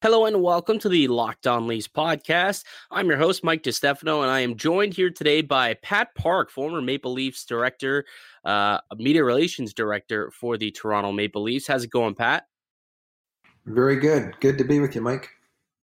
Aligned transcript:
Hello 0.00 0.26
and 0.26 0.40
welcome 0.40 0.78
to 0.78 0.88
the 0.88 1.08
Locked 1.08 1.48
On 1.48 1.66
Leafs 1.66 1.88
podcast. 1.88 2.62
I'm 2.88 3.08
your 3.08 3.16
host, 3.16 3.42
Mike 3.42 3.64
DiStefano, 3.64 4.22
and 4.22 4.30
I 4.30 4.38
am 4.38 4.54
joined 4.54 4.94
here 4.94 5.10
today 5.10 5.42
by 5.42 5.74
Pat 5.82 6.14
Park, 6.14 6.52
former 6.52 6.80
Maple 6.80 7.12
Leafs 7.12 7.44
director, 7.44 8.04
uh, 8.44 8.78
media 8.96 9.24
relations 9.24 9.74
director 9.74 10.30
for 10.30 10.56
the 10.56 10.70
Toronto 10.70 11.10
Maple 11.10 11.42
Leafs. 11.42 11.66
How's 11.66 11.82
it 11.82 11.90
going, 11.90 12.14
Pat? 12.14 12.44
Very 13.66 13.96
good. 13.96 14.38
Good 14.38 14.56
to 14.58 14.64
be 14.64 14.78
with 14.78 14.94
you, 14.94 15.00
Mike. 15.00 15.30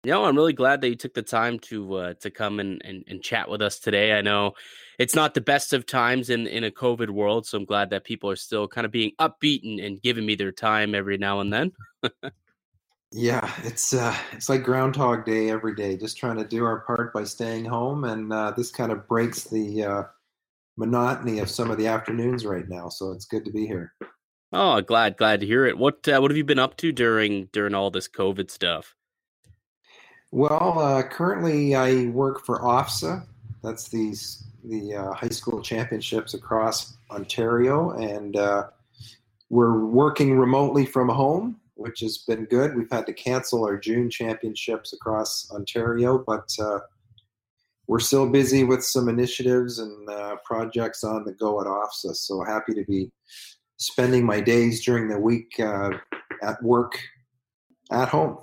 You 0.05 0.13
know, 0.13 0.27
I'm 0.27 0.37
really 0.37 0.53
glad 0.53 0.81
that 0.83 0.91
you 0.91 0.95
took 0.95 1.15
the 1.15 1.23
time 1.23 1.59
to 1.71 1.95
uh, 1.95 2.15
to 2.21 2.31
come 2.31 2.61
and, 2.61 2.81
and, 2.85 3.03
and 3.09 3.21
chat 3.21 3.51
with 3.51 3.63
us 3.63 3.81
today. 3.81 4.13
I 4.17 4.21
know 4.21 4.53
it's 5.01 5.17
not 5.17 5.35
the 5.35 5.41
best 5.41 5.73
of 5.73 5.87
times 5.87 6.31
in, 6.31 6.47
in 6.47 6.63
a 6.63 6.71
COVID 6.71 7.11
world, 7.11 7.47
so 7.47 7.59
I'm 7.59 7.65
glad 7.65 7.91
that 7.91 8.05
people 8.05 8.31
are 8.31 8.37
still 8.37 8.69
kind 8.69 8.85
of 8.85 8.93
being 8.93 9.11
upbeat 9.19 9.65
and, 9.65 9.81
and 9.81 10.01
giving 10.01 10.25
me 10.25 10.37
their 10.37 10.53
time 10.53 10.95
every 10.95 11.19
now 11.19 11.41
and 11.41 11.53
then. 11.53 11.73
Yeah, 13.17 13.49
it's 13.63 13.95
uh, 13.95 14.13
it's 14.33 14.49
like 14.49 14.65
Groundhog 14.65 15.25
Day 15.25 15.49
every 15.49 15.77
day, 15.77 15.97
just 15.97 16.17
trying 16.17 16.37
to 16.37 16.45
do 16.45 16.65
our 16.65 16.81
part 16.81 17.13
by 17.15 17.23
staying 17.23 17.65
home, 17.65 18.03
and 18.03 18.33
uh, 18.33 18.51
this 18.51 18.73
kind 18.73 18.91
of 18.91 19.07
breaks 19.07 19.45
the 19.45 19.85
uh, 19.85 20.03
monotony 20.77 21.39
of 21.39 21.49
some 21.49 21.71
of 21.71 21.79
the 21.79 21.87
afternoons 21.87 22.45
right 22.45 22.69
now. 22.69 22.89
So 22.89 23.13
it's 23.13 23.25
good 23.25 23.45
to 23.45 23.53
be 23.53 23.69
here. 23.69 23.95
Oh, 24.53 24.81
glad 24.81 25.17
glad 25.17 25.39
to 25.39 25.47
hear 25.47 25.65
it. 25.65 25.79
What 25.79 26.09
uh, 26.09 26.19
what 26.19 26.33
have 26.33 26.37
you 26.37 26.43
been 26.43 26.59
up 26.59 26.77
to 26.79 26.91
during 26.91 27.51
during 27.53 27.73
all 27.73 27.89
this 27.93 28.09
COVID 28.09 28.51
stuff? 28.51 28.97
Well, 30.33 30.81
uh, 30.81 31.05
currently 31.05 31.77
I 31.77 32.07
work 32.07 32.45
for 32.45 32.63
OFSAA. 32.63 33.25
That's 33.63 33.87
these 33.91 34.43
the 34.65 34.97
uh, 34.97 35.13
high 35.13 35.29
school 35.29 35.63
championships 35.63 36.35
across 36.35 36.97
Ontario, 37.13 37.91
and 37.91 38.35
we're 39.51 39.85
working 39.85 40.37
remotely 40.37 40.85
from 40.85 41.09
home 41.09 41.61
which 41.75 42.01
has 42.01 42.19
been 42.19 42.45
good. 42.45 42.77
We've 42.77 42.91
had 42.91 43.07
to 43.07 43.13
cancel 43.13 43.65
our 43.65 43.79
June 43.79 44.11
championships 44.11 44.93
across 44.93 45.51
Ontario, 45.53 46.19
but 46.19 46.49
uh, 46.61 46.81
we're 47.87 48.01
still 48.01 48.29
busy 48.29 48.65
with 48.65 48.85
some 48.85 49.09
initiatives 49.09 49.79
and 49.79 50.09
uh, 50.09 50.37
projects 50.45 51.05
on 51.05 51.25
the 51.25 51.33
go 51.33 51.61
at 51.61 51.67
OFSAA. 51.67 52.15
So 52.15 52.43
happy 52.45 52.75
to 52.75 52.85
be 52.85 53.11
spending 53.77 54.25
my 54.25 54.41
days 54.41 54.85
during 54.85 55.09
the 55.09 55.19
week 55.19 55.53
uh, 55.59 55.91
at 56.43 56.63
work 56.63 56.99
at 57.91 58.09
home. 58.09 58.39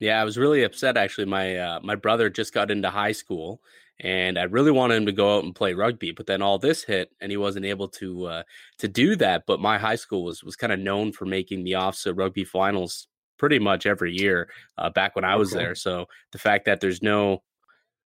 Yeah, 0.00 0.20
I 0.20 0.24
was 0.24 0.36
really 0.38 0.64
upset 0.64 0.96
actually. 0.96 1.26
My 1.26 1.56
uh, 1.56 1.80
my 1.82 1.94
brother 1.94 2.28
just 2.28 2.52
got 2.52 2.70
into 2.70 2.90
high 2.90 3.12
school, 3.12 3.60
and 4.00 4.38
I 4.38 4.44
really 4.44 4.72
wanted 4.72 4.96
him 4.96 5.06
to 5.06 5.12
go 5.12 5.36
out 5.36 5.44
and 5.44 5.54
play 5.54 5.74
rugby. 5.74 6.10
But 6.10 6.26
then 6.26 6.42
all 6.42 6.58
this 6.58 6.82
hit, 6.82 7.10
and 7.20 7.30
he 7.30 7.36
wasn't 7.36 7.66
able 7.66 7.88
to 7.88 8.26
uh, 8.26 8.42
to 8.78 8.88
do 8.88 9.16
that. 9.16 9.44
But 9.46 9.60
my 9.60 9.78
high 9.78 9.94
school 9.96 10.24
was 10.24 10.42
was 10.42 10.56
kind 10.56 10.72
of 10.72 10.80
known 10.80 11.12
for 11.12 11.26
making 11.26 11.64
the 11.64 11.72
OFSAA 11.72 12.16
rugby 12.16 12.44
finals 12.44 13.08
pretty 13.38 13.58
much 13.58 13.86
every 13.86 14.12
year 14.16 14.48
uh, 14.78 14.90
back 14.90 15.14
when 15.16 15.24
I 15.24 15.36
was 15.36 15.52
okay. 15.52 15.64
there. 15.64 15.74
So 15.74 16.06
the 16.32 16.38
fact 16.38 16.64
that 16.66 16.80
there's 16.80 17.02
no 17.02 17.42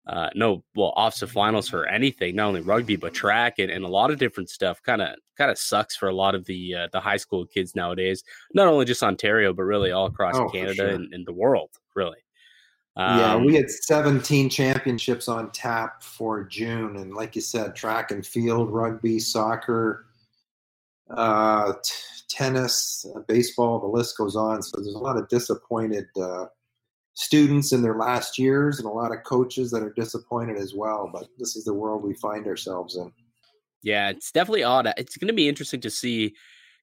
uh, 0.08 0.30
no 0.36 0.64
well 0.76 0.94
OFSAA 0.96 1.30
finals 1.30 1.68
for 1.68 1.88
anything, 1.88 2.36
not 2.36 2.48
only 2.48 2.62
rugby 2.62 2.96
but 2.96 3.14
track 3.14 3.60
and, 3.60 3.72
and 3.72 3.84
a 3.84 3.90
lot 3.90 4.12
of 4.12 4.20
different 4.20 4.50
stuff, 4.50 4.82
kind 4.84 5.02
of 5.02 5.16
kind 5.38 5.52
of 5.52 5.58
sucks 5.58 5.96
for 5.96 6.08
a 6.08 6.16
lot 6.16 6.36
of 6.36 6.46
the 6.46 6.76
uh, 6.76 6.88
the 6.92 7.00
high 7.00 7.18
school 7.18 7.46
kids 7.46 7.76
nowadays. 7.76 8.24
Not 8.54 8.68
only 8.68 8.86
just 8.86 9.04
Ontario, 9.04 9.54
but 9.54 9.64
really 9.64 9.92
all 9.92 10.06
across 10.06 10.36
oh, 10.36 10.50
Canada 10.50 10.76
sure. 10.76 10.88
and, 10.90 11.14
and 11.14 11.26
the 11.26 11.34
world, 11.34 11.72
really. 11.96 12.25
Um, 12.98 13.20
yeah, 13.20 13.36
we 13.36 13.56
had 13.56 13.70
17 13.70 14.50
championships 14.50 15.28
on 15.28 15.52
tap 15.52 16.02
for 16.02 16.44
June, 16.44 16.96
and 16.96 17.14
like 17.14 17.36
you 17.36 17.42
said, 17.42 17.76
track 17.76 18.12
and 18.12 18.26
field, 18.26 18.72
rugby, 18.72 19.20
soccer, 19.20 20.06
uh, 21.10 21.74
t- 21.84 21.94
tennis, 22.30 23.06
uh, 23.14 23.20
baseball. 23.28 23.80
The 23.80 23.88
list 23.88 24.18
goes 24.18 24.38
on. 24.38 24.62
So 24.62 24.78
there's 24.78 24.96
a 24.96 25.00
lot 25.00 25.18
of 25.18 25.28
disappointed 25.28 26.06
uh, 26.20 26.46
students 27.16 27.74
in 27.74 27.82
their 27.82 27.96
last 27.98 28.40
years, 28.40 28.80
and 28.80 28.88
a 28.88 28.92
lot 28.92 29.14
of 29.14 29.24
coaches 29.24 29.72
that 29.72 29.84
are 29.84 29.94
disappointed 29.94 30.58
as 30.58 30.74
well. 30.74 31.10
But 31.12 31.28
this 31.38 31.58
is 31.58 31.66
the 31.66 31.74
world 31.74 32.02
we 32.02 32.14
find 32.14 32.48
ourselves 32.48 32.96
in. 32.96 33.12
Yeah, 33.84 34.10
it's 34.10 34.32
definitely 34.32 34.64
odd. 34.64 34.92
It's 34.98 35.18
going 35.18 35.28
to 35.28 35.34
be 35.34 35.50
interesting 35.50 35.82
to 35.82 35.90
see 35.90 36.34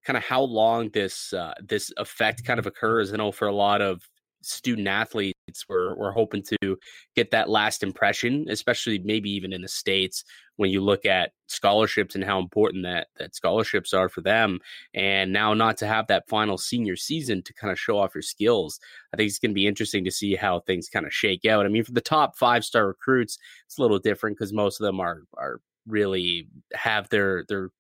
kind 0.04 0.18
of 0.18 0.22
how 0.22 0.42
long 0.42 0.90
this 0.90 1.32
uh, 1.32 1.54
this 1.60 1.90
effect 1.96 2.44
kind 2.44 2.60
of 2.60 2.66
occurs. 2.66 3.14
I 3.14 3.16
know 3.16 3.32
for 3.32 3.48
a 3.48 3.54
lot 3.54 3.80
of 3.80 4.06
student 4.42 4.88
athletes 4.88 5.38
we're, 5.68 5.94
we're 5.96 6.12
hoping 6.12 6.42
to 6.42 6.76
get 7.14 7.30
that 7.30 7.48
last 7.48 7.82
impression 7.82 8.46
especially 8.48 8.98
maybe 8.98 9.30
even 9.30 9.52
in 9.52 9.62
the 9.62 9.68
states 9.68 10.24
when 10.56 10.70
you 10.70 10.80
look 10.80 11.04
at 11.04 11.32
scholarships 11.46 12.14
and 12.14 12.24
how 12.24 12.38
important 12.38 12.84
that 12.84 13.08
that 13.18 13.34
scholarships 13.34 13.92
are 13.92 14.08
for 14.08 14.20
them 14.20 14.58
and 14.94 15.32
now 15.32 15.54
not 15.54 15.76
to 15.76 15.86
have 15.86 16.06
that 16.06 16.28
final 16.28 16.58
senior 16.58 16.96
season 16.96 17.42
to 17.42 17.54
kind 17.54 17.72
of 17.72 17.78
show 17.78 17.98
off 17.98 18.14
your 18.14 18.22
skills. 18.22 18.78
I 19.12 19.16
think 19.16 19.28
it's 19.28 19.38
going 19.38 19.50
to 19.50 19.54
be 19.54 19.66
interesting 19.66 20.04
to 20.04 20.10
see 20.10 20.34
how 20.34 20.60
things 20.60 20.88
kind 20.88 21.06
of 21.06 21.12
shake 21.12 21.44
out. 21.44 21.66
I 21.66 21.68
mean 21.68 21.84
for 21.84 21.92
the 21.92 22.00
top 22.00 22.36
five 22.36 22.64
star 22.64 22.86
recruits 22.86 23.38
it's 23.66 23.78
a 23.78 23.82
little 23.82 23.98
different 23.98 24.38
because 24.38 24.52
most 24.52 24.80
of 24.80 24.84
them 24.84 25.00
are 25.00 25.22
are 25.36 25.60
really 25.86 26.48
have 26.74 27.08
their 27.08 27.44
their 27.48 27.70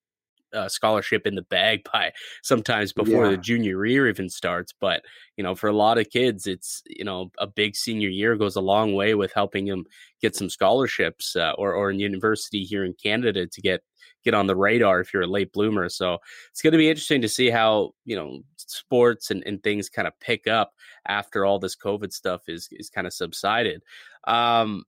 uh, 0.52 0.68
scholarship 0.68 1.26
in 1.26 1.34
the 1.34 1.42
bag 1.42 1.86
by 1.92 2.12
sometimes 2.42 2.92
before 2.92 3.24
yeah. 3.24 3.32
the 3.32 3.36
junior 3.36 3.84
year 3.84 4.08
even 4.08 4.28
starts. 4.28 4.72
But 4.78 5.02
you 5.36 5.44
know, 5.44 5.54
for 5.54 5.68
a 5.68 5.72
lot 5.72 5.98
of 5.98 6.10
kids, 6.10 6.46
it's 6.46 6.82
you 6.86 7.04
know 7.04 7.30
a 7.38 7.46
big 7.46 7.76
senior 7.76 8.08
year 8.08 8.36
goes 8.36 8.56
a 8.56 8.60
long 8.60 8.94
way 8.94 9.14
with 9.14 9.32
helping 9.32 9.66
them 9.66 9.84
get 10.20 10.36
some 10.36 10.48
scholarships 10.48 11.36
uh, 11.36 11.52
or 11.58 11.74
or 11.74 11.90
in 11.90 12.00
university 12.00 12.64
here 12.64 12.84
in 12.84 12.94
Canada 12.94 13.46
to 13.46 13.60
get 13.60 13.82
get 14.24 14.34
on 14.34 14.46
the 14.46 14.56
radar 14.56 15.00
if 15.00 15.12
you're 15.12 15.22
a 15.22 15.26
late 15.26 15.52
bloomer. 15.52 15.88
So 15.88 16.18
it's 16.50 16.62
going 16.62 16.72
to 16.72 16.78
be 16.78 16.88
interesting 16.88 17.22
to 17.22 17.28
see 17.28 17.50
how 17.50 17.92
you 18.04 18.16
know 18.16 18.40
sports 18.56 19.30
and, 19.30 19.42
and 19.46 19.62
things 19.62 19.88
kind 19.88 20.08
of 20.08 20.18
pick 20.20 20.46
up 20.46 20.72
after 21.06 21.44
all 21.44 21.58
this 21.58 21.76
COVID 21.76 22.12
stuff 22.12 22.42
is 22.48 22.68
is 22.72 22.90
kind 22.90 23.06
of 23.06 23.12
subsided. 23.12 23.82
Um, 24.24 24.84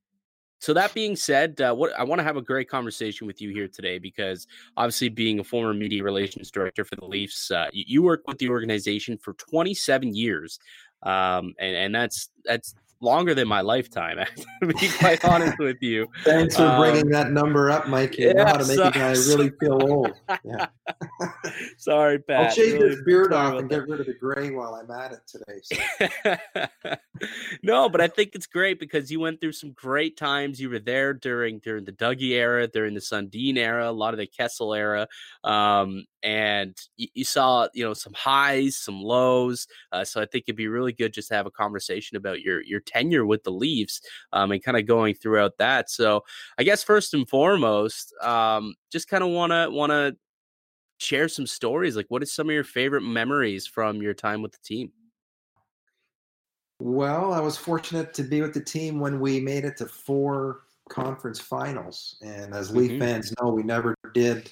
so 0.65 0.73
that 0.73 0.95
being 0.95 1.15
said, 1.15 1.61
uh, 1.61 1.75
what 1.75 1.93
I 1.93 2.05
want 2.05 2.21
to 2.21 2.23
have 2.23 2.39
a 2.39 2.43
great 2.43 2.71
conversation 2.71 3.27
with 3.27 3.43
you 3.43 3.51
here 3.51 3.69
today 3.69 3.99
because 3.99 4.47
obviously, 4.79 5.11
being 5.11 5.39
a 5.39 5.45
former 5.45 5.75
media 5.75 6.03
relations 6.03 6.51
director 6.51 6.87
for 6.87 6.97
the 6.97 7.05
Leafs, 7.05 7.51
uh, 7.51 7.67
you, 7.71 7.85
you 7.87 8.03
worked 8.03 8.27
with 8.27 8.39
the 8.39 8.49
organization 8.49 9.19
for 9.19 9.35
27 9.35 10.15
years, 10.15 10.59
um, 11.03 11.53
and, 11.59 11.77
and 11.77 11.95
that's 11.95 12.31
that's 12.47 12.75
longer 13.01 13.35
than 13.35 13.49
my 13.49 13.61
lifetime. 13.61 14.19
to 14.63 14.67
be 14.67 14.89
quite 14.99 15.25
honest 15.25 15.59
with 15.59 15.79
you. 15.81 16.09
Thanks 16.25 16.57
for 16.57 16.65
um, 16.65 16.81
bringing 16.81 17.11
that 17.11 17.33
number 17.33 17.71
up, 17.71 17.89
Mike. 17.89 18.19
You 18.19 18.29
yeah, 18.29 18.33
know 18.33 18.45
how 18.47 18.57
to 18.57 18.67
make 18.67 18.79
a 18.79 18.91
guy 18.91 19.13
really 19.13 19.51
feel 19.61 19.83
old. 19.83 20.13
Yeah. 20.45 20.67
sorry, 21.79 22.19
Pat. 22.19 22.47
I'll 22.47 22.51
shave 22.51 22.75
really, 22.75 22.91
this 22.91 23.05
beard 23.07 23.33
off 23.33 23.59
and 23.59 23.69
get 23.69 23.89
rid 23.89 24.01
of 24.01 24.07
the 24.07 24.15
gray 24.15 24.51
while 24.51 24.75
I'm 24.75 24.91
at 24.91 25.13
it 25.13 25.21
today. 25.27 25.61
So. 25.63 26.97
no, 27.63 27.89
but 27.89 28.01
I 28.01 28.09
think 28.09 28.35
it's 28.35 28.47
great 28.47 28.79
because 28.79 29.11
you 29.11 29.21
went 29.21 29.41
through 29.41 29.53
some 29.53 29.73
great 29.73 30.19
times. 30.19 30.61
You 30.61 30.69
were 30.69 30.81
there 30.81 31.15
during 31.15 31.61
during 31.61 31.85
the 31.85 31.93
Dougie 31.93 32.33
era, 32.33 32.67
during 32.67 32.95
the 32.95 33.01
Sundin 33.01 33.57
era, 33.57 33.89
a 33.89 33.93
lot 33.93 34.13
of 34.13 34.19
the 34.19 34.27
Kessel 34.27 34.75
era, 34.75 35.09
um, 35.45 36.05
and 36.25 36.75
you, 36.97 37.09
you, 37.15 37.25
saw 37.25 37.69
you 37.75 37.85
know 37.85 37.95
some 37.95 38.15
highs, 38.15 38.77
some 38.77 39.01
lows. 39.01 39.69
Uh, 39.93 40.05
so 40.05 40.21
I 40.21 40.27
think 40.27 40.45
it'd 40.49 40.57
be 40.57 40.69
really 40.69 40.93
good 40.93 41.13
just 41.13 41.29
to 41.29 41.35
have 41.35 41.47
a 41.47 41.51
conversation 41.51 42.17
about 42.17 42.41
your 42.41 42.63
your 42.63 42.81
tenure 42.81 43.27
with 43.27 43.45
the 43.45 43.53
Leafs 43.53 44.01
um, 44.33 44.51
and 44.51 44.65
kind 44.65 44.79
of 44.79 44.87
going 44.87 45.15
throughout 45.15 45.59
that. 45.59 45.91
So 45.91 46.25
I 46.59 46.65
guess 46.65 46.83
first 46.83 47.15
and 47.15 47.29
foremost, 47.29 48.15
um, 48.23 48.75
just 48.91 49.09
kind 49.09 49.23
of 49.23 49.31
want 49.31 49.53
to 49.53 49.69
want 49.71 49.91
to 49.91 50.17
share 50.99 51.29
some 51.29 51.47
stories. 51.47 51.95
Like, 51.95 52.07
what 52.09 52.23
is 52.23 52.33
some 52.33 52.49
of 52.49 52.55
your 52.55 52.65
favorite 52.65 53.03
memories 53.03 53.67
from 53.67 54.03
your 54.03 54.15
time 54.15 54.43
with 54.43 54.53
the 54.53 54.59
team? 54.65 54.93
Well, 56.81 57.33
I 57.33 57.41
was 57.41 57.57
fortunate 57.57 58.15
to 58.15 58.23
be 58.23 58.41
with 58.41 58.55
the 58.55 58.61
team 58.61 58.99
when 58.99 59.21
we 59.21 59.41
made 59.41 59.65
it 59.65 59.77
to 59.77 59.87
four 59.87 60.63
conference 60.89 61.41
finals. 61.41 62.17
And 62.23 62.55
as 62.55 62.69
mm-hmm. 62.69 62.79
Leaf 62.79 62.99
fans 62.99 63.33
know, 63.41 63.51
we 63.51 63.63
never 63.63 63.95
did 64.13 64.51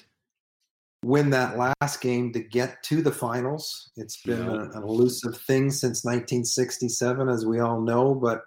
win 1.03 1.29
that 1.31 1.57
last 1.57 2.01
game 2.01 2.31
to 2.33 2.39
get 2.39 2.81
to 2.83 3.01
the 3.01 3.11
finals. 3.11 3.91
It's 3.97 4.21
been 4.21 4.45
yeah. 4.45 4.51
a, 4.51 4.77
an 4.77 4.83
elusive 4.83 5.37
thing 5.37 5.69
since 5.69 6.03
1967, 6.03 7.29
as 7.29 7.45
we 7.45 7.59
all 7.59 7.81
know. 7.81 8.15
But 8.15 8.41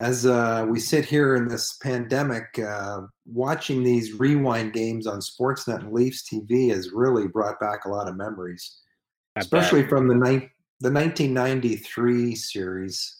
as 0.00 0.26
uh, 0.26 0.66
we 0.68 0.80
sit 0.80 1.04
here 1.04 1.36
in 1.36 1.48
this 1.48 1.76
pandemic, 1.82 2.58
uh, 2.58 3.02
watching 3.26 3.82
these 3.82 4.18
rewind 4.18 4.72
games 4.72 5.06
on 5.06 5.20
Sportsnet 5.20 5.80
and 5.80 5.92
Leafs 5.92 6.28
TV 6.28 6.70
has 6.70 6.90
really 6.92 7.28
brought 7.28 7.60
back 7.60 7.84
a 7.84 7.88
lot 7.88 8.08
of 8.08 8.16
memories, 8.16 8.80
I 9.36 9.40
especially 9.40 9.82
bet. 9.82 9.90
from 9.90 10.08
the, 10.08 10.14
ni- 10.14 10.50
the 10.80 10.90
1993 10.90 12.34
series. 12.34 13.16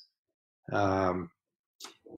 Um, 0.73 1.31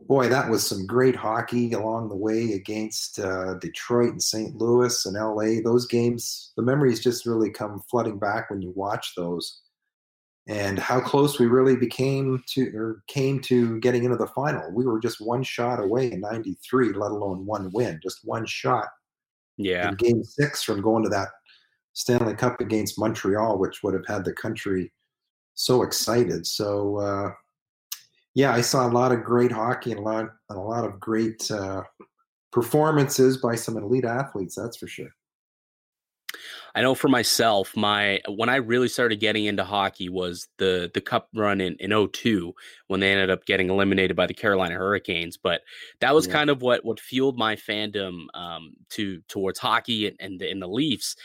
boy, 0.02 0.28
that 0.28 0.50
was 0.50 0.66
some 0.66 0.86
great 0.86 1.16
hockey 1.16 1.72
along 1.72 2.08
the 2.08 2.16
way 2.16 2.52
against 2.52 3.18
uh, 3.18 3.54
Detroit 3.54 4.10
and 4.10 4.22
St. 4.22 4.54
Louis 4.56 5.06
and 5.06 5.16
LA. 5.16 5.60
Those 5.62 5.86
games, 5.86 6.52
the 6.56 6.62
memories 6.62 7.02
just 7.02 7.26
really 7.26 7.50
come 7.50 7.82
flooding 7.90 8.18
back 8.18 8.50
when 8.50 8.62
you 8.62 8.72
watch 8.74 9.14
those, 9.16 9.62
and 10.48 10.78
how 10.78 11.00
close 11.00 11.38
we 11.38 11.46
really 11.46 11.76
became 11.76 12.42
to 12.48 12.70
or 12.76 13.02
came 13.08 13.40
to 13.40 13.80
getting 13.80 14.04
into 14.04 14.16
the 14.16 14.28
final. 14.28 14.70
We 14.72 14.86
were 14.86 15.00
just 15.00 15.20
one 15.20 15.42
shot 15.42 15.82
away 15.82 16.12
in 16.12 16.20
'93, 16.20 16.92
let 16.92 17.10
alone 17.10 17.46
one 17.46 17.70
win, 17.72 18.00
just 18.02 18.20
one 18.24 18.46
shot. 18.46 18.88
Yeah, 19.56 19.88
in 19.88 19.94
Game 19.96 20.24
Six 20.24 20.62
from 20.62 20.80
going 20.80 21.02
to 21.04 21.08
that 21.10 21.28
Stanley 21.92 22.34
Cup 22.34 22.60
against 22.60 22.98
Montreal, 22.98 23.58
which 23.58 23.82
would 23.82 23.94
have 23.94 24.06
had 24.06 24.24
the 24.24 24.32
country 24.32 24.92
so 25.54 25.82
excited. 25.82 26.46
So. 26.46 26.96
Uh, 26.98 27.30
yeah, 28.36 28.52
I 28.52 28.60
saw 28.60 28.86
a 28.86 28.92
lot 28.92 29.12
of 29.12 29.24
great 29.24 29.50
hockey 29.50 29.92
and 29.92 30.00
a 30.00 30.02
lot, 30.02 30.26
and 30.50 30.58
a 30.58 30.60
lot 30.60 30.84
of 30.84 31.00
great 31.00 31.50
uh, 31.50 31.82
performances 32.52 33.38
by 33.38 33.54
some 33.54 33.78
elite 33.78 34.04
athletes. 34.04 34.54
That's 34.54 34.76
for 34.76 34.86
sure. 34.86 35.08
I 36.74 36.82
know 36.82 36.94
for 36.94 37.08
myself, 37.08 37.74
my 37.74 38.20
when 38.28 38.50
I 38.50 38.56
really 38.56 38.88
started 38.88 39.20
getting 39.20 39.46
into 39.46 39.64
hockey 39.64 40.10
was 40.10 40.48
the 40.58 40.90
the 40.92 41.00
cup 41.00 41.30
run 41.34 41.62
in, 41.62 41.76
in 41.76 42.08
02 42.08 42.52
when 42.88 43.00
they 43.00 43.10
ended 43.10 43.30
up 43.30 43.46
getting 43.46 43.70
eliminated 43.70 44.14
by 44.14 44.26
the 44.26 44.34
Carolina 44.34 44.74
Hurricanes. 44.74 45.38
But 45.38 45.62
that 46.00 46.14
was 46.14 46.26
yeah. 46.26 46.34
kind 46.34 46.50
of 46.50 46.60
what 46.60 46.84
what 46.84 47.00
fueled 47.00 47.38
my 47.38 47.56
fandom 47.56 48.26
um, 48.34 48.74
to 48.90 49.22
towards 49.28 49.58
hockey 49.58 50.08
and, 50.08 50.16
and, 50.20 50.38
the, 50.38 50.50
and 50.50 50.60
the 50.60 50.68
Leafs. 50.68 51.16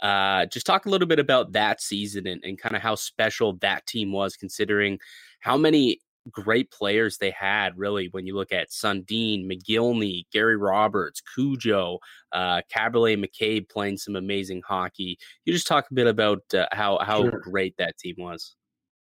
Uh, 0.00 0.46
just 0.46 0.66
talk 0.66 0.86
a 0.86 0.88
little 0.88 1.08
bit 1.08 1.18
about 1.18 1.50
that 1.52 1.80
season 1.80 2.28
and, 2.28 2.42
and 2.44 2.58
kind 2.58 2.76
of 2.76 2.80
how 2.80 2.94
special 2.94 3.54
that 3.54 3.86
team 3.88 4.12
was, 4.12 4.36
considering 4.36 5.00
how 5.40 5.56
many 5.56 5.98
great 6.30 6.70
players 6.70 7.18
they 7.18 7.30
had, 7.30 7.76
really, 7.78 8.08
when 8.12 8.26
you 8.26 8.34
look 8.34 8.52
at 8.52 8.70
Sundin, 8.70 9.46
Mogilny, 9.46 10.24
Gary 10.32 10.56
Roberts, 10.56 11.22
Cujo, 11.34 11.98
uh, 12.32 12.62
Kaberle 12.74 13.22
McCabe 13.22 13.68
playing 13.68 13.96
some 13.96 14.16
amazing 14.16 14.62
hockey. 14.66 15.18
You 15.44 15.52
just 15.52 15.66
talk 15.66 15.86
a 15.90 15.94
bit 15.94 16.06
about 16.06 16.42
uh, 16.54 16.66
how, 16.72 16.98
how 16.98 17.22
sure. 17.22 17.40
great 17.40 17.74
that 17.78 17.98
team 17.98 18.16
was. 18.18 18.56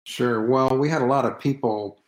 Sure. 0.04 0.46
Well, 0.48 0.76
we 0.76 0.88
had 0.88 1.02
a 1.02 1.06
lot 1.06 1.24
of 1.24 1.38
people 1.38 2.02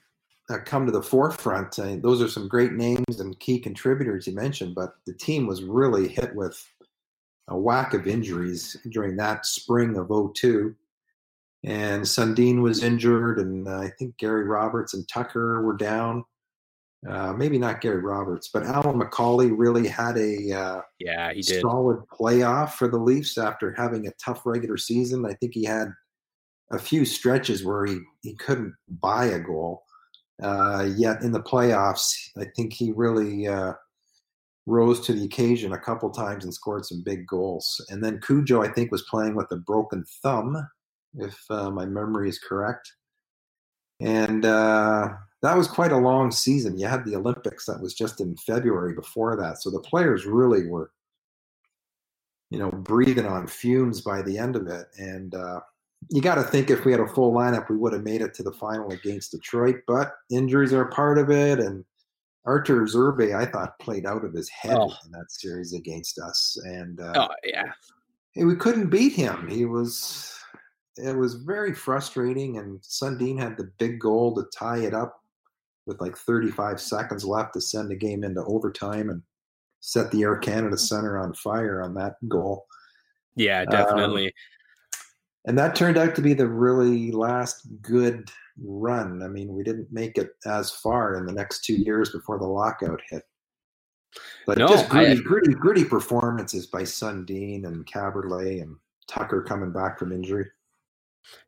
uh, 0.51 0.59
come 0.65 0.87
to 0.87 0.93
the 0.93 1.03
forefront. 1.03 1.79
Uh, 1.79 1.97
those 2.01 2.21
are 2.21 2.29
some 2.29 2.49
great 2.49 2.73
names 2.73 3.21
and 3.21 3.39
key 3.39 3.59
contributors 3.59 4.27
you 4.27 4.35
mentioned, 4.35 4.75
but 4.75 4.95
the 5.07 5.15
team 5.15 5.47
was 5.47 5.63
really 5.63 6.09
hit 6.09 6.35
with 6.35 6.65
a 7.49 7.57
whack 7.57 7.95
of 7.95 8.07
injuries 8.07 8.77
during 8.91 9.17
that 9.17 9.47
spring 9.47 9.97
of 9.97 10.11
02 10.35 10.75
and 11.65 12.03
Sundin 12.03 12.61
was 12.61 12.83
injured, 12.83 13.39
and 13.39 13.69
uh, 13.69 13.79
I 13.79 13.91
think 13.99 14.17
Gary 14.19 14.45
Roberts 14.45 14.95
and 14.95 15.09
Tucker 15.09 15.63
were 15.63 15.77
down. 15.77 16.25
Uh, 17.09 17.33
maybe 17.33 17.59
not 17.59 17.81
Gary 17.81 18.01
Roberts, 18.01 18.51
but 18.53 18.63
Alyn 18.63 19.01
McCauley 19.01 19.53
really 19.55 19.89
had 19.89 20.17
a 20.17 20.53
uh, 20.53 20.81
yeah 21.01 21.33
he 21.33 21.43
did 21.43 21.61
solid 21.61 22.03
playoff 22.13 22.73
for 22.75 22.89
the 22.89 22.99
Leafs 22.99 23.39
after 23.39 23.73
having 23.73 24.07
a 24.07 24.13
tough 24.25 24.47
regular 24.47 24.77
season. 24.77 25.27
I 25.27 25.35
think 25.35 25.53
he 25.55 25.65
had 25.65 25.89
a 26.71 26.79
few 26.79 27.05
stretches 27.05 27.65
where 27.65 27.87
he 27.87 27.99
he 28.23 28.35
couldn't 28.35 28.75
buy 28.89 29.27
a 29.27 29.41
goal. 29.41 29.83
Uh, 30.43 30.89
yet 30.97 31.23
in 31.23 31.31
the 31.31 31.43
playoffs, 31.43 32.13
I 32.37 32.47
think 32.57 32.73
he 32.73 32.93
really 32.93 33.47
uh, 33.47 33.75
rose 34.67 35.01
to 35.07 35.13
the 35.13 35.25
occasion 35.25 35.73
a 35.73 35.79
couple 35.79 36.11
times 36.11 36.45
and 36.45 36.53
scored 36.53 36.85
some 36.85 37.03
big 37.05 37.27
goals. 37.27 37.85
And 37.91 38.03
then 38.03 38.21
Cujo, 38.21 38.63
I 38.63 38.69
think, 38.69 38.91
was 38.91 39.03
playing 39.03 39.37
with 39.37 39.47
a 39.53 39.57
broken 39.57 40.05
thumb 40.23 40.57
if 41.19 41.39
uh, 41.51 41.71
my 41.71 41.87
memory 41.87 42.29
is 42.29 42.39
correct. 42.39 42.93
And 44.01 44.45
uh, 44.45 45.11
that 45.43 45.57
was 45.57 45.69
quite 45.69 45.93
a 45.93 45.97
long 45.97 46.31
season. 46.31 46.79
You 46.79 46.87
had 46.87 47.05
the 47.05 47.17
Olympics 47.17 47.67
that 47.67 47.81
was 47.81 47.95
just 47.95 48.21
in 48.21 48.37
February 48.37 48.95
before 48.95 49.37
that. 49.37 49.63
So 49.63 49.71
the 49.71 49.81
players 49.81 50.27
really 50.27 50.67
were, 50.67 50.91
you 52.51 52.59
know, 52.59 52.71
breathing 52.71 53.27
on 53.27 53.47
fumes 53.47 54.01
by 54.01 54.23
the 54.23 54.39
end 54.39 54.57
of 54.57 54.67
it. 54.67 54.87
And 54.99 55.35
uh, 55.35 55.61
you 56.11 56.21
got 56.21 56.35
to 56.35 56.43
think 56.43 56.69
if 56.71 56.85
we 56.85 56.93
had 56.93 57.01
a 57.01 57.07
full 57.07 57.33
lineup, 57.33 57.71
we 57.71 57.77
would 57.77 57.93
have 57.93 58.03
made 58.03 58.23
it 58.23 58.35
to 58.35 58.43
the 58.43 58.53
final 58.53 58.91
against 58.91 59.33
Detroit. 59.33 59.77
But 59.87 60.13
injuries 60.31 60.73
are 60.73 60.83
a 60.83 60.93
part 60.93 61.19
of 61.19 61.31
it. 61.31 61.61
And 61.61 61.85
Arturs 62.45 62.97
Irbe, 62.97 63.37
I 63.37 63.47
thought, 63.47 63.79
played 63.79 64.05
out 64.05 64.25
of 64.25 64.33
his 64.33 64.49
head 64.49 64.77
oh. 64.79 64.93
in 65.05 65.13
that 65.13 65.31
series 65.31 65.75
against 65.75 66.19
us. 66.19 66.59
And 66.65 67.01
uh, 67.01 67.29
oh, 67.29 67.35
yeah. 67.45 67.73
we 68.35 68.57
couldn't 68.57 68.91
beat 68.91 69.13
him. 69.13 69.49
He 69.49 69.65
was 69.65 70.42
it 70.97 71.17
was 71.17 71.35
very 71.35 71.75
frustrating. 71.75 72.59
And 72.59 72.81
Sundin 72.83 73.39
had 73.39 73.57
the 73.57 73.71
big 73.79 73.99
goal 73.99 74.35
to 74.35 74.45
tie 74.57 74.79
it 74.79 74.95
up 74.95 75.21
with 75.87 76.01
like 76.01 76.17
35 76.17 76.81
seconds 76.81 77.25
left 77.25 77.55
to 77.55 77.61
send 77.61 77.91
the 77.91 77.97
game 77.97 78.25
into 78.25 78.45
overtime 78.45 79.11
and 79.11 79.23
set 79.81 80.11
the 80.11 80.23
Air 80.23 80.39
Canada 80.39 80.79
Center 80.79 81.19
on 81.19 81.35
fire 81.35 81.83
on 81.83 81.95
that 81.95 82.15
goal. 82.29 82.67
Yeah, 83.35 83.65
definitely. 83.65 84.27
Um, 84.27 84.33
and 85.47 85.59
that 85.59 85.75
turned 85.75 85.99
out 85.99 86.15
to 86.15 86.23
be 86.23 86.35
the 86.35 86.47
really 86.47 87.11
last 87.11 87.67
good 87.81 88.31
run. 88.63 89.23
I 89.23 89.29
mean, 89.29 89.53
we 89.53 89.65
didn't 89.65 89.91
make 89.91 90.19
it 90.19 90.31
as 90.47 90.71
far 90.71 91.17
in 91.17 91.27
the 91.27 91.33
next 91.33 91.65
two 91.65 91.75
years 91.75 92.11
before 92.11 92.39
the 92.39 92.47
lockout 92.47 93.01
hit. 93.11 93.25
But 94.47 94.59
no, 94.59 94.69
just 94.69 94.89
gritty, 94.89 95.21
I, 95.21 95.23
gritty, 95.23 95.55
gritty 95.55 95.85
performances 95.85 96.67
by 96.67 96.83
Sundin 96.83 97.67
and 97.67 97.87
Kaberle 97.87 98.63
and 98.63 98.77
Tucker 99.09 99.43
coming 99.43 99.73
back 99.73 99.99
from 99.99 100.13
injury. 100.13 100.47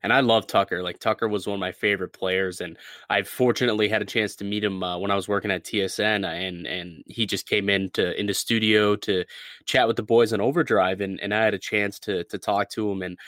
And 0.03 0.13
I 0.13 0.21
love 0.21 0.47
Tucker. 0.47 0.83
Like 0.83 0.99
Tucker 0.99 1.29
was 1.29 1.47
one 1.47 1.55
of 1.55 1.61
my 1.61 1.73
favorite 1.73 2.13
players, 2.13 2.61
and 2.61 2.77
I 3.11 3.23
fortunately 3.23 3.89
had 3.89 4.03
a 4.03 4.07
chance 4.07 4.37
to 4.37 4.45
meet 4.45 4.65
him 4.65 4.83
uh, 4.83 4.99
when 4.99 5.11
I 5.11 5.17
was 5.17 5.29
working 5.29 5.51
at 5.51 5.65
TSN, 5.65 6.27
and 6.27 6.67
and 6.67 7.03
he 7.07 7.27
just 7.27 7.49
came 7.49 7.69
into 7.69 8.19
into 8.19 8.35
studio 8.35 8.97
to 8.97 9.25
chat 9.67 9.87
with 9.87 9.97
the 9.97 10.03
boys 10.03 10.33
on 10.33 10.41
Overdrive, 10.41 11.01
and 11.01 11.21
and 11.21 11.35
I 11.35 11.45
had 11.45 11.55
a 11.55 11.59
chance 11.59 11.99
to 12.01 12.25
to 12.25 12.39
talk 12.39 12.71
to 12.71 12.91
him 12.91 13.03
and 13.03 13.19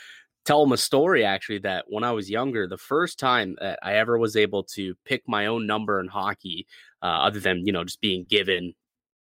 tell 0.45 0.63
him 0.63 0.71
a 0.71 0.77
story 0.77 1.25
actually 1.25 1.59
that 1.59 1.85
when 1.89 2.05
I 2.05 2.11
was 2.11 2.29
younger, 2.29 2.67
the 2.67 2.77
first 2.77 3.19
time 3.19 3.57
that 3.59 3.79
I 3.83 3.95
ever 3.95 4.17
was 4.17 4.37
able 4.37 4.63
to 4.75 4.95
pick 5.03 5.23
my 5.27 5.47
own 5.47 5.67
number 5.67 5.99
in 5.99 6.07
hockey, 6.07 6.67
uh, 7.03 7.05
other 7.05 7.39
than 7.39 7.65
you 7.65 7.73
know 7.73 7.83
just 7.83 8.01
being 8.01 8.25
given 8.29 8.73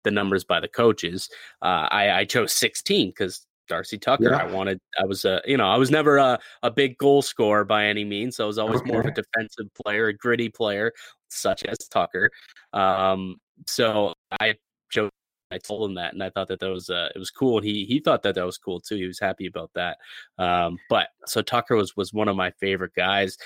the 0.04 0.10
numbers 0.10 0.44
by 0.44 0.60
the 0.60 0.68
coaches, 0.68 1.30
uh, 1.62 1.88
I, 1.90 2.10
I 2.10 2.24
chose 2.26 2.52
16 2.52 3.08
because 3.08 3.46
Darcy 3.68 3.98
Tucker. 3.98 4.30
Yeah. 4.30 4.36
I 4.36 4.50
wanted, 4.50 4.78
I 5.00 5.04
was 5.04 5.24
a, 5.24 5.40
you 5.46 5.56
know, 5.56 5.68
I 5.68 5.76
was 5.76 5.90
never 5.90 6.18
a, 6.18 6.38
a 6.62 6.70
big 6.70 6.98
goal 6.98 7.22
scorer 7.22 7.64
by 7.64 7.86
any 7.86 8.04
means. 8.04 8.36
So 8.36 8.44
I 8.44 8.46
was 8.46 8.58
always 8.58 8.80
okay. 8.80 8.90
more 8.90 9.00
of 9.00 9.06
a 9.06 9.10
defensive 9.10 9.66
player, 9.84 10.08
a 10.08 10.12
gritty 10.12 10.48
player, 10.48 10.92
such 11.28 11.64
as 11.64 11.78
Tucker. 11.88 12.30
Um, 12.72 13.36
so 13.66 14.12
I 14.40 14.54
chose, 14.90 15.10
I 15.50 15.58
told 15.58 15.88
him 15.88 15.94
that, 15.96 16.12
and 16.12 16.22
I 16.22 16.30
thought 16.30 16.48
that 16.48 16.58
that 16.60 16.70
was, 16.70 16.90
uh, 16.90 17.08
it 17.14 17.18
was 17.18 17.30
cool. 17.30 17.58
And 17.58 17.66
he, 17.66 17.84
he 17.84 18.00
thought 18.00 18.22
that 18.24 18.34
that 18.34 18.46
was 18.46 18.58
cool 18.58 18.80
too. 18.80 18.96
He 18.96 19.06
was 19.06 19.20
happy 19.20 19.46
about 19.46 19.70
that. 19.74 19.98
Um, 20.38 20.78
but 20.90 21.08
so 21.26 21.42
Tucker 21.42 21.76
was, 21.76 21.96
was 21.96 22.12
one 22.12 22.28
of 22.28 22.36
my 22.36 22.50
favorite 22.60 22.94
guys. 22.96 23.36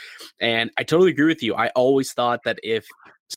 And 0.41 0.71
I 0.79 0.85
totally 0.85 1.11
agree 1.11 1.27
with 1.27 1.43
you. 1.43 1.55
I 1.55 1.69
always 1.71 2.13
thought 2.13 2.41
that 2.45 2.59
if 2.63 2.87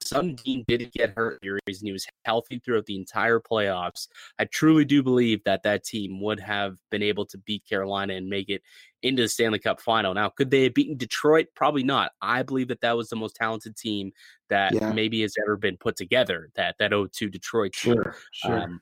Sundin 0.03 0.63
didn't 0.67 0.93
get 0.93 1.13
hurt 1.15 1.39
series 1.43 1.81
and 1.81 1.87
he 1.87 1.91
was 1.91 2.07
healthy 2.25 2.59
throughout 2.59 2.85
the 2.85 2.95
entire 2.95 3.39
playoffs, 3.39 4.07
I 4.39 4.45
truly 4.45 4.85
do 4.85 5.03
believe 5.03 5.43
that 5.43 5.63
that 5.63 5.83
team 5.83 6.21
would 6.21 6.39
have 6.39 6.77
been 6.89 7.03
able 7.03 7.25
to 7.27 7.37
beat 7.39 7.67
Carolina 7.67 8.13
and 8.13 8.29
make 8.29 8.49
it 8.49 8.61
into 9.03 9.23
the 9.23 9.27
Stanley 9.27 9.59
Cup 9.59 9.81
final. 9.81 10.13
Now, 10.13 10.29
could 10.29 10.51
they 10.51 10.63
have 10.63 10.73
beaten 10.73 10.97
Detroit? 10.97 11.47
Probably 11.55 11.83
not. 11.83 12.11
I 12.21 12.43
believe 12.43 12.67
that 12.69 12.81
that 12.81 12.95
was 12.95 13.09
the 13.09 13.15
most 13.15 13.35
talented 13.35 13.75
team 13.75 14.11
that 14.49 14.73
yeah. 14.73 14.91
maybe 14.91 15.21
has 15.21 15.35
ever 15.41 15.57
been 15.57 15.77
put 15.77 15.95
together. 15.95 16.49
That 16.55 16.75
that 16.79 16.91
0-2 16.91 17.31
Detroit 17.31 17.73
team. 17.73 17.95
Sure, 17.95 18.15
sure. 18.31 18.61
Um, 18.63 18.81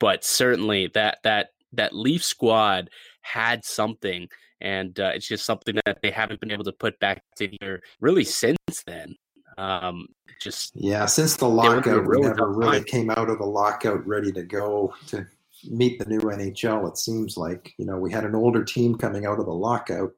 but 0.00 0.24
certainly 0.24 0.90
that 0.94 1.18
that 1.22 1.50
that 1.74 1.94
Leaf 1.94 2.24
squad 2.24 2.90
had 3.22 3.64
something, 3.64 4.28
and 4.60 4.98
uh, 4.98 5.12
it's 5.14 5.28
just 5.28 5.44
something 5.44 5.78
that 5.86 5.98
they 6.02 6.10
haven't 6.10 6.40
been 6.40 6.50
able 6.50 6.64
to 6.64 6.72
put 6.72 6.98
back 6.98 7.22
together 7.36 7.82
really 8.00 8.24
since 8.24 8.58
then. 8.86 9.14
Um, 9.58 10.08
just 10.42 10.72
yeah, 10.74 11.06
since 11.06 11.36
the 11.36 11.48
lockout, 11.48 12.06
really 12.06 12.22
we 12.22 12.28
never 12.28 12.52
really 12.52 12.78
time. 12.78 12.84
came 12.84 13.10
out 13.10 13.30
of 13.30 13.38
the 13.38 13.46
lockout 13.46 14.06
ready 14.06 14.32
to 14.32 14.42
go 14.42 14.94
to 15.08 15.26
meet 15.70 15.98
the 15.98 16.06
new 16.06 16.20
NHL. 16.20 16.88
It 16.88 16.98
seems 16.98 17.36
like 17.36 17.74
you 17.78 17.86
know 17.86 17.98
we 17.98 18.12
had 18.12 18.24
an 18.24 18.34
older 18.34 18.64
team 18.64 18.96
coming 18.96 19.26
out 19.26 19.38
of 19.38 19.46
the 19.46 19.52
lockout 19.52 20.12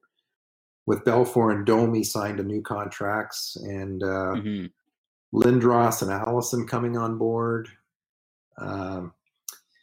with 0.87 1.05
Belfour 1.05 1.55
and 1.55 1.65
Domi 1.65 2.03
signed 2.03 2.39
to 2.39 2.45
new 2.45 2.63
contracts, 2.63 3.57
and 3.57 4.03
uh, 4.03 4.35
mm-hmm. 4.37 4.67
Lindros 5.37 6.03
and 6.03 6.11
Allison 6.11 6.67
coming 6.67 6.97
on 6.97 7.19
board. 7.19 7.69
Um, 8.59 9.13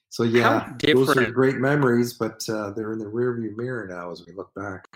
so 0.09 0.23
yeah, 0.23 0.73
those 0.83 1.15
are 1.15 1.31
great 1.31 1.57
memories, 1.57 2.13
but 2.13 2.47
uh, 2.49 2.71
they're 2.71 2.93
in 2.93 2.99
the 2.99 3.05
rearview 3.05 3.55
mirror 3.55 3.87
now 3.87 4.11
as 4.11 4.25
we 4.25 4.33
look 4.33 4.53
back. 4.53 4.87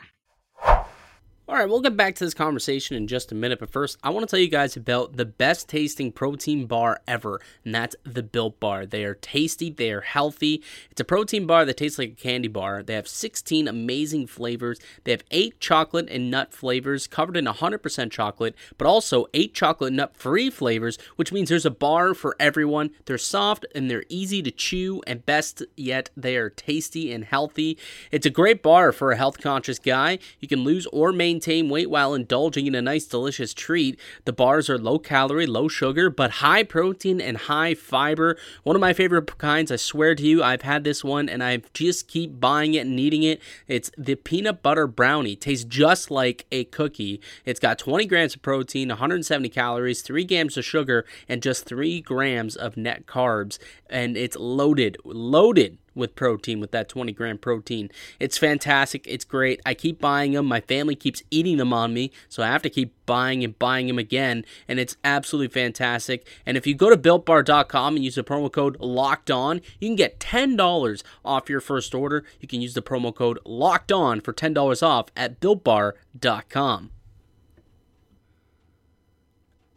All 1.48 1.56
right, 1.56 1.70
we'll 1.70 1.80
get 1.80 1.96
back 1.96 2.16
to 2.16 2.26
this 2.26 2.34
conversation 2.34 2.98
in 2.98 3.06
just 3.06 3.32
a 3.32 3.36
minute, 3.36 3.60
but 3.60 3.70
first, 3.70 4.00
I 4.02 4.10
want 4.10 4.28
to 4.28 4.32
tell 4.32 4.40
you 4.40 4.48
guys 4.48 4.76
about 4.76 5.16
the 5.16 5.26
best 5.26 5.70
tasting 5.70 6.12
protein 6.12 6.66
bar 6.66 7.02
ever, 7.08 7.40
and 7.64 7.76
that's 7.76 7.96
the 8.04 8.24
Built 8.24 8.60
Bar. 8.60 8.88
They 8.88 9.04
are 9.04 9.14
tasty, 9.14 9.70
they 9.70 9.92
are 9.92 10.02
healthy. 10.02 10.64
It's 10.90 11.02
a 11.02 11.04
protein 11.04 11.46
bar 11.46 11.64
that 11.64 11.78
tastes 11.78 12.00
like 12.00 12.14
a 12.14 12.16
candy 12.16 12.48
bar. 12.48 12.82
They 12.82 12.96
have 12.96 13.08
16 13.08 13.68
amazing 13.68 14.26
flavors. 14.26 14.80
They 15.04 15.12
have 15.12 15.24
8 15.30 15.60
chocolate 15.60 16.10
and 16.10 16.32
nut 16.32 16.52
flavors 16.52 17.06
covered 17.06 17.38
in 17.38 17.46
100% 17.46 18.10
chocolate, 18.10 18.56
but 18.80 18.88
also 18.88 19.28
8 19.36 19.54
chocolate 19.54 19.94
nut 19.94 20.18
free 20.18 20.50
flavors, 20.50 20.98
which 21.16 21.32
means 21.32 21.50
there's 21.50 21.64
a 21.64 21.70
bar 21.70 22.16
for 22.16 22.36
everyone. 22.40 22.90
They're 23.06 23.20
soft 23.20 23.68
and 23.76 23.88
they're 23.88 24.06
easy 24.10 24.42
to 24.42 24.50
chew, 24.50 25.04
and 25.06 25.24
best 25.28 25.62
yet, 25.78 26.10
they 26.18 26.38
are 26.38 26.50
tasty 26.50 27.14
and 27.14 27.24
healthy. 27.24 27.78
It's 28.10 28.26
a 28.26 28.32
great 28.32 28.64
bar 28.64 28.92
for 28.92 29.12
a 29.12 29.16
health 29.18 29.40
conscious 29.40 29.78
guy. 29.78 30.18
You 30.40 30.48
can 30.48 30.64
lose 30.64 30.88
or 30.88 31.12
maintain 31.12 31.35
maintain 31.36 31.68
weight 31.68 31.90
while 31.90 32.14
indulging 32.14 32.66
in 32.66 32.76
a 32.76 32.82
nice, 32.82 33.06
delicious 33.06 33.54
treat. 33.54 34.00
The 34.24 34.32
bars 34.32 34.70
are 34.70 34.78
low 34.78 34.98
calorie, 34.98 35.46
low 35.46 35.68
sugar, 35.68 36.10
but 36.10 36.40
high 36.40 36.64
protein 36.64 37.20
and 37.20 37.36
high 37.36 37.74
fiber. 37.74 38.38
One 38.64 38.78
of 38.78 38.80
my 38.80 38.94
favorite 38.94 39.38
kinds, 39.38 39.70
I 39.70 39.76
swear 39.76 40.16
to 40.16 40.24
you, 40.26 40.42
I've 40.42 40.62
had 40.62 40.86
this 40.86 41.04
one 41.04 41.28
and 41.28 41.44
I 41.44 41.62
just 41.74 42.08
keep 42.08 42.40
buying 42.40 42.74
it 42.74 42.88
and 42.88 42.98
eating 42.98 43.24
it. 43.24 43.42
It's 43.68 43.92
the 43.98 44.16
peanut 44.16 44.64
butter 44.64 44.88
brownie. 44.88 45.36
tastes 45.36 45.66
just 45.66 46.10
like 46.10 46.46
a 46.54 46.64
cookie. 46.64 47.20
It's 47.44 47.60
got 47.60 47.80
20 47.80 48.06
grams 48.06 48.36
of 48.36 48.42
protein, 48.42 48.88
170 48.88 49.50
calories, 49.50 50.02
3 50.02 50.24
grams 50.24 50.56
of 50.56 50.64
sugar, 50.64 51.06
and 51.28 51.44
just 51.44 51.66
3 51.66 52.00
grams 52.00 52.56
of 52.56 52.78
net 52.78 53.08
carbs. 53.08 53.60
And 53.90 54.16
it's 54.16 54.38
loaded, 54.38 54.96
loaded 55.04 55.80
with 55.96 56.16
protein 56.16 56.60
with 56.60 56.72
that 56.72 56.90
20 56.90 57.12
gram 57.14 57.38
protein. 57.38 57.90
It's 58.20 58.38
fantastic. 58.38 59.06
It's 59.08 59.26
great. 59.26 59.62
I 59.66 59.74
keep 59.74 60.00
buying 60.00 60.34
them. 60.34 60.46
My 60.46 60.62
family 60.62 60.96
keeps 60.96 61.24
eating 61.32 61.58
them 61.58 61.74
on 61.74 61.94
me, 61.94 62.12
so 62.30 62.44
I 62.44 62.48
have 62.48 62.62
to 62.64 62.70
keep 62.70 62.94
buying 63.06 63.44
and 63.44 63.58
buying 63.58 63.88
them 63.88 64.00
again, 64.00 64.46
and 64.68 64.80
it's 64.80 64.98
absolutely 65.04 65.54
fantastic. 65.54 66.28
And 66.46 66.58
if 66.58 66.68
you 66.68 66.76
go 66.76 66.90
to 66.90 66.98
builtbar.com 66.98 67.96
and 67.96 68.04
use 68.04 68.16
the 68.16 68.24
promo 68.24 68.52
code 68.52 68.78
locked 68.80 69.32
on, 69.32 69.62
you 69.80 69.88
can 69.88 69.96
get 69.96 70.20
$10 70.20 71.04
off 71.24 71.50
your 71.50 71.62
first 71.62 71.96
order. 71.96 72.26
You 72.40 72.48
can 72.48 72.62
use 72.62 72.74
the 72.74 72.82
promo 72.82 73.14
code 73.14 73.40
locked 73.46 73.92
on 73.92 74.22
for 74.22 74.34
$10 74.34 74.84
off 74.84 75.08
at 75.16 75.40
builtbar.com 75.40 76.92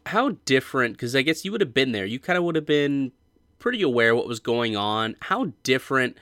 how 0.09 0.35
different 0.45 0.93
because 0.93 1.15
i 1.15 1.21
guess 1.21 1.45
you 1.45 1.51
would 1.51 1.61
have 1.61 1.73
been 1.73 1.91
there 1.91 2.05
you 2.05 2.19
kind 2.19 2.35
of 2.37 2.43
would 2.43 2.55
have 2.55 2.65
been 2.65 3.11
pretty 3.59 3.81
aware 3.81 4.15
what 4.15 4.27
was 4.27 4.39
going 4.39 4.75
on. 4.75 5.15
How 5.21 5.51
different 5.63 6.17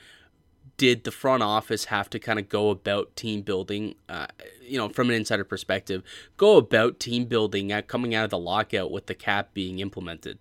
did 0.76 1.04
the 1.04 1.10
front 1.10 1.42
office 1.42 1.86
have 1.86 2.08
to 2.10 2.18
kind 2.18 2.38
of 2.38 2.48
go 2.48 2.70
about 2.70 3.14
team 3.16 3.42
building, 3.42 3.94
uh, 4.08 4.26
you 4.62 4.78
know, 4.78 4.88
from 4.88 5.08
an 5.08 5.16
insider 5.16 5.44
perspective, 5.44 6.02
go 6.36 6.56
about 6.56 7.00
team 7.00 7.24
building 7.24 7.72
uh, 7.72 7.82
coming 7.82 8.14
out 8.14 8.24
of 8.24 8.30
the 8.30 8.38
lockout 8.38 8.90
with 8.90 9.06
the 9.06 9.14
cap 9.14 9.50
being 9.54 9.80
implemented? 9.80 10.38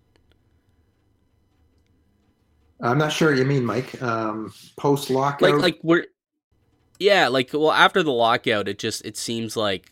I'm 2.80 3.00
not 3.00 3.12
sure 3.12 3.34
you 3.34 3.46
mean, 3.46 3.66
Mike. 3.66 4.00
Um, 4.02 4.54
Post 4.78 5.10
lockout, 5.10 5.42
like 5.42 5.62
like 5.62 5.80
we're, 5.82 6.06
yeah, 7.00 7.28
like 7.28 7.50
well 7.52 7.72
after 7.72 8.04
the 8.04 8.12
lockout, 8.12 8.68
it 8.68 8.78
just 8.78 9.04
it 9.04 9.18
seems 9.18 9.58
like 9.58 9.92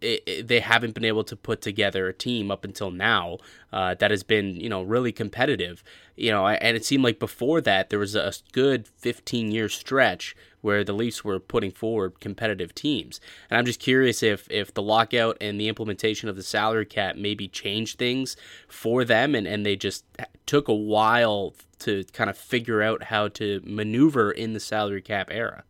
it, 0.00 0.48
they 0.48 0.60
haven't 0.60 0.94
been 0.94 1.04
able 1.04 1.24
to 1.24 1.36
put 1.36 1.60
together 1.60 2.08
a 2.08 2.12
team 2.12 2.50
up 2.50 2.64
until 2.64 2.90
now 2.90 3.38
uh, 3.72 3.94
that 3.94 4.10
has 4.10 4.22
been 4.22 4.56
you 4.56 4.68
know 4.68 4.82
really 4.82 5.12
competitive. 5.12 5.82
You 6.16 6.30
know 6.32 6.46
and 6.46 6.76
it 6.76 6.84
seemed 6.84 7.04
like 7.04 7.18
before 7.18 7.60
that 7.62 7.90
there 7.90 7.98
was 7.98 8.14
a 8.14 8.32
good 8.52 8.86
15 8.98 9.50
year 9.50 9.68
stretch 9.68 10.36
where 10.60 10.84
the 10.84 10.92
Leafs 10.92 11.24
were 11.24 11.40
putting 11.40 11.70
forward 11.70 12.20
competitive 12.20 12.74
teams. 12.74 13.20
And 13.48 13.58
I'm 13.58 13.64
just 13.64 13.80
curious 13.80 14.22
if 14.22 14.50
if 14.50 14.72
the 14.74 14.82
lockout 14.82 15.36
and 15.40 15.60
the 15.60 15.68
implementation 15.68 16.28
of 16.28 16.36
the 16.36 16.42
salary 16.42 16.86
cap 16.86 17.16
maybe 17.16 17.48
changed 17.48 17.98
things 17.98 18.36
for 18.68 19.04
them 19.04 19.34
and, 19.34 19.46
and 19.46 19.64
they 19.64 19.76
just 19.76 20.04
took 20.46 20.68
a 20.68 20.74
while 20.74 21.54
to 21.80 22.04
kind 22.12 22.28
of 22.28 22.36
figure 22.36 22.82
out 22.82 23.04
how 23.04 23.28
to 23.28 23.60
maneuver 23.64 24.30
in 24.30 24.52
the 24.52 24.60
salary 24.60 25.02
cap 25.02 25.28
era 25.30 25.64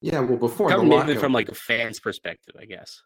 yeah, 0.00 0.20
well, 0.20 0.38
before 0.38 0.70
Coming 0.70 0.88
the 0.88 0.96
lockout, 0.96 1.16
from 1.18 1.32
like 1.32 1.48
a 1.48 1.54
fan's 1.54 2.00
perspective, 2.00 2.54
I 2.58 2.64
guess. 2.64 3.02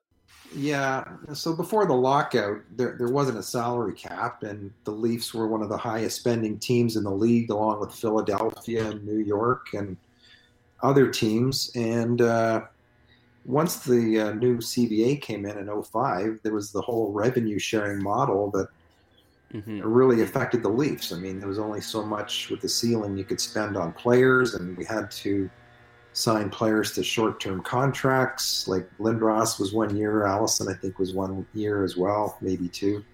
Yeah, 0.55 1.05
so 1.33 1.57
before 1.57 1.87
the 1.87 1.95
lockout, 1.95 2.61
there 2.77 2.95
there 2.99 3.09
wasn't 3.09 3.39
a 3.39 3.43
salary 3.43 3.95
cap, 3.95 4.45
and 4.45 4.71
the 4.85 4.93
Leafs 4.93 5.35
were 5.35 5.49
one 5.49 5.63
of 5.63 5.69
the 5.69 5.77
highest 5.77 6.19
spending 6.21 6.59
teams 6.59 6.97
in 6.97 7.03
the 7.03 7.11
league, 7.11 7.51
along 7.51 7.81
with 7.81 7.93
Philadelphia 7.93 8.91
and 8.91 9.05
New 9.05 9.19
York 9.19 9.75
and 9.75 9.97
other 10.83 11.11
teams. 11.11 11.73
And 11.75 12.21
uh, 12.21 12.63
once 13.45 13.79
the 13.79 14.21
uh, 14.21 14.33
new 14.35 14.59
CBA 14.59 15.21
came 15.21 15.45
in 15.47 15.59
in 15.59 15.83
05, 15.83 16.41
there 16.45 16.55
was 16.55 16.71
the 16.71 16.81
whole 16.81 17.11
revenue 17.11 17.59
sharing 17.59 18.01
model 18.01 18.51
that 18.53 18.69
mm-hmm. 19.53 19.81
really 19.81 20.23
affected 20.23 20.63
the 20.63 20.69
Leafs. 20.69 21.13
I 21.13 21.17
mean, 21.17 21.41
there 21.41 21.49
was 21.49 21.59
only 21.59 21.81
so 21.81 22.05
much 22.05 22.51
with 22.51 22.61
the 22.61 22.69
ceiling 22.69 23.17
you 23.17 23.25
could 23.25 23.41
spend 23.41 23.77
on 23.77 23.93
players, 23.93 24.55
and 24.55 24.77
we 24.77 24.85
had 24.85 25.11
to 25.11 25.51
sign 26.15 26.49
players 26.49 26.93
to 26.93 27.03
short-term 27.03 27.63
contracts. 27.63 28.67
Like 28.67 28.89
Lindros 28.99 29.59
was 29.59 29.75
one 29.75 29.95
year, 29.97 30.25
Allison 30.25 30.69
I 30.69 30.75
think 30.75 30.99
was 30.99 31.13
one 31.13 31.47
year 31.53 31.85
as 31.85 31.97
well, 31.97 32.39
maybe 32.41 32.69
two. 32.69 33.05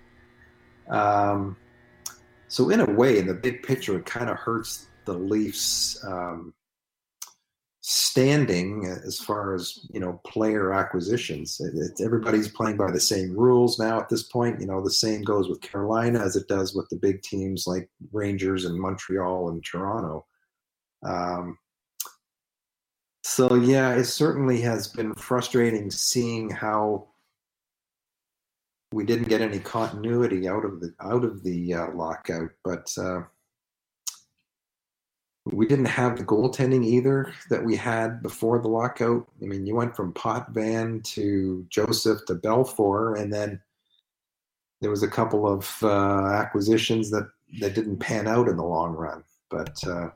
Um, 0.89 1.57
so 2.49 2.69
in 2.69 2.81
a 2.81 2.91
way, 2.91 3.19
in 3.19 3.27
the 3.27 3.35
big 3.35 3.63
picture, 3.63 3.99
it 3.99 4.07
kind 4.07 4.29
of 4.29 4.37
hurts 4.37 4.89
the 5.07 5.15
Leafs' 5.15 5.99
um, 6.05 6.53
standing 7.81 8.85
as 8.85 9.19
far 9.19 9.55
as 9.55 9.87
you 9.93 10.01
know 10.01 10.21
player 10.27 10.73
acquisitions. 10.73 11.59
It, 11.61 11.73
it, 11.75 12.05
everybody's 12.05 12.49
playing 12.49 12.77
by 12.77 12.91
the 12.91 13.01
same 13.01 13.35
rules 13.35 13.79
now 13.79 13.99
at 13.99 14.09
this 14.09 14.25
point. 14.25 14.61
You 14.61 14.67
know, 14.67 14.83
the 14.83 14.91
same 14.91 15.23
goes 15.23 15.49
with 15.49 15.63
Carolina 15.63 16.19
as 16.19 16.37
it 16.37 16.49
does 16.49 16.75
with 16.75 16.89
the 16.91 16.97
big 16.97 17.23
teams 17.23 17.67
like 17.67 17.89
Rangers 18.13 18.67
and 18.67 18.79
Montreal 18.79 19.49
and 19.51 19.65
Toronto. 19.65 20.27
Um, 21.03 21.57
so 23.23 23.55
yeah, 23.55 23.95
it 23.95 24.05
certainly 24.05 24.61
has 24.63 24.89
been 24.89 25.15
frustrating 25.15 25.91
seeing 25.91 26.51
how 26.51 27.09
we 28.93 29.05
didn't 29.05 29.29
get 29.29 29.41
any 29.41 29.59
continuity 29.59 30.49
out 30.49 30.65
of 30.65 30.81
the 30.81 30.93
out 31.01 31.25
of 31.25 31.43
the 31.43 31.75
uh, 31.75 31.91
lockout, 31.93 32.51
but 32.65 32.93
uh, 32.99 33.23
we 35.47 35.67
didn't 35.67 35.87
have 35.87 36.17
the 36.17 36.25
goaltending 36.25 36.85
either 36.85 37.33
that 37.51 37.65
we 37.65 37.77
had 37.77 38.23
before 38.23 38.59
the 38.59 38.69
lockout. 38.69 39.27
I 39.43 39.47
mean, 39.47 39.67
you 39.67 39.75
went 39.75 39.97
from 39.97 40.13
Potvin 40.13 41.03
to 41.03 41.65
Joseph 41.69 42.25
to 42.27 42.35
Belfour, 42.35 43.21
and 43.21 43.33
then 43.33 43.61
there 44.81 44.91
was 44.91 45.03
a 45.03 45.09
couple 45.09 45.47
of 45.47 45.71
uh, 45.83 46.27
acquisitions 46.27 47.11
that 47.11 47.29
that 47.61 47.75
didn't 47.75 47.99
pan 47.99 48.27
out 48.27 48.49
in 48.49 48.57
the 48.57 48.65
long 48.65 48.93
run. 48.93 49.25
But 49.51 49.77
uh, 49.87 50.11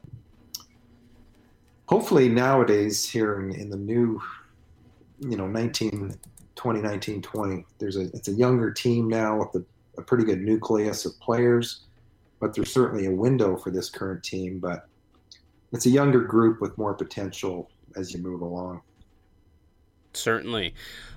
hopefully 1.94 2.28
nowadays 2.28 3.08
here 3.08 3.38
in, 3.38 3.54
in 3.54 3.70
the 3.70 3.76
new, 3.76 4.20
you 5.20 5.36
know, 5.36 5.46
19, 5.46 6.12
2019, 6.56 7.22
20, 7.22 7.64
there's 7.78 7.96
a, 7.96 8.06
it's 8.12 8.26
a 8.26 8.32
younger 8.32 8.72
team 8.72 9.06
now 9.06 9.38
with 9.38 9.54
a, 9.54 9.64
a 9.96 10.02
pretty 10.02 10.24
good 10.24 10.40
nucleus 10.40 11.04
of 11.04 11.12
players, 11.20 11.82
but 12.40 12.52
there's 12.52 12.72
certainly 12.72 13.06
a 13.06 13.12
window 13.12 13.56
for 13.56 13.70
this 13.70 13.88
current 13.88 14.24
team, 14.24 14.58
but 14.58 14.88
it's 15.72 15.86
a 15.86 15.88
younger 15.88 16.22
group 16.22 16.60
with 16.60 16.76
more 16.76 16.94
potential 16.94 17.70
as 17.94 18.12
you 18.12 18.20
move 18.20 18.40
along. 18.40 18.80
Certainly. 20.14 20.74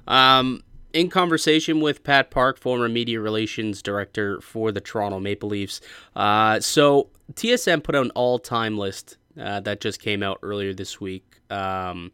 Um, 0.07 0.61
in 0.93 1.09
conversation 1.09 1.81
with 1.81 2.03
Pat 2.03 2.29
Park, 2.29 2.59
former 2.59 2.87
media 2.87 3.19
relations 3.19 3.81
director 3.81 4.39
for 4.41 4.71
the 4.71 4.79
Toronto 4.79 5.19
Maple 5.19 5.49
Leafs. 5.49 5.81
Uh, 6.15 6.59
so 6.59 7.09
TSN 7.33 7.83
put 7.83 7.95
out 7.95 8.05
an 8.05 8.11
all-time 8.11 8.77
list 8.77 9.17
uh, 9.39 9.59
that 9.61 9.81
just 9.81 9.99
came 9.99 10.23
out 10.23 10.39
earlier 10.41 10.73
this 10.73 10.99
week. 10.99 11.39
Um, 11.49 12.11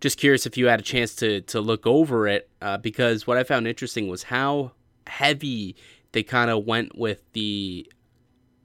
just 0.00 0.18
curious 0.18 0.46
if 0.46 0.56
you 0.56 0.66
had 0.66 0.80
a 0.80 0.82
chance 0.82 1.14
to 1.16 1.40
to 1.42 1.60
look 1.60 1.86
over 1.86 2.28
it 2.28 2.50
uh, 2.60 2.78
because 2.78 3.26
what 3.26 3.36
I 3.36 3.44
found 3.44 3.66
interesting 3.66 4.08
was 4.08 4.24
how 4.24 4.72
heavy 5.06 5.76
they 6.12 6.22
kind 6.22 6.50
of 6.50 6.64
went 6.64 6.96
with 6.96 7.22
the 7.32 7.90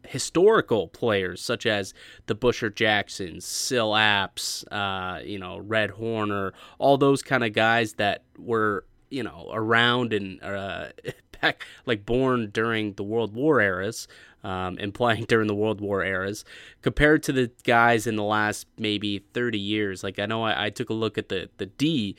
historical 0.08 0.88
players 0.88 1.42
such 1.42 1.66
as 1.66 1.94
the 2.26 2.36
Busher 2.36 2.70
Jacksons, 2.70 3.46
Syl 3.46 3.92
Apps, 3.92 4.64
uh, 4.72 5.22
you 5.24 5.38
know, 5.38 5.58
Red 5.60 5.92
Horner, 5.92 6.54
all 6.78 6.98
those 6.98 7.22
kind 7.22 7.44
of 7.44 7.54
guys 7.54 7.94
that 7.94 8.24
were 8.38 8.86
you 9.10 9.24
know 9.24 9.50
around 9.52 10.14
and 10.14 10.42
uh, 10.44 10.88
back 11.42 11.66
like 11.86 12.06
born 12.06 12.50
during 12.52 12.94
the 12.94 13.04
World 13.04 13.34
War 13.34 13.62
eras 13.62 14.08
um, 14.44 14.78
and 14.80 14.94
playing 14.94 15.24
during 15.28 15.48
the 15.48 15.56
World 15.56 15.82
War 15.82 16.04
eras, 16.04 16.46
compared 16.82 17.24
to 17.24 17.32
the 17.32 17.52
guys 17.64 18.08
in 18.08 18.16
the 18.16 18.24
last 18.24 18.68
maybe 18.78 19.20
30 19.34 19.60
years. 19.60 20.04
Like 20.04 20.20
I 20.20 20.26
know 20.26 20.44
I, 20.44 20.66
I 20.66 20.70
took 20.70 20.90
a 20.90 20.94
look 20.94 21.18
at 21.18 21.30
the 21.30 21.50
the 21.58 21.68
D. 21.68 22.16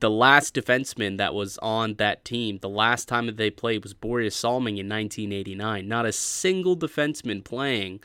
The 0.00 0.10
last 0.10 0.54
defenseman 0.54 1.18
that 1.18 1.34
was 1.34 1.58
on 1.58 1.96
that 1.96 2.24
team, 2.24 2.58
the 2.62 2.70
last 2.70 3.06
time 3.06 3.26
that 3.26 3.36
they 3.36 3.50
played 3.50 3.82
was 3.82 3.92
Borje 3.92 4.32
Salming 4.32 4.78
in 4.78 4.88
1989. 4.88 5.86
Not 5.86 6.06
a 6.06 6.12
single 6.12 6.74
defenseman 6.74 7.44
playing 7.44 8.00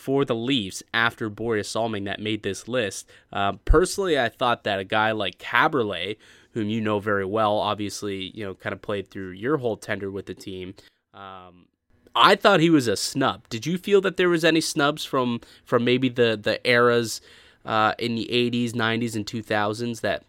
for 0.00 0.24
the 0.24 0.34
Leafs 0.34 0.82
after 0.94 1.30
Borje 1.30 1.64
Salming 1.64 2.04
that 2.04 2.20
made 2.20 2.42
this 2.42 2.68
list. 2.68 3.08
Uh, 3.32 3.52
personally, 3.64 4.18
I 4.18 4.28
thought 4.28 4.64
that 4.64 4.80
a 4.80 4.84
guy 4.84 5.12
like 5.12 5.38
Kaberle, 5.38 6.16
whom 6.52 6.68
you 6.68 6.80
know 6.80 6.98
very 6.98 7.24
well, 7.24 7.58
obviously, 7.58 8.30
you 8.34 8.44
know, 8.44 8.54
kind 8.54 8.72
of 8.72 8.82
played 8.82 9.10
through 9.10 9.32
your 9.32 9.58
whole 9.58 9.76
tender 9.76 10.10
with 10.10 10.26
the 10.26 10.34
team. 10.34 10.74
Um, 11.12 11.66
I 12.14 12.34
thought 12.34 12.60
he 12.60 12.70
was 12.70 12.88
a 12.88 12.96
snub. 12.96 13.48
Did 13.48 13.66
you 13.66 13.78
feel 13.78 14.00
that 14.00 14.16
there 14.16 14.28
was 14.28 14.44
any 14.44 14.60
snubs 14.60 15.04
from 15.04 15.40
from 15.64 15.84
maybe 15.84 16.08
the 16.08 16.38
the 16.40 16.66
eras 16.68 17.20
uh, 17.64 17.94
in 17.98 18.14
the 18.14 18.28
80s, 18.32 18.72
90s, 18.72 19.14
and 19.14 19.26
2000s 19.26 20.00
that 20.00 20.24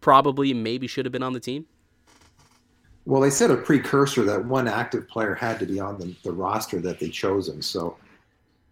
probably 0.00 0.54
maybe 0.54 0.86
should 0.86 1.04
have 1.04 1.12
been 1.12 1.22
on 1.22 1.32
the 1.32 1.40
team? 1.40 1.66
Well, 3.04 3.20
they 3.20 3.30
said 3.30 3.50
a 3.50 3.56
precursor 3.56 4.22
that 4.24 4.44
one 4.44 4.68
active 4.68 5.08
player 5.08 5.34
had 5.34 5.58
to 5.58 5.66
be 5.66 5.80
on 5.80 5.98
the, 5.98 6.14
the 6.22 6.32
roster 6.32 6.80
that 6.80 7.00
they 7.00 7.08
chosen. 7.08 7.60
So 7.60 7.96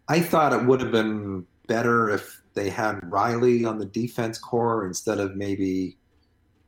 I 0.09 0.21
thought 0.21 0.53
it 0.53 0.65
would 0.65 0.81
have 0.81 0.93
been 0.93 1.47
better 1.67 2.11
if 2.11 2.41
they 2.55 2.71
had 2.71 3.01
Rielly 3.01 3.69
on 3.69 3.79
the 3.79 3.87
defense 3.87 4.39
core 4.39 4.87
instead 4.87 5.19
of 5.19 5.37
maybe 5.37 5.97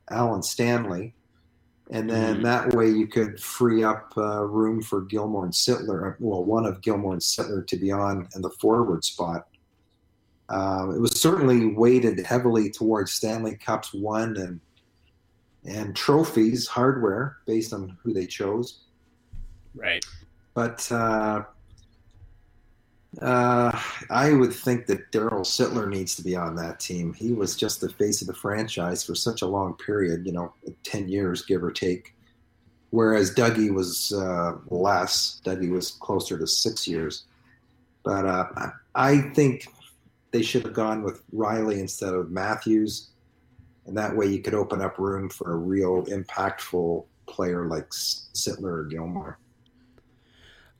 Allan 0.09 0.43
Stanley, 0.43 1.13
and 1.93 2.09
then 2.09 2.33
mm-hmm. 2.35 2.43
that 2.43 2.73
way 2.73 2.89
you 2.89 3.05
could 3.05 3.39
free 3.39 3.83
up 3.83 4.13
uh, 4.17 4.43
room 4.43 4.81
for 4.81 5.01
Gilmour 5.01 5.43
and 5.43 5.53
Sittler. 5.53 6.15
Well, 6.19 6.43
one 6.43 6.65
of 6.65 6.81
Gilmour 6.81 7.13
and 7.13 7.21
Sittler 7.21 7.65
to 7.67 7.77
be 7.77 7.91
on 7.91 8.27
in 8.35 8.41
the 8.41 8.49
forward 8.49 9.05
spot. 9.05 9.47
Uh, 10.49 10.87
it 10.95 10.99
was 10.99 11.21
certainly 11.21 11.67
weighted 11.67 12.19
heavily 12.25 12.71
towards 12.71 13.11
Stanley 13.11 13.55
Cups 13.55 13.93
won 13.93 14.35
and 14.37 14.59
and 15.65 15.95
trophies, 15.95 16.67
hardware 16.67 17.37
based 17.45 17.73
on 17.73 17.95
who 18.03 18.11
they 18.11 18.25
chose. 18.25 18.81
Right. 19.75 20.03
But 20.55 20.91
uh, 20.91 21.43
uh, 23.21 23.77
I 24.09 24.33
would 24.33 24.53
think 24.53 24.87
that 24.87 25.11
Daryl 25.11 25.41
Sittler 25.41 25.89
needs 25.89 26.15
to 26.15 26.23
be 26.23 26.35
on 26.35 26.55
that 26.55 26.79
team. 26.79 27.13
He 27.13 27.31
was 27.31 27.55
just 27.55 27.79
the 27.79 27.89
face 27.89 28.21
of 28.21 28.27
the 28.27 28.33
franchise 28.33 29.03
for 29.03 29.15
such 29.15 29.41
a 29.41 29.47
long 29.47 29.75
period, 29.75 30.25
you 30.25 30.31
know, 30.31 30.53
10 30.83 31.07
years, 31.07 31.43
give 31.43 31.63
or 31.63 31.71
take. 31.71 32.15
Whereas 32.89 33.33
Dougie 33.33 33.73
was 33.73 34.11
uh, 34.13 34.57
less. 34.69 35.41
Dougie 35.45 35.69
was 35.69 35.91
closer 35.91 36.37
to 36.37 36.47
six 36.47 36.87
years. 36.87 37.25
But 38.03 38.25
uh, 38.25 38.45
I 38.95 39.19
think 39.33 39.67
they 40.31 40.41
should 40.41 40.63
have 40.63 40.73
gone 40.73 41.03
with 41.03 41.23
Rielly 41.31 41.79
instead 41.79 42.13
of 42.13 42.31
Matthews. 42.31 43.09
And 43.85 43.97
that 43.97 44.15
way 44.15 44.27
you 44.27 44.41
could 44.41 44.53
open 44.53 44.81
up 44.81 44.97
room 44.97 45.29
for 45.29 45.53
a 45.53 45.57
real 45.57 46.05
impactful 46.05 47.05
player 47.27 47.67
like 47.67 47.89
Sittler 47.89 48.79
or 48.79 48.83
Gilmour. 48.85 49.37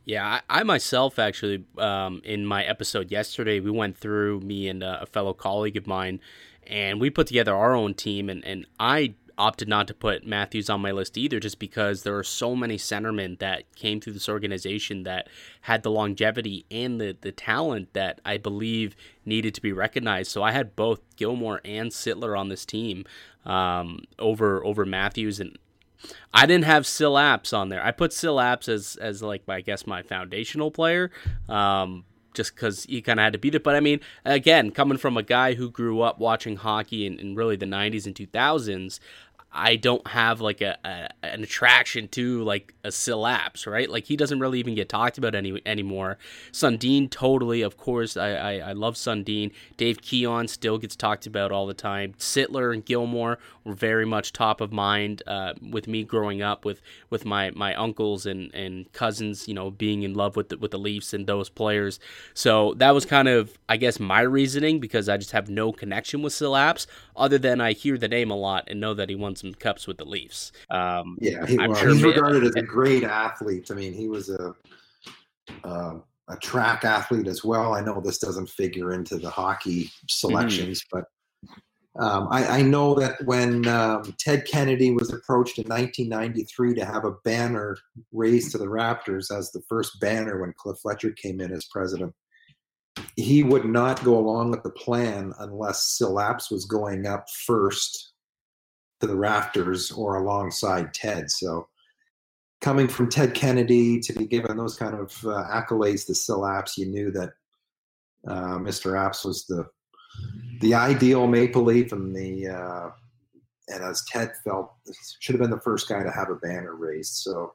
Yeah, 0.06 0.42
I, 0.50 0.60
I 0.60 0.64
myself 0.64 1.18
actually, 1.18 1.64
um, 1.78 2.22
in 2.26 2.46
my 2.46 2.64
episode 2.64 3.10
yesterday, 3.10 3.60
we 3.60 3.72
went 3.72 3.98
through 3.98 4.42
me 4.42 4.68
and 4.68 4.84
a, 4.84 5.04
a 5.04 5.06
fellow 5.06 5.34
colleague 5.34 5.78
of 5.78 5.88
mine, 5.88 6.20
and 6.68 7.00
we 7.00 7.10
put 7.10 7.28
together 7.28 7.56
our 7.56 7.74
own 7.74 7.94
team. 7.94 8.30
And, 8.30 8.44
and 8.46 8.66
I 8.80 9.14
opted 9.38 9.68
not 9.68 9.88
to 9.88 9.94
put 9.94 10.28
Matthews 10.28 10.70
on 10.70 10.82
my 10.82 10.92
list 10.92 11.18
either, 11.18 11.40
just 11.40 11.58
because 11.58 12.04
there 12.04 12.18
are 12.18 12.24
so 12.24 12.56
many 12.56 12.78
centermen 12.78 13.40
that 13.40 13.64
came 13.76 14.02
through 14.02 14.14
this 14.14 14.30
organization 14.30 15.04
that 15.04 15.30
had 15.62 15.84
the 15.84 15.92
longevity 15.92 16.66
and 16.70 17.00
the, 17.00 17.18
the 17.22 17.32
talent 17.32 17.94
that 17.94 18.20
I 18.26 18.38
believe 18.38 18.96
needed 19.26 19.56
to 19.56 19.62
be 19.62 19.72
recognized. 19.72 20.32
So 20.32 20.44
I 20.44 20.52
had 20.52 20.76
both 20.76 21.02
Gilmour 21.16 21.62
and 21.64 21.92
Sittler 21.92 22.38
on 22.38 22.50
this 22.50 22.66
team 22.66 23.06
um, 23.46 24.04
over 24.20 24.64
over 24.66 24.86
Matthews, 24.86 25.40
and 25.40 25.58
I 26.34 26.46
didn't 26.46 26.66
have 26.66 26.88
Syl 26.88 27.14
Apps 27.14 27.56
on 27.56 27.70
there. 27.70 27.84
I 27.84 27.92
put 27.92 28.14
Syl 28.14 28.38
Apps 28.38 28.68
as 28.68 28.96
as 28.98 29.22
like 29.22 29.48
my, 29.48 29.58
I 29.58 29.62
guess 29.62 29.86
my 29.86 30.02
foundational 30.02 30.72
player, 30.72 31.12
um, 31.48 32.06
just 32.34 32.56
because 32.56 32.86
he 32.86 33.02
kind 33.02 33.20
of 33.20 33.24
had 33.24 33.34
to 33.34 33.40
beat 33.40 33.56
it. 33.56 33.64
But 33.64 33.76
I 33.76 33.80
mean, 33.80 34.00
again, 34.26 34.72
coming 34.72 34.98
from 34.98 35.18
a 35.18 35.24
guy 35.24 35.54
who 35.54 35.70
grew 35.70 36.02
up 36.02 36.20
watching 36.20 36.58
hockey 36.58 37.06
in, 37.06 37.20
in 37.20 37.36
really 37.36 37.56
the 37.56 37.66
'90s 37.66 38.06
and 38.06 38.16
2000s, 38.16 39.00
I 39.54 39.76
don't 39.76 40.06
have 40.08 40.42
like 40.42 40.62
a, 40.62 40.78
a, 40.84 41.10
an 41.26 41.44
attraction 41.44 42.08
to 42.10 42.44
like 42.44 42.74
a 42.84 42.92
Syl 42.92 43.22
Apps, 43.24 43.68
right? 43.68 43.88
Like 43.90 44.06
he 44.06 44.18
doesn't 44.18 44.40
really 44.40 44.60
even 44.60 44.74
get 44.74 44.90
talked 44.90 45.20
about 45.20 45.36
any 45.36 45.62
anymore. 45.66 46.18
Sundin 46.52 47.10
totally, 47.10 47.62
of 47.62 47.78
course. 47.78 48.18
I, 48.18 48.32
I, 48.32 48.54
I 48.70 48.72
love 48.74 48.96
Sundin. 48.96 49.52
Dave 49.78 50.02
Keon 50.02 50.48
still 50.48 50.80
gets 50.80 50.96
talked 50.96 51.28
about 51.28 51.52
all 51.52 51.68
the 51.68 51.76
time. 51.76 52.14
Sittler 52.18 52.74
and 52.74 52.84
Gilmour 52.84 53.38
were 53.64 53.74
very 53.74 54.06
much 54.06 54.34
top 54.34 54.60
of 54.60 54.74
mind 54.74 55.22
uh, 55.28 55.54
with 55.62 55.88
me 55.88 56.04
growing 56.04 56.42
up 56.42 56.66
with 56.66 56.82
with 57.12 57.24
my, 57.24 57.52
my 57.52 57.76
uncles 57.76 58.26
and, 58.26 58.54
and 58.56 58.92
cousins, 58.92 59.48
you 59.48 59.54
know, 59.54 59.70
being 59.70 60.02
in 60.02 60.16
love 60.16 60.36
with 60.36 60.50
the, 60.50 60.58
with 60.58 60.72
the 60.72 60.80
Leafs 60.80 61.14
and 61.14 61.28
those 61.28 61.50
players. 61.50 62.00
So 62.34 62.74
that 62.78 62.92
was 62.92 63.06
kind 63.06 63.28
of 63.28 63.58
I 63.70 63.78
guess 63.78 64.00
my 64.00 64.22
reasoning 64.22 64.80
because 64.80 65.08
I 65.08 65.18
just 65.18 65.32
have 65.32 65.48
no 65.48 65.72
connection 65.72 66.24
with 66.24 66.34
Syl 66.34 66.54
Apps 66.54 66.88
other 67.16 67.38
than 67.38 67.62
I 67.62 67.74
hear 67.74 67.98
the 67.98 68.08
name 68.08 68.32
a 68.32 68.36
lot 68.36 68.66
and 68.68 68.80
know 68.80 68.94
that 68.94 69.10
he 69.10 69.16
won 69.16 69.36
some 69.36 69.54
cups 69.54 69.88
with 69.88 69.98
the 69.98 70.06
Leafs. 70.06 70.52
Um, 70.70 71.18
yeah, 71.22 71.46
he, 71.46 71.56
sure 71.56 71.90
he's 71.90 72.04
regarded 72.04 72.44
as 72.44 72.56
a 72.56 72.62
great 72.62 73.04
athlete. 73.04 73.70
I 73.72 73.76
mean, 73.76 73.94
he 73.94 74.08
was 74.08 74.30
a 74.30 74.56
uh, 75.64 75.96
a 76.30 76.38
track 76.38 76.86
athlete 76.86 77.28
as 77.28 77.44
well. 77.44 77.74
I 77.74 77.82
know 77.82 78.00
this 78.00 78.18
doesn't 78.18 78.50
figure 78.50 78.94
into 78.94 79.18
the 79.18 79.30
hockey 79.30 79.92
selections, 80.10 80.82
mm-hmm. 80.82 81.00
but 81.00 81.06
um, 81.96 82.28
I, 82.32 82.60
I, 82.60 82.62
know 82.64 82.96
that 82.96 83.24
when 83.26 83.68
um, 83.68 84.16
Ted 84.18 84.48
Kennedy 84.48 84.92
was 84.92 85.14
approached 85.14 85.60
in 85.60 85.66
1993 85.66 86.74
to 86.74 86.86
have 86.86 87.06
a 87.06 87.12
banner 87.24 87.78
raised 88.12 88.52
to 88.54 88.58
the 88.58 88.66
Raptors 88.66 89.30
as 89.30 89.52
the 89.52 89.62
first 89.70 90.00
banner 90.00 90.42
when 90.42 90.54
Cliff 90.58 90.80
Fletcher 90.80 91.12
came 91.12 91.40
in 91.40 91.52
as 91.52 91.66
president, 91.66 92.12
he 93.16 93.44
would 93.44 93.66
not 93.66 94.04
go 94.04 94.18
along 94.18 94.52
with 94.52 94.64
the 94.64 94.72
plan 94.72 95.34
unless 95.40 95.84
Syl 95.84 96.16
Apps 96.16 96.52
was 96.52 96.66
going 96.66 97.06
up 97.06 97.30
first 97.30 98.14
to 99.00 99.08
the 99.08 99.16
rafters 99.16 99.92
or 99.92 100.16
alongside 100.16 100.94
Ted. 100.94 101.30
So 101.30 101.68
coming 102.62 102.88
from 102.88 103.10
Ted 103.10 103.34
Kennedy 103.34 104.00
to 104.00 104.14
be 104.14 104.26
given 104.26 104.58
those 104.58 104.76
kind 104.76 104.96
of 104.96 105.12
uh, 105.26 105.46
accolades 105.52 106.06
to 106.08 106.16
Syl 106.16 106.42
Apps, 106.42 106.78
you 106.78 106.88
knew 106.88 107.12
that 107.12 107.34
uh, 108.28 108.58
Mr. 108.58 108.94
Apps 108.94 109.26
was 109.26 109.46
the 109.46 109.68
the 110.62 110.76
ideal 110.76 111.28
Maple 111.28 111.64
Leaf, 111.64 111.92
and 111.92 112.16
the 112.16 112.48
uh, 112.48 112.90
and 113.68 113.84
as 113.84 114.06
Ted 114.06 114.32
felt, 114.44 114.72
should 115.20 115.34
have 115.34 115.42
been 115.42 115.50
the 115.50 115.60
first 115.60 115.90
guy 115.90 116.04
to 116.04 116.12
have 116.12 116.30
a 116.30 116.36
banner 116.36 116.76
raised. 116.76 117.16
So 117.16 117.54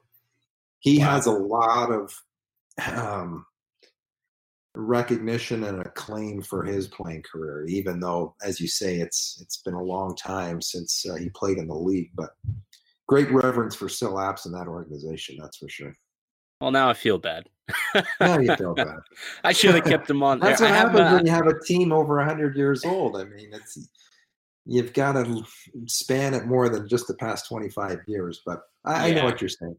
he 0.79 0.99
wow. 0.99 1.11
has 1.11 1.25
a 1.25 1.31
lot 1.31 1.91
of 1.91 2.13
um, 2.93 3.45
recognition 4.75 5.63
and 5.63 5.81
acclaim 5.81 6.41
for 6.41 6.63
his 6.63 6.87
playing 6.87 7.23
career, 7.23 7.65
even 7.67 7.99
though, 7.99 8.35
as 8.43 8.59
you 8.59 8.67
say, 8.67 8.97
it's 8.97 9.39
it's 9.41 9.57
been 9.57 9.73
a 9.73 9.83
long 9.83 10.15
time 10.15 10.61
since 10.61 11.05
uh, 11.09 11.15
he 11.15 11.29
played 11.29 11.57
in 11.57 11.67
the 11.67 11.75
league. 11.75 12.11
But 12.15 12.31
great 13.07 13.31
reverence 13.31 13.75
for 13.75 13.89
Syl 13.89 14.13
Apps 14.13 14.45
in 14.45 14.51
that 14.53 14.67
organization, 14.67 15.37
that's 15.39 15.57
for 15.57 15.69
sure. 15.69 15.95
Well, 16.61 16.71
now 16.71 16.89
I 16.89 16.93
feel 16.93 17.17
bad. 17.17 17.47
now 18.19 18.39
you 18.39 18.55
feel 18.55 18.73
bad. 18.73 18.99
I 19.43 19.53
should 19.53 19.75
have 19.75 19.85
kept 19.85 20.09
him 20.09 20.23
on. 20.23 20.39
That's 20.39 20.61
what 20.61 20.71
happens 20.71 21.13
when 21.13 21.25
you 21.25 21.31
have 21.31 21.47
a 21.47 21.59
team 21.65 21.91
over 21.91 22.23
hundred 22.23 22.55
years 22.55 22.83
old. 22.85 23.17
I 23.17 23.23
mean, 23.23 23.49
it's 23.53 23.89
you've 24.65 24.93
got 24.93 25.13
to 25.13 25.43
span 25.85 26.33
it 26.33 26.45
more 26.45 26.69
than 26.69 26.87
just 26.87 27.07
the 27.07 27.15
past 27.15 27.47
twenty 27.47 27.69
five 27.69 27.99
years. 28.07 28.41
But 28.45 28.61
I, 28.85 29.07
yeah. 29.07 29.15
I 29.15 29.19
know 29.19 29.25
what 29.25 29.41
you're 29.41 29.49
saying. 29.49 29.77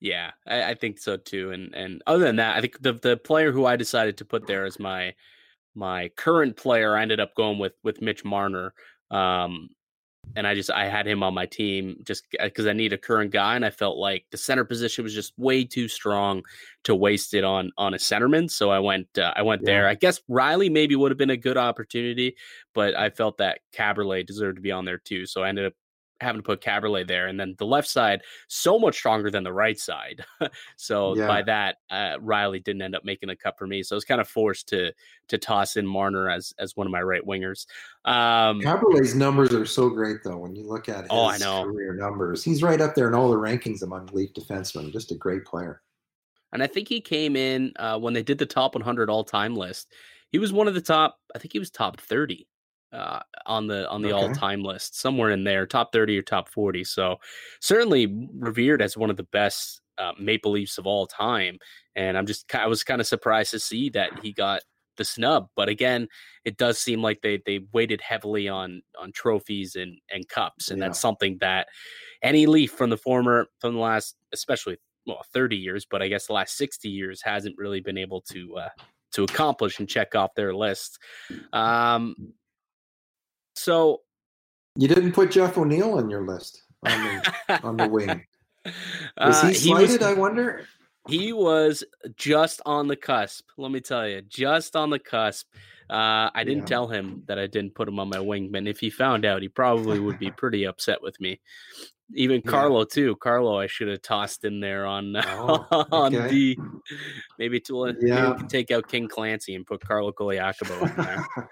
Yeah, 0.00 0.30
I, 0.46 0.70
I, 0.70 0.74
think 0.74 0.98
so 0.98 1.16
too. 1.16 1.50
And 1.50 1.74
and 1.74 2.02
other 2.06 2.24
than 2.24 2.36
that, 2.36 2.56
I 2.56 2.60
think 2.60 2.80
the 2.80 2.92
the 2.92 3.16
player 3.16 3.50
who 3.50 3.66
I 3.66 3.76
decided 3.76 4.18
to 4.18 4.24
put 4.24 4.46
there 4.46 4.64
as 4.64 4.78
my 4.78 5.14
my 5.74 6.10
current 6.16 6.56
player, 6.56 6.96
I 6.96 7.02
ended 7.02 7.20
up 7.20 7.34
going 7.34 7.58
with 7.58 7.74
with 7.82 8.00
Mitch 8.00 8.24
Marner. 8.24 8.74
Um, 9.10 9.70
and 10.36 10.46
I 10.46 10.54
just 10.54 10.70
I 10.70 10.88
had 10.88 11.06
him 11.06 11.22
on 11.22 11.34
my 11.34 11.46
team 11.46 11.96
just 12.04 12.24
because 12.30 12.66
I 12.66 12.72
need 12.72 12.92
a 12.92 12.98
current 12.98 13.30
guy, 13.30 13.56
and 13.56 13.64
I 13.64 13.70
felt 13.70 13.96
like 13.96 14.26
the 14.30 14.36
center 14.36 14.64
position 14.64 15.04
was 15.04 15.14
just 15.14 15.32
way 15.38 15.64
too 15.64 15.88
strong 15.88 16.42
to 16.84 16.94
waste 16.94 17.34
it 17.34 17.44
on 17.44 17.72
on 17.76 17.94
a 17.94 17.98
centerman. 17.98 18.50
So 18.50 18.70
I 18.70 18.78
went 18.78 19.18
uh, 19.18 19.32
I 19.36 19.42
went 19.42 19.62
yeah. 19.62 19.66
there. 19.66 19.88
I 19.88 19.94
guess 19.94 20.20
Rielly 20.30 20.70
maybe 20.70 20.96
would 20.96 21.10
have 21.10 21.18
been 21.18 21.30
a 21.30 21.36
good 21.36 21.56
opportunity, 21.56 22.36
but 22.74 22.96
I 22.96 23.10
felt 23.10 23.38
that 23.38 23.60
Kaberle 23.74 24.26
deserved 24.26 24.56
to 24.56 24.62
be 24.62 24.72
on 24.72 24.84
there 24.84 24.98
too. 24.98 25.26
So 25.26 25.42
I 25.42 25.48
ended 25.48 25.66
up 25.66 25.74
having 26.20 26.40
to 26.40 26.44
put 26.44 26.60
Kaberle 26.60 27.06
there, 27.06 27.26
and 27.26 27.38
then 27.38 27.54
the 27.58 27.66
left 27.66 27.88
side 27.88 28.22
so 28.48 28.78
much 28.78 28.96
stronger 28.96 29.30
than 29.30 29.44
the 29.44 29.52
right 29.52 29.78
side. 29.78 30.24
so 30.76 31.16
yeah. 31.16 31.26
by 31.26 31.42
that, 31.42 31.76
uh, 31.90 32.16
Rielly 32.18 32.62
didn't 32.62 32.82
end 32.82 32.94
up 32.94 33.04
making 33.04 33.28
the 33.28 33.36
cut 33.36 33.58
for 33.58 33.66
me. 33.66 33.82
So 33.82 33.94
I 33.94 33.98
was 33.98 34.04
kind 34.04 34.20
of 34.20 34.28
forced 34.28 34.68
to 34.70 34.92
to 35.28 35.38
toss 35.38 35.76
in 35.76 35.86
Marner 35.86 36.28
as 36.28 36.52
as 36.58 36.76
one 36.76 36.86
of 36.86 36.90
my 36.90 37.02
right 37.02 37.24
wingers. 37.24 37.66
Um, 38.04 38.60
Kaberle's 38.60 39.14
numbers 39.14 39.52
are 39.52 39.66
so 39.66 39.88
great 39.90 40.18
though. 40.24 40.38
When 40.38 40.54
you 40.54 40.66
look 40.66 40.88
at 40.88 41.02
his 41.02 41.08
oh, 41.10 41.26
I 41.26 41.38
know. 41.38 41.64
career 41.64 41.94
numbers, 41.94 42.42
he's 42.42 42.62
right 42.62 42.80
up 42.80 42.94
there 42.94 43.08
in 43.08 43.14
all 43.14 43.30
the 43.30 43.36
rankings 43.36 43.82
among 43.82 44.06
Leaf 44.12 44.32
defensemen. 44.32 44.92
Just 44.92 45.12
a 45.12 45.16
great 45.16 45.44
player. 45.44 45.82
And 46.52 46.62
I 46.62 46.66
think 46.66 46.88
he 46.88 47.00
came 47.00 47.36
in 47.36 47.72
uh, 47.76 47.98
when 47.98 48.14
they 48.14 48.22
did 48.22 48.38
the 48.38 48.46
top 48.46 48.74
100 48.74 49.10
all 49.10 49.24
time 49.24 49.54
list. 49.54 49.92
He 50.30 50.38
was 50.38 50.52
one 50.52 50.68
of 50.68 50.74
the 50.74 50.80
top. 50.80 51.18
I 51.34 51.38
think 51.38 51.52
he 51.52 51.58
was 51.58 51.70
top 51.70 52.00
30 52.00 52.46
uh, 52.92 53.20
on 53.46 53.66
the 53.66 53.88
on 53.88 54.02
the 54.02 54.12
okay. 54.12 54.26
all 54.26 54.34
time 54.34 54.62
list, 54.62 54.98
somewhere 54.98 55.30
in 55.30 55.44
there, 55.44 55.66
top 55.66 55.92
thirty 55.92 56.18
or 56.18 56.22
top 56.22 56.48
forty. 56.48 56.84
So 56.84 57.16
certainly 57.60 58.28
revered 58.34 58.82
as 58.82 58.96
one 58.96 59.10
of 59.10 59.16
the 59.16 59.24
best 59.24 59.80
uh, 59.98 60.12
Maple 60.18 60.52
Leafs 60.52 60.78
of 60.78 60.86
all 60.86 61.06
time. 61.06 61.58
And 61.96 62.16
I'm 62.16 62.26
just 62.26 62.52
I 62.54 62.66
was 62.66 62.84
kind 62.84 63.00
of 63.00 63.06
surprised 63.06 63.50
to 63.52 63.58
see 63.58 63.90
that 63.90 64.10
he 64.22 64.32
got 64.32 64.62
the 64.96 65.04
snub. 65.04 65.48
But 65.56 65.68
again, 65.68 66.08
it 66.44 66.56
does 66.56 66.78
seem 66.78 67.02
like 67.02 67.20
they 67.22 67.42
they 67.44 67.60
weighted 67.72 68.00
heavily 68.00 68.48
on 68.48 68.82
on 68.98 69.12
trophies 69.12 69.76
and 69.76 69.98
and 70.10 70.28
cups, 70.28 70.70
and 70.70 70.78
yeah. 70.78 70.86
that's 70.86 71.00
something 71.00 71.38
that 71.40 71.68
any 72.22 72.46
Leaf 72.46 72.72
from 72.72 72.90
the 72.90 72.96
former 72.96 73.46
from 73.60 73.74
the 73.74 73.80
last, 73.80 74.16
especially 74.32 74.78
well, 75.06 75.24
30 75.32 75.56
years, 75.56 75.86
but 75.90 76.02
I 76.02 76.08
guess 76.08 76.26
the 76.26 76.34
last 76.34 76.56
60 76.58 76.88
years 76.88 77.22
hasn't 77.22 77.56
really 77.56 77.80
been 77.80 77.96
able 77.96 78.20
to 78.32 78.56
uh, 78.58 78.68
to 79.12 79.24
accomplish 79.24 79.78
and 79.78 79.88
check 79.88 80.14
off 80.14 80.34
their 80.34 80.54
list. 80.54 80.98
Um, 81.52 82.14
so 83.58 84.02
you 84.76 84.88
didn't 84.88 85.12
put 85.12 85.30
Jeff 85.30 85.58
O'Neill 85.58 85.94
on 85.94 86.08
your 86.10 86.26
list 86.26 86.62
on 86.86 87.02
the, 87.48 87.60
on 87.64 87.76
the 87.76 87.88
wing. 87.88 88.24
Was 89.20 89.42
he 89.42 89.54
slighted? 89.54 89.56
Uh, 89.56 89.88
he 89.90 89.96
was, 89.98 90.02
I 90.02 90.14
wonder. 90.14 90.66
He 91.08 91.32
was 91.32 91.82
just 92.16 92.60
on 92.66 92.86
the 92.86 92.96
cusp. 92.96 93.44
Let 93.56 93.70
me 93.72 93.80
tell 93.80 94.06
you, 94.06 94.20
just 94.22 94.76
on 94.76 94.90
the 94.90 94.98
cusp. 94.98 95.46
Uh, 95.88 96.28
I 96.34 96.44
didn't 96.44 96.64
Yeah. 96.64 96.66
tell 96.76 96.86
him 96.88 97.22
that 97.28 97.38
I 97.38 97.46
didn't 97.46 97.74
put 97.74 97.88
him 97.88 97.98
on 97.98 98.10
my 98.10 98.20
wing, 98.20 98.50
but 98.52 98.66
if 98.66 98.78
he 98.78 98.90
found 98.90 99.24
out, 99.24 99.40
he 99.40 99.48
probably 99.48 99.98
would 100.00 100.18
be 100.18 100.30
pretty 100.36 100.64
upset 100.66 101.00
with 101.02 101.18
me. 101.18 101.40
Even 102.14 102.42
Yeah. 102.44 102.50
Carlo 102.50 102.84
too. 102.84 103.16
Carlo, 103.16 103.58
I 103.58 103.68
should 103.68 103.88
have 103.88 104.02
tossed 104.02 104.44
in 104.44 104.60
there 104.60 104.84
on 104.84 105.16
Oh, 105.16 105.66
on 105.92 106.14
okay. 106.14 106.28
D. 106.28 106.58
Maybe 107.38 107.58
to 107.60 107.86
maybe 107.86 108.06
Yeah. 108.08 108.32
we 108.32 108.38
could 108.40 108.50
take 108.50 108.70
out 108.70 108.88
King 108.88 109.08
Clancy 109.08 109.54
and 109.54 109.66
put 109.66 109.80
Carlo 109.80 110.12
Colaiacovo 110.12 110.90
in 110.90 111.04
there. 111.04 111.48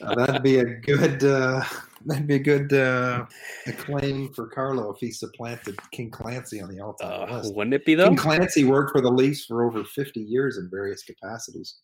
Uh, 0.00 0.14
that'd 0.14 0.42
be 0.42 0.58
a 0.58 0.64
good 0.64 1.22
uh, 1.24 1.62
that'd 2.06 2.26
be 2.26 2.36
a 2.36 2.38
good 2.38 2.72
uh, 2.72 3.24
acclaim 3.66 4.32
for 4.32 4.48
Carlo 4.48 4.92
if 4.92 4.98
he 5.00 5.10
supplanted 5.10 5.78
King 5.90 6.10
Clancy 6.10 6.60
on 6.60 6.68
the 6.74 6.80
all-time 6.80 7.28
Uh, 7.30 7.36
list. 7.38 7.54
wouldn't 7.54 7.74
it 7.74 7.84
be 7.84 7.94
though? 7.94 8.08
King 8.08 8.16
Clancy 8.16 8.64
worked 8.64 8.92
for 8.92 9.00
the 9.00 9.10
Leafs 9.10 9.44
for 9.46 9.64
over 9.64 9.84
50 9.84 10.20
years 10.20 10.58
in 10.58 10.68
various 10.70 11.02
capacities. 11.02 11.76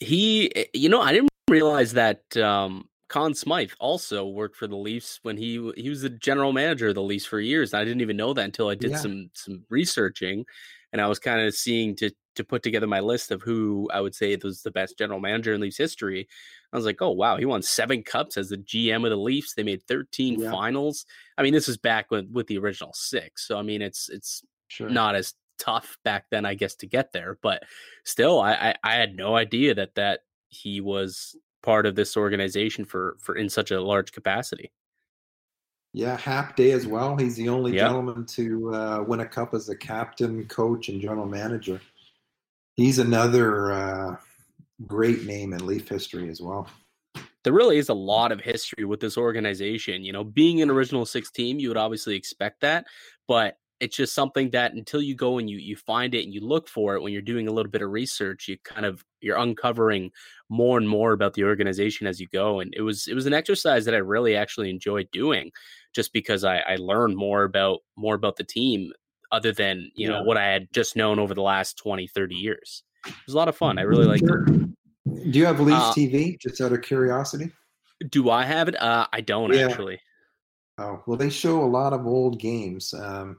He, 0.00 0.54
eh, 0.54 0.64
you 0.74 0.88
know, 0.88 1.00
I 1.00 1.12
didn't 1.12 1.30
realize 1.48 1.92
that 1.94 2.36
um, 2.36 2.88
Conn 3.08 3.34
Smythe 3.34 3.70
also 3.80 4.26
worked 4.26 4.56
for 4.56 4.66
the 4.66 4.76
Leafs 4.76 5.20
when 5.22 5.36
he 5.36 5.72
he 5.76 5.88
was 5.88 6.02
the 6.02 6.10
general 6.10 6.52
manager 6.52 6.88
of 6.88 6.94
the 6.96 7.02
Leafs 7.02 7.24
for 7.24 7.40
years. 7.40 7.72
I 7.72 7.84
didn't 7.84 8.00
even 8.02 8.16
know 8.16 8.34
that 8.34 8.44
until 8.44 8.68
I 8.68 8.74
did 8.74 8.90
Yeah. 8.90 8.98
some 8.98 9.30
some 9.32 9.64
researching, 9.70 10.44
and 10.92 11.00
I 11.00 11.06
was 11.06 11.18
kind 11.18 11.40
of 11.40 11.54
seeing 11.54 11.96
to 11.96 12.10
to 12.36 12.44
put 12.44 12.62
together 12.62 12.86
my 12.86 13.00
list 13.00 13.30
of 13.30 13.42
who 13.42 13.88
I 13.92 14.00
would 14.00 14.14
say 14.14 14.36
was 14.42 14.62
the 14.62 14.70
best 14.70 14.96
general 14.96 15.20
manager 15.20 15.52
in 15.52 15.60
Leafs 15.60 15.76
history. 15.76 16.28
I 16.72 16.76
was 16.76 16.86
like, 16.86 17.02
oh 17.02 17.10
wow, 17.10 17.36
he 17.36 17.44
won 17.44 17.62
seven 17.62 18.02
cups 18.02 18.36
as 18.36 18.48
the 18.50 18.58
GM 18.58 19.04
of 19.04 19.10
the 19.10 19.16
Leafs. 19.16 19.54
They 19.54 19.62
made 19.62 19.82
thirteen 19.82 20.40
Yeah. 20.40 20.50
finals. 20.50 21.04
I 21.36 21.42
mean, 21.42 21.52
this 21.52 21.68
is 21.68 21.76
back 21.76 22.10
with 22.10 22.28
with 22.30 22.46
the 22.46 22.58
original 22.58 22.92
six, 22.94 23.46
so 23.46 23.58
I 23.58 23.62
mean, 23.62 23.82
it's 23.82 24.08
it's 24.08 24.42
Sure. 24.68 24.88
not 24.90 25.14
as 25.14 25.34
tough 25.58 25.96
back 26.04 26.26
then, 26.30 26.44
I 26.44 26.54
guess, 26.54 26.74
to 26.76 26.86
get 26.86 27.12
there. 27.12 27.38
But 27.40 27.62
still, 28.04 28.40
I, 28.40 28.52
I, 28.52 28.74
I 28.82 28.94
had 28.94 29.14
no 29.16 29.36
idea 29.36 29.74
that 29.74 29.94
that 29.94 30.20
he 30.48 30.80
was 30.80 31.36
part 31.62 31.86
of 31.86 31.94
this 31.94 32.16
organization 32.16 32.84
for 32.84 33.16
for 33.20 33.36
in 33.36 33.48
such 33.48 33.70
a 33.70 33.80
large 33.80 34.12
capacity. 34.12 34.72
Yeah, 35.92 36.16
Hap 36.18 36.56
Day 36.56 36.72
as 36.72 36.86
well. 36.86 37.16
He's 37.16 37.36
the 37.36 37.48
only 37.48 37.74
Yeah. 37.74 37.86
gentleman 37.86 38.26
to 38.26 38.74
uh, 38.74 39.04
win 39.06 39.20
a 39.20 39.26
cup 39.26 39.54
as 39.54 39.68
a 39.70 39.76
captain, 39.76 40.44
coach, 40.46 40.88
and 40.90 41.00
general 41.00 41.26
manager. 41.26 41.80
He's 42.76 42.98
another 42.98 43.72
uh, 43.72 44.16
great 44.86 45.24
name 45.24 45.52
in 45.52 45.66
Leaf 45.66 45.88
history 45.88 46.28
as 46.28 46.40
well. 46.42 46.68
There 47.42 47.52
really 47.52 47.78
is 47.78 47.88
a 47.88 47.94
lot 47.94 48.32
of 48.32 48.40
history 48.40 48.84
with 48.84 49.00
this 49.00 49.16
organization. 49.16 50.04
You 50.04 50.12
know, 50.12 50.24
being 50.24 50.60
an 50.60 50.70
original 50.70 51.06
six 51.06 51.30
team, 51.30 51.58
you 51.58 51.68
would 51.68 51.76
obviously 51.76 52.16
expect 52.16 52.60
that, 52.60 52.86
but 53.26 53.56
it's 53.78 53.96
just 53.96 54.14
something 54.14 54.50
that 54.50 54.72
until 54.72 55.02
you 55.02 55.14
go 55.14 55.38
and 55.38 55.50
you 55.50 55.58
you 55.58 55.76
find 55.76 56.14
it 56.14 56.24
and 56.24 56.32
you 56.32 56.40
look 56.40 56.66
for 56.66 56.94
it 56.94 57.02
when 57.02 57.12
you're 57.12 57.22
doing 57.22 57.46
a 57.46 57.52
little 57.52 57.70
bit 57.70 57.82
of 57.82 57.90
research, 57.90 58.48
you 58.48 58.56
kind 58.64 58.86
of 58.86 59.04
you're 59.20 59.36
uncovering 59.36 60.10
more 60.48 60.78
and 60.78 60.88
more 60.88 61.12
about 61.12 61.34
the 61.34 61.44
organization 61.44 62.06
as 62.06 62.20
you 62.20 62.26
go. 62.32 62.60
And 62.60 62.74
it 62.74 62.82
was 62.82 63.06
it 63.06 63.14
was 63.14 63.26
an 63.26 63.34
exercise 63.34 63.84
that 63.84 63.94
I 63.94 63.98
really 63.98 64.34
actually 64.34 64.70
enjoyed 64.70 65.08
doing, 65.12 65.50
just 65.94 66.12
because 66.12 66.42
I, 66.42 66.58
I 66.58 66.76
learned 66.76 67.16
more 67.16 67.44
about 67.44 67.80
more 67.96 68.14
about 68.14 68.36
the 68.36 68.44
team 68.44 68.92
other 69.32 69.52
than 69.52 69.90
you 69.94 70.08
know 70.08 70.22
what 70.22 70.36
I 70.36 70.44
had 70.46 70.68
just 70.72 70.96
known 70.96 71.18
over 71.18 71.34
the 71.34 71.42
last 71.42 71.76
20, 71.78 72.06
30 72.08 72.34
years. 72.34 72.82
It 73.06 73.14
was 73.26 73.34
a 73.34 73.36
lot 73.38 73.48
of 73.48 73.56
fun. 73.56 73.78
I 73.78 73.82
really 73.82 74.06
liked 74.06 74.26
Sure. 74.26 74.44
it. 74.46 75.32
Do 75.32 75.38
you 75.38 75.46
have 75.46 75.60
Leafs 75.60 75.78
Uh, 75.80 75.92
TV? 75.94 76.38
Just 76.40 76.60
out 76.60 76.72
of 76.72 76.82
curiosity. 76.82 77.50
Do 78.10 78.30
I 78.30 78.44
have 78.44 78.68
it? 78.68 78.80
Uh, 78.80 79.06
I 79.12 79.20
don't 79.20 79.52
Yeah. 79.54 79.68
actually. 79.68 80.00
Oh 80.78 81.02
well, 81.06 81.16
they 81.16 81.30
show 81.30 81.62
a 81.62 81.66
lot 81.66 81.92
of 81.92 82.06
old 82.06 82.38
games. 82.40 82.92
Um, 82.92 83.38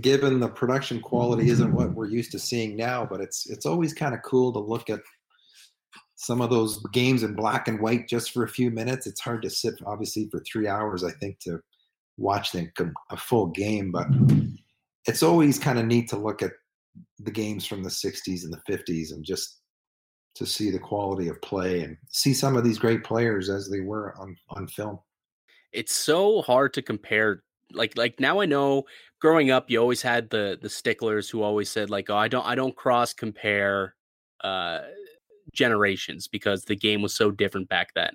given 0.00 0.38
the 0.40 0.48
production 0.48 1.00
quality 1.00 1.48
isn't 1.50 1.72
what 1.74 1.92
we're 1.94 2.08
used 2.08 2.30
to 2.32 2.38
seeing 2.38 2.76
now, 2.76 3.04
but 3.04 3.20
it's 3.20 3.48
it's 3.50 3.66
always 3.66 3.92
kind 3.92 4.14
of 4.14 4.22
cool 4.22 4.52
to 4.52 4.58
look 4.58 4.88
at 4.90 5.00
some 6.14 6.40
of 6.40 6.50
those 6.50 6.78
games 6.92 7.22
in 7.24 7.34
black 7.34 7.66
and 7.68 7.80
white 7.80 8.08
just 8.08 8.30
for 8.30 8.44
a 8.44 8.48
few 8.48 8.70
minutes. 8.70 9.06
It's 9.06 9.20
hard 9.20 9.42
to 9.42 9.50
sit 9.50 9.74
obviously 9.84 10.28
for 10.30 10.40
three 10.40 10.68
hours. 10.68 11.02
I 11.02 11.10
think 11.10 11.40
to 11.40 11.60
watch 12.16 12.52
the, 12.52 12.70
a 13.10 13.16
full 13.16 13.46
game, 13.48 13.90
but 13.90 14.06
it's 15.06 15.22
always 15.22 15.58
kind 15.58 15.78
of 15.78 15.86
neat 15.86 16.08
to 16.10 16.16
look 16.16 16.42
at 16.42 16.52
the 17.20 17.30
games 17.30 17.66
from 17.66 17.82
the 17.82 17.90
60s 17.90 18.44
and 18.44 18.52
the 18.52 18.72
50s 18.72 19.12
and 19.12 19.24
just 19.24 19.60
to 20.34 20.46
see 20.46 20.70
the 20.70 20.78
quality 20.78 21.28
of 21.28 21.40
play 21.42 21.82
and 21.82 21.96
see 22.08 22.32
some 22.32 22.56
of 22.56 22.64
these 22.64 22.78
great 22.78 23.04
players 23.04 23.50
as 23.50 23.68
they 23.68 23.80
were 23.80 24.14
on 24.18 24.36
on 24.50 24.66
film. 24.66 24.98
it's 25.72 25.94
so 25.94 26.42
hard 26.42 26.72
to 26.74 26.82
compare 26.82 27.42
like 27.72 27.96
like 27.96 28.18
now 28.20 28.40
i 28.40 28.46
know 28.46 28.84
growing 29.20 29.50
up 29.50 29.70
you 29.70 29.78
always 29.78 30.02
had 30.02 30.28
the 30.30 30.58
the 30.60 30.68
sticklers 30.68 31.28
who 31.28 31.42
always 31.42 31.70
said 31.70 31.90
like 31.90 32.10
oh 32.10 32.16
i 32.16 32.28
don't 32.28 32.46
i 32.46 32.54
don't 32.54 32.76
cross 32.76 33.14
compare 33.14 33.94
uh 34.44 34.80
generations 35.52 36.28
because 36.28 36.64
the 36.64 36.76
game 36.76 37.02
was 37.02 37.14
so 37.14 37.30
different 37.30 37.68
back 37.68 37.94
then 37.94 38.10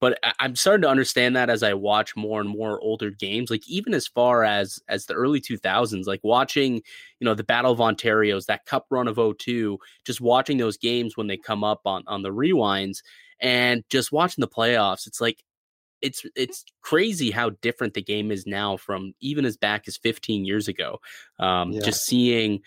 but 0.00 0.18
I- 0.22 0.32
i'm 0.40 0.56
starting 0.56 0.82
to 0.82 0.88
understand 0.88 1.36
that 1.36 1.50
as 1.50 1.62
i 1.62 1.74
watch 1.74 2.16
more 2.16 2.40
and 2.40 2.48
more 2.50 2.80
older 2.80 3.10
games 3.10 3.50
like 3.50 3.68
even 3.68 3.94
as 3.94 4.06
far 4.06 4.44
as 4.44 4.80
as 4.88 5.06
the 5.06 5.14
early 5.14 5.40
2000s 5.40 6.06
like 6.06 6.20
watching 6.22 6.76
you 6.76 7.24
know 7.24 7.34
the 7.34 7.44
battle 7.44 7.72
of 7.72 7.80
ontario's 7.80 8.46
that 8.46 8.66
cup 8.66 8.86
run 8.90 9.08
of 9.08 9.18
02 9.38 9.78
just 10.04 10.20
watching 10.20 10.58
those 10.58 10.76
games 10.76 11.16
when 11.16 11.26
they 11.26 11.36
come 11.36 11.64
up 11.64 11.80
on 11.84 12.02
on 12.06 12.22
the 12.22 12.30
rewinds 12.32 13.02
and 13.40 13.84
just 13.88 14.12
watching 14.12 14.42
the 14.42 14.48
playoffs 14.48 15.06
it's 15.06 15.20
like 15.20 15.42
it's 16.00 16.24
it's 16.36 16.64
crazy 16.80 17.30
how 17.30 17.50
different 17.60 17.94
the 17.94 18.02
game 18.02 18.30
is 18.30 18.46
now 18.46 18.76
from 18.76 19.14
even 19.20 19.44
as 19.44 19.56
back 19.56 19.88
as 19.88 19.96
15 19.96 20.44
years 20.44 20.68
ago. 20.68 21.00
Um, 21.38 21.72
Yeah. 21.72 21.80
Just 21.80 22.04
seeing, 22.04 22.60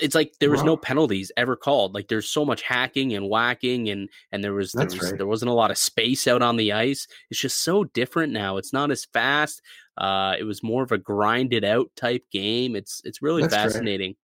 it's 0.00 0.14
like 0.14 0.32
there 0.40 0.50
was 0.50 0.62
no 0.62 0.76
penalties 0.76 1.30
ever 1.36 1.56
called. 1.56 1.94
Like 1.94 2.08
there's 2.08 2.28
so 2.28 2.44
much 2.44 2.62
hacking 2.62 3.14
and 3.14 3.28
whacking, 3.28 3.88
and 3.90 4.08
and 4.32 4.42
there 4.42 4.52
was 4.54 4.72
there, 4.72 4.84
That's 4.84 4.98
was, 4.98 5.10
right. 5.10 5.18
there 5.18 5.26
wasn't 5.26 5.50
a 5.50 5.54
lot 5.54 5.70
of 5.70 5.78
space 5.78 6.26
out 6.26 6.42
on 6.42 6.56
the 6.56 6.72
ice. 6.72 7.06
It's 7.30 7.40
just 7.40 7.62
so 7.62 7.84
different 7.84 8.32
now. 8.32 8.56
It's 8.56 8.72
not 8.72 8.90
as 8.90 9.04
fast. 9.06 9.62
Uh, 9.96 10.34
it 10.38 10.44
was 10.44 10.62
more 10.62 10.82
of 10.82 10.92
a 10.92 10.98
grinded 10.98 11.64
out 11.64 11.90
type 11.96 12.24
game. 12.32 12.76
It's 12.76 13.00
it's 13.04 13.22
really 13.22 13.42
That's 13.42 13.54
right. 13.54 13.62
fascinating. 13.62 14.16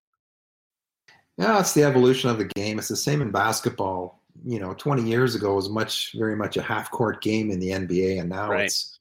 Yeah, 1.38 1.58
it's 1.58 1.72
the 1.72 1.84
evolution 1.84 2.28
of 2.30 2.38
the 2.38 2.44
game. 2.44 2.78
It's 2.78 2.88
the 2.88 2.96
same 2.96 3.22
in 3.22 3.30
basketball. 3.30 4.22
You 4.44 4.60
know, 4.60 4.74
20 4.74 5.02
years 5.02 5.34
ago 5.34 5.54
was 5.54 5.68
much, 5.68 6.12
very 6.16 6.36
much 6.36 6.56
a 6.56 6.62
half 6.62 6.90
court 6.90 7.22
game 7.22 7.50
in 7.50 7.58
the 7.58 7.70
NBA, 7.70 8.20
and 8.20 8.28
now 8.28 8.50
Right. 8.50 8.66
it's 8.66 8.99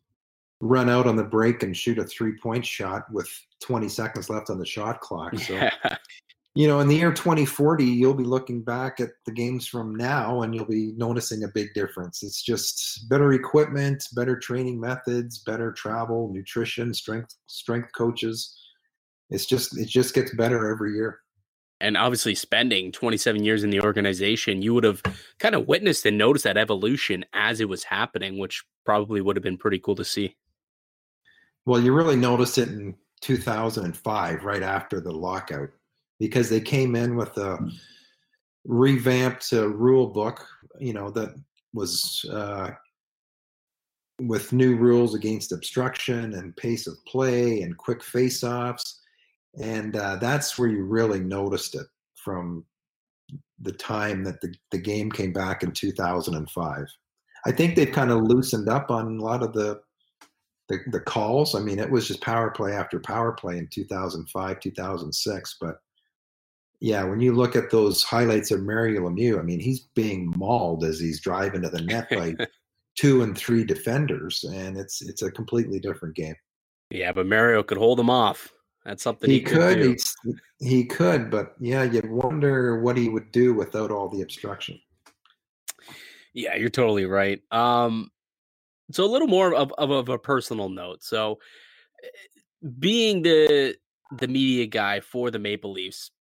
run 0.61 0.89
out 0.89 1.07
on 1.07 1.15
the 1.15 1.23
break 1.23 1.63
and 1.63 1.75
shoot 1.75 1.97
a 1.99 2.03
three 2.03 2.33
point 2.37 2.65
shot 2.65 3.03
with 3.11 3.29
20 3.61 3.87
seconds 3.89 4.29
left 4.29 4.49
on 4.49 4.59
the 4.59 4.65
shot 4.65 4.99
clock. 5.01 5.37
So, 5.39 5.53
Yeah. 5.53 5.71
you 6.55 6.67
know, 6.67 6.79
in 6.81 6.87
the 6.87 6.95
year 6.95 7.13
2040, 7.13 7.85
you'll 7.85 8.13
be 8.13 8.23
looking 8.25 8.61
back 8.61 8.99
at 8.99 9.09
the 9.25 9.31
games 9.31 9.67
from 9.67 9.95
now 9.95 10.41
and 10.41 10.53
you'll 10.53 10.65
be 10.65 10.93
noticing 10.97 11.43
a 11.43 11.47
big 11.47 11.73
difference. 11.73 12.23
It's 12.23 12.41
just 12.43 13.07
better 13.09 13.31
equipment, 13.33 14.03
better 14.15 14.37
training 14.37 14.79
methods, 14.79 15.39
better 15.39 15.71
travel, 15.71 16.29
nutrition, 16.33 16.93
strength, 16.93 17.35
strength 17.47 17.89
coaches. 17.95 18.57
It's 19.29 19.45
just, 19.45 19.77
it 19.77 19.87
just 19.87 20.13
gets 20.13 20.33
better 20.35 20.69
every 20.71 20.93
year. 20.93 21.19
and 21.81 21.95
obviously 21.95 22.35
spending 22.35 22.91
27 22.91 23.41
years 23.45 23.63
in 23.63 23.69
the 23.69 23.79
organization, 23.79 24.61
you 24.61 24.73
would 24.73 24.83
have 24.83 25.01
kind 25.39 25.55
of 25.55 25.65
witnessed 25.69 26.05
and 26.05 26.17
noticed 26.17 26.43
that 26.43 26.57
evolution 26.57 27.23
as 27.31 27.61
it 27.61 27.69
was 27.69 27.85
happening, 27.85 28.37
which 28.37 28.65
probably 28.85 29.21
would 29.21 29.37
have 29.37 29.43
been 29.43 29.57
pretty 29.57 29.79
cool 29.79 29.95
to 29.95 30.03
see. 30.03 30.35
Well, 31.65 31.79
you 31.79 31.93
really 31.93 32.15
noticed 32.15 32.57
it 32.57 32.69
in 32.69 32.95
2005, 33.21 34.43
right 34.43 34.63
after 34.63 34.99
the 34.99 35.11
lockout, 35.11 35.69
because 36.19 36.49
they 36.49 36.61
came 36.61 36.95
in 36.95 37.15
with 37.15 37.37
a 37.37 37.59
revamped 38.65 39.51
uh, 39.53 39.67
rule 39.67 40.07
book, 40.07 40.45
you 40.79 40.93
know, 40.93 41.09
that 41.11 41.35
was 41.73 42.25
uh, 42.31 42.71
with 44.21 44.53
new 44.53 44.75
rules 44.75 45.15
against 45.15 45.51
obstruction 45.51 46.33
and 46.33 46.55
pace 46.57 46.87
of 46.87 46.95
play 47.05 47.61
and 47.61 47.77
quick 47.77 48.03
face-offs, 48.03 49.01
and 49.61 49.95
uh, 49.95 50.15
that's 50.17 50.57
where 50.57 50.69
you 50.69 50.83
really 50.83 51.19
noticed 51.19 51.75
it 51.75 51.87
from 52.15 52.65
the 53.61 53.71
time 53.71 54.23
that 54.23 54.41
the, 54.41 54.53
the 54.71 54.77
game 54.77 55.11
came 55.11 55.33
back 55.33 55.63
in 55.63 55.71
2005. 55.71 56.85
I 57.45 57.51
think 57.51 57.75
they've 57.75 57.91
kind 57.91 58.11
of 58.11 58.23
loosened 58.23 58.69
up 58.69 58.91
on 58.91 59.17
a 59.17 59.21
lot 59.21 59.43
of 59.43 59.53
the 59.53 59.81
the, 60.69 60.79
the 60.91 60.99
calls. 60.99 61.55
I 61.55 61.59
mean, 61.59 61.79
it 61.79 61.89
was 61.89 62.07
just 62.07 62.21
power 62.21 62.51
play 62.51 62.71
after 62.73 62.99
power 62.99 63.33
play 63.33 63.57
in 63.57 63.67
2005, 63.67 64.59
2006. 64.59 65.57
But 65.59 65.81
yeah, 66.79 67.03
when 67.03 67.19
you 67.19 67.33
look 67.33 67.55
at 67.55 67.71
those 67.71 68.03
highlights 68.03 68.51
of 68.51 68.61
Mario 68.63 69.01
Lemieux, 69.01 69.39
I 69.39 69.41
mean, 69.41 69.59
he's 69.59 69.81
being 69.95 70.31
mauled 70.37 70.83
as 70.83 70.99
he's 70.99 71.19
driving 71.19 71.63
to 71.63 71.69
the 71.69 71.81
net 71.81 72.09
by 72.09 72.35
two 72.95 73.23
and 73.23 73.37
three 73.37 73.65
defenders, 73.65 74.45
and 74.45 74.77
it's 74.77 75.01
it's 75.01 75.23
a 75.23 75.31
completely 75.31 75.79
different 75.79 76.15
game. 76.15 76.35
Yeah, 76.89 77.11
but 77.11 77.25
Mario 77.25 77.63
could 77.63 77.77
hold 77.77 77.99
him 77.99 78.09
off. 78.09 78.51
That's 78.85 79.03
something 79.03 79.29
he, 79.29 79.39
He 79.39 79.43
could, 79.43 79.79
do. 79.79 79.89
he's, 79.89 80.15
he 80.59 80.85
could, 80.85 81.29
but 81.29 81.53
yeah, 81.59 81.83
you 81.83 82.01
wonder 82.05 82.79
what 82.79 82.97
he 82.97 83.09
would 83.09 83.31
do 83.31 83.53
without 83.53 83.91
all 83.91 84.07
the 84.07 84.21
obstruction. 84.21 84.79
Yeah, 86.33 86.55
you're 86.55 86.69
totally 86.69 87.05
right. 87.05 87.41
Um, 87.51 88.09
so 88.91 89.03
a 89.03 89.07
little 89.07 89.27
more 89.27 89.53
of, 89.53 89.71
of, 89.77 89.91
of 89.91 90.09
a 90.09 90.17
personal 90.17 90.69
note. 90.69 91.03
So, 91.03 91.39
being 92.79 93.21
the 93.21 93.75
the 94.17 94.27
media 94.27 94.65
guy 94.65 94.99
for 94.99 95.29
the 95.31 95.39
Maple 95.39 95.71
Leafs, 95.71 96.11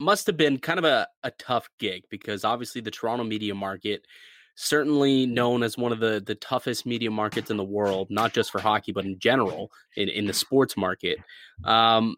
must 0.00 0.26
have 0.26 0.36
been 0.36 0.58
kind 0.58 0.78
of 0.78 0.84
a, 0.84 1.06
a 1.22 1.30
tough 1.32 1.68
gig 1.78 2.04
because 2.10 2.44
obviously 2.44 2.80
the 2.80 2.90
Toronto 2.90 3.24
media 3.24 3.54
market 3.54 4.06
certainly 4.54 5.24
known 5.26 5.62
as 5.62 5.78
one 5.78 5.92
of 5.92 6.00
the 6.00 6.22
the 6.26 6.34
toughest 6.34 6.84
media 6.84 7.10
markets 7.10 7.50
in 7.50 7.56
the 7.56 7.64
world, 7.64 8.08
not 8.10 8.32
just 8.32 8.50
for 8.50 8.60
hockey 8.60 8.92
but 8.92 9.04
in 9.04 9.18
general 9.18 9.70
in, 9.96 10.08
in 10.08 10.26
the 10.26 10.32
sports 10.32 10.76
market. 10.76 11.18
Um, 11.64 12.16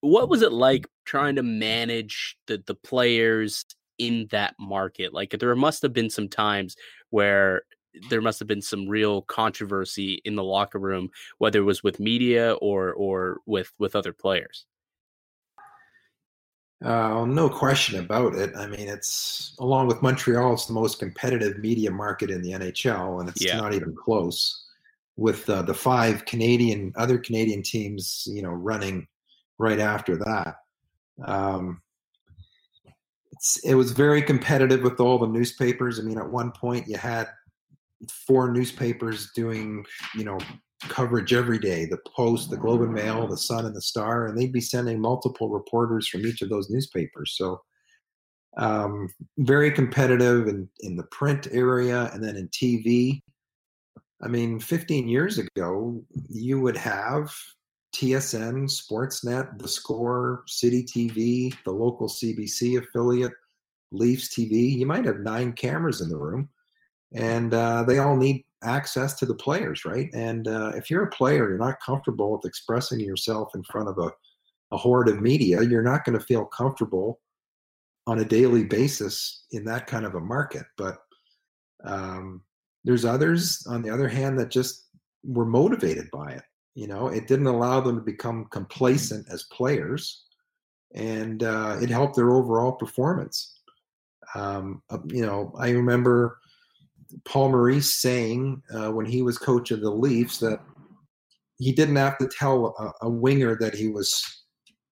what 0.00 0.28
was 0.28 0.42
it 0.42 0.52
like 0.52 0.86
trying 1.04 1.36
to 1.36 1.42
manage 1.42 2.36
the 2.46 2.62
the 2.66 2.74
players 2.74 3.64
in 3.98 4.26
that 4.30 4.54
market? 4.58 5.14
Like 5.14 5.30
there 5.38 5.54
must 5.54 5.82
have 5.82 5.92
been 5.92 6.10
some 6.10 6.28
times 6.28 6.76
where 7.10 7.62
there 8.08 8.22
must 8.22 8.38
have 8.38 8.48
been 8.48 8.62
some 8.62 8.88
real 8.88 9.22
controversy 9.22 10.20
in 10.24 10.34
the 10.34 10.44
locker 10.44 10.78
room, 10.78 11.10
whether 11.38 11.58
it 11.58 11.64
was 11.64 11.82
with 11.82 12.00
media 12.00 12.54
or 12.54 12.92
or 12.92 13.38
with 13.46 13.72
with 13.78 13.94
other 13.94 14.12
players. 14.12 14.66
Uh, 16.84 17.24
no 17.26 17.48
question 17.48 18.00
about 18.00 18.34
it. 18.34 18.50
I 18.56 18.66
mean, 18.66 18.88
it's 18.88 19.54
along 19.60 19.86
with 19.86 20.02
Montreal, 20.02 20.54
it's 20.54 20.66
the 20.66 20.72
most 20.72 20.98
competitive 20.98 21.58
media 21.58 21.90
market 21.90 22.30
in 22.30 22.42
the 22.42 22.52
NHL, 22.52 23.20
and 23.20 23.28
it's 23.28 23.44
yeah. 23.44 23.56
not 23.56 23.74
even 23.74 23.94
close. 23.94 24.58
With 25.16 25.48
uh, 25.48 25.62
the 25.62 25.74
five 25.74 26.24
Canadian 26.24 26.92
other 26.96 27.18
Canadian 27.18 27.62
teams, 27.62 28.26
you 28.26 28.42
know, 28.42 28.50
running 28.50 29.06
right 29.58 29.78
after 29.78 30.16
that, 30.16 30.56
um, 31.24 31.82
it 33.64 33.74
was 33.74 33.92
very 33.92 34.22
competitive 34.22 34.82
with 34.82 35.00
all 35.00 35.18
the 35.18 35.26
newspapers. 35.26 36.00
I 36.00 36.02
mean, 36.02 36.18
at 36.18 36.30
one 36.30 36.50
point, 36.50 36.88
you 36.88 36.96
had 36.96 37.28
four 38.10 38.52
newspapers 38.52 39.30
doing, 39.34 39.84
you 40.14 40.24
know, 40.24 40.38
coverage 40.88 41.32
every 41.32 41.58
day 41.58 41.84
the 41.86 41.98
Post, 42.14 42.50
the 42.50 42.56
Globe 42.56 42.82
and 42.82 42.92
Mail, 42.92 43.26
the 43.26 43.36
Sun, 43.36 43.66
and 43.66 43.74
the 43.74 43.82
Star, 43.82 44.26
and 44.26 44.36
they'd 44.36 44.52
be 44.52 44.60
sending 44.60 45.00
multiple 45.00 45.48
reporters 45.48 46.08
from 46.08 46.26
each 46.26 46.42
of 46.42 46.48
those 46.48 46.70
newspapers. 46.70 47.34
So, 47.36 47.60
um, 48.56 49.08
very 49.38 49.70
competitive 49.70 50.48
in, 50.48 50.68
in 50.80 50.96
the 50.96 51.04
print 51.04 51.48
area 51.52 52.10
and 52.12 52.22
then 52.22 52.36
in 52.36 52.48
TV. 52.48 53.20
I 54.22 54.28
mean, 54.28 54.60
15 54.60 55.08
years 55.08 55.38
ago, 55.38 56.02
you 56.28 56.60
would 56.60 56.76
have 56.76 57.32
TSN, 57.94 58.70
Sportsnet, 58.70 59.58
The 59.58 59.68
Score, 59.68 60.44
City 60.46 60.84
TV, 60.84 61.54
the 61.64 61.72
local 61.72 62.08
CBC 62.08 62.78
affiliate, 62.78 63.32
Leafs 63.90 64.34
TV. 64.34 64.76
You 64.76 64.86
might 64.86 65.04
have 65.04 65.20
nine 65.20 65.52
cameras 65.52 66.00
in 66.00 66.08
the 66.08 66.16
room, 66.16 66.48
and 67.14 67.54
uh, 67.54 67.84
they 67.84 67.98
all 67.98 68.16
need 68.16 68.44
access 68.64 69.14
to 69.14 69.26
the 69.26 69.34
players, 69.34 69.84
right? 69.84 70.08
And 70.14 70.46
uh, 70.48 70.72
if 70.74 70.90
you're 70.90 71.04
a 71.04 71.10
player, 71.10 71.48
you're 71.48 71.58
not 71.58 71.80
comfortable 71.84 72.32
with 72.32 72.44
expressing 72.44 73.00
yourself 73.00 73.54
in 73.54 73.62
front 73.64 73.88
of 73.88 73.98
a, 73.98 74.10
a 74.72 74.76
horde 74.76 75.08
of 75.08 75.20
media, 75.20 75.62
you're 75.62 75.82
not 75.82 76.04
going 76.04 76.18
to 76.18 76.24
feel 76.24 76.44
comfortable 76.44 77.20
on 78.06 78.20
a 78.20 78.24
daily 78.24 78.64
basis 78.64 79.46
in 79.52 79.64
that 79.64 79.86
kind 79.86 80.04
of 80.04 80.14
a 80.14 80.20
market. 80.20 80.64
But 80.76 80.98
um, 81.84 82.42
there's 82.84 83.04
others, 83.04 83.64
on 83.68 83.82
the 83.82 83.90
other 83.90 84.08
hand, 84.08 84.38
that 84.38 84.50
just 84.50 84.88
were 85.24 85.46
motivated 85.46 86.10
by 86.12 86.32
it. 86.32 86.42
You 86.74 86.86
know, 86.86 87.08
it 87.08 87.28
didn't 87.28 87.46
allow 87.46 87.80
them 87.80 87.96
to 87.96 88.02
become 88.02 88.46
complacent 88.50 89.26
as 89.30 89.44
players, 89.52 90.24
and 90.94 91.42
uh, 91.42 91.78
it 91.82 91.90
helped 91.90 92.16
their 92.16 92.32
overall 92.32 92.72
performance. 92.72 93.60
Um, 94.34 94.82
uh, 94.88 94.98
you 95.08 95.26
know, 95.26 95.52
I 95.58 95.70
remember 95.70 96.38
Paul 97.24 97.50
Maurice 97.50 98.00
saying 98.00 98.62
uh, 98.74 98.90
when 98.90 99.06
he 99.06 99.22
was 99.22 99.38
coach 99.38 99.70
of 99.70 99.80
the 99.80 99.90
Leafs 99.90 100.38
that 100.38 100.60
he 101.58 101.72
didn't 101.72 101.96
have 101.96 102.18
to 102.18 102.28
tell 102.28 102.74
a, 102.78 103.06
a, 103.06 103.10
winger 103.10 103.56
that 103.56 103.74
he 103.74 103.88
was 103.88 104.22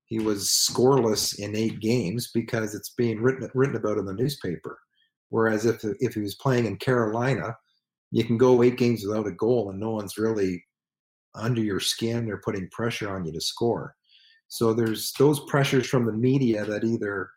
he 0.07 0.19
was 0.19 0.49
scoreless 0.49 1.39
in 1.39 1.57
eight 1.57 1.81
games 1.81 2.31
because 2.33 2.75
it's 2.75 2.91
being 2.91 3.21
written 3.21 3.49
written 3.55 3.77
about 3.77 3.99
in 3.99 4.05
the 4.05 4.13
newspaper. 4.13 4.79
Whereas 5.31 5.67
if 5.67 5.83
if 6.01 6.15
he 6.15 6.21
was 6.21 6.35
playing 6.37 6.67
in 6.67 6.77
Carolina, 6.77 7.57
you 8.11 8.25
can 8.25 8.39
go 8.39 8.63
eight 8.63 8.77
games 8.77 9.05
without 9.07 9.27
a 9.27 9.33
goal 9.33 9.71
and 9.71 9.81
no 9.81 9.91
one's 9.91 10.19
really 10.19 10.65
under 11.35 11.61
your 11.61 11.81
skin 11.81 12.31
or 12.31 12.39
putting 12.39 12.69
pressure 12.71 13.15
on 13.15 13.25
you 13.25 13.33
to 13.33 13.41
score. 13.41 13.95
So 14.49 14.75
there's 14.75 15.13
those 15.19 15.41
pressures 15.47 15.87
from 15.87 16.07
the 16.07 16.13
media 16.13 16.65
that 16.65 16.85
either 16.85 17.31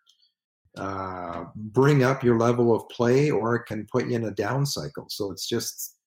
uh, 0.77 1.45
bring 1.55 2.03
up 2.03 2.23
your 2.23 2.39
level 2.39 2.75
of 2.75 2.87
play 2.89 3.29
or 3.29 3.55
it 3.55 3.65
can 3.65 3.87
put 3.91 4.07
you 4.07 4.15
in 4.15 4.25
a 4.25 4.31
down 4.31 4.65
cycle. 4.65 5.05
So 5.09 5.31
it's 5.31 5.47
just 5.47 5.97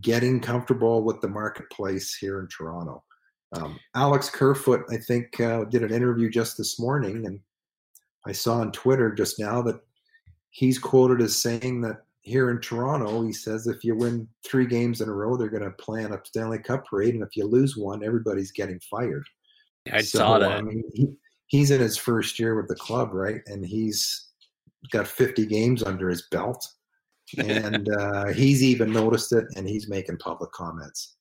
getting 0.00 0.40
comfortable 0.40 1.02
with 1.02 1.20
the 1.20 1.28
marketplace 1.28 2.14
here 2.14 2.40
in 2.40 2.48
Toronto. 2.48 3.04
Um, 3.52 3.78
Alex 3.94 4.28
Kerfoot, 4.28 4.84
I 4.90 4.96
think, 4.96 5.40
uh, 5.40 5.64
did 5.64 5.82
an 5.82 5.92
interview 5.92 6.28
just 6.28 6.58
this 6.58 6.80
morning, 6.80 7.26
and 7.26 7.38
I 8.26 8.32
saw 8.32 8.56
on 8.56 8.72
Twitter 8.72 9.12
just 9.12 9.38
now 9.38 9.62
that 9.62 9.80
he's 10.50 10.78
quoted 10.78 11.22
as 11.22 11.40
saying 11.40 11.80
that 11.82 12.02
here 12.22 12.50
in 12.50 12.60
Toronto, 12.60 13.24
he 13.24 13.32
says 13.32 13.68
if 13.68 13.84
you 13.84 13.94
win 13.94 14.26
three 14.44 14.66
games 14.66 15.00
in 15.00 15.08
a 15.08 15.12
row, 15.12 15.36
they're 15.36 15.48
going 15.48 15.62
to 15.62 15.70
plan 15.70 16.12
a 16.12 16.20
Stanley 16.24 16.58
Cup 16.58 16.86
parade, 16.86 17.14
and 17.14 17.22
if 17.22 17.36
you 17.36 17.46
lose 17.46 17.76
one, 17.76 18.02
everybody's 18.02 18.50
getting 18.50 18.80
fired. 18.80 19.26
I 19.92 20.00
so, 20.00 20.18
saw 20.18 20.38
that. 20.40 20.50
I 20.50 20.62
mean, 20.62 20.82
he, 20.92 21.08
he's 21.46 21.70
in 21.70 21.80
his 21.80 21.96
first 21.96 22.38
year 22.38 22.56
with 22.56 22.68
the 22.68 22.74
club, 22.74 23.12
right? 23.12 23.40
And 23.46 23.64
he's 23.64 24.28
got 24.90 25.06
50 25.06 25.46
games 25.46 25.82
under 25.82 26.08
his 26.08 26.26
belt. 26.30 26.66
And 27.38 27.88
uh, 27.98 28.26
he's 28.28 28.62
even 28.62 28.92
noticed 28.92 29.32
it 29.32 29.46
and 29.56 29.68
he's 29.68 29.88
making 29.88 30.18
public 30.18 30.52
comments. 30.52 31.16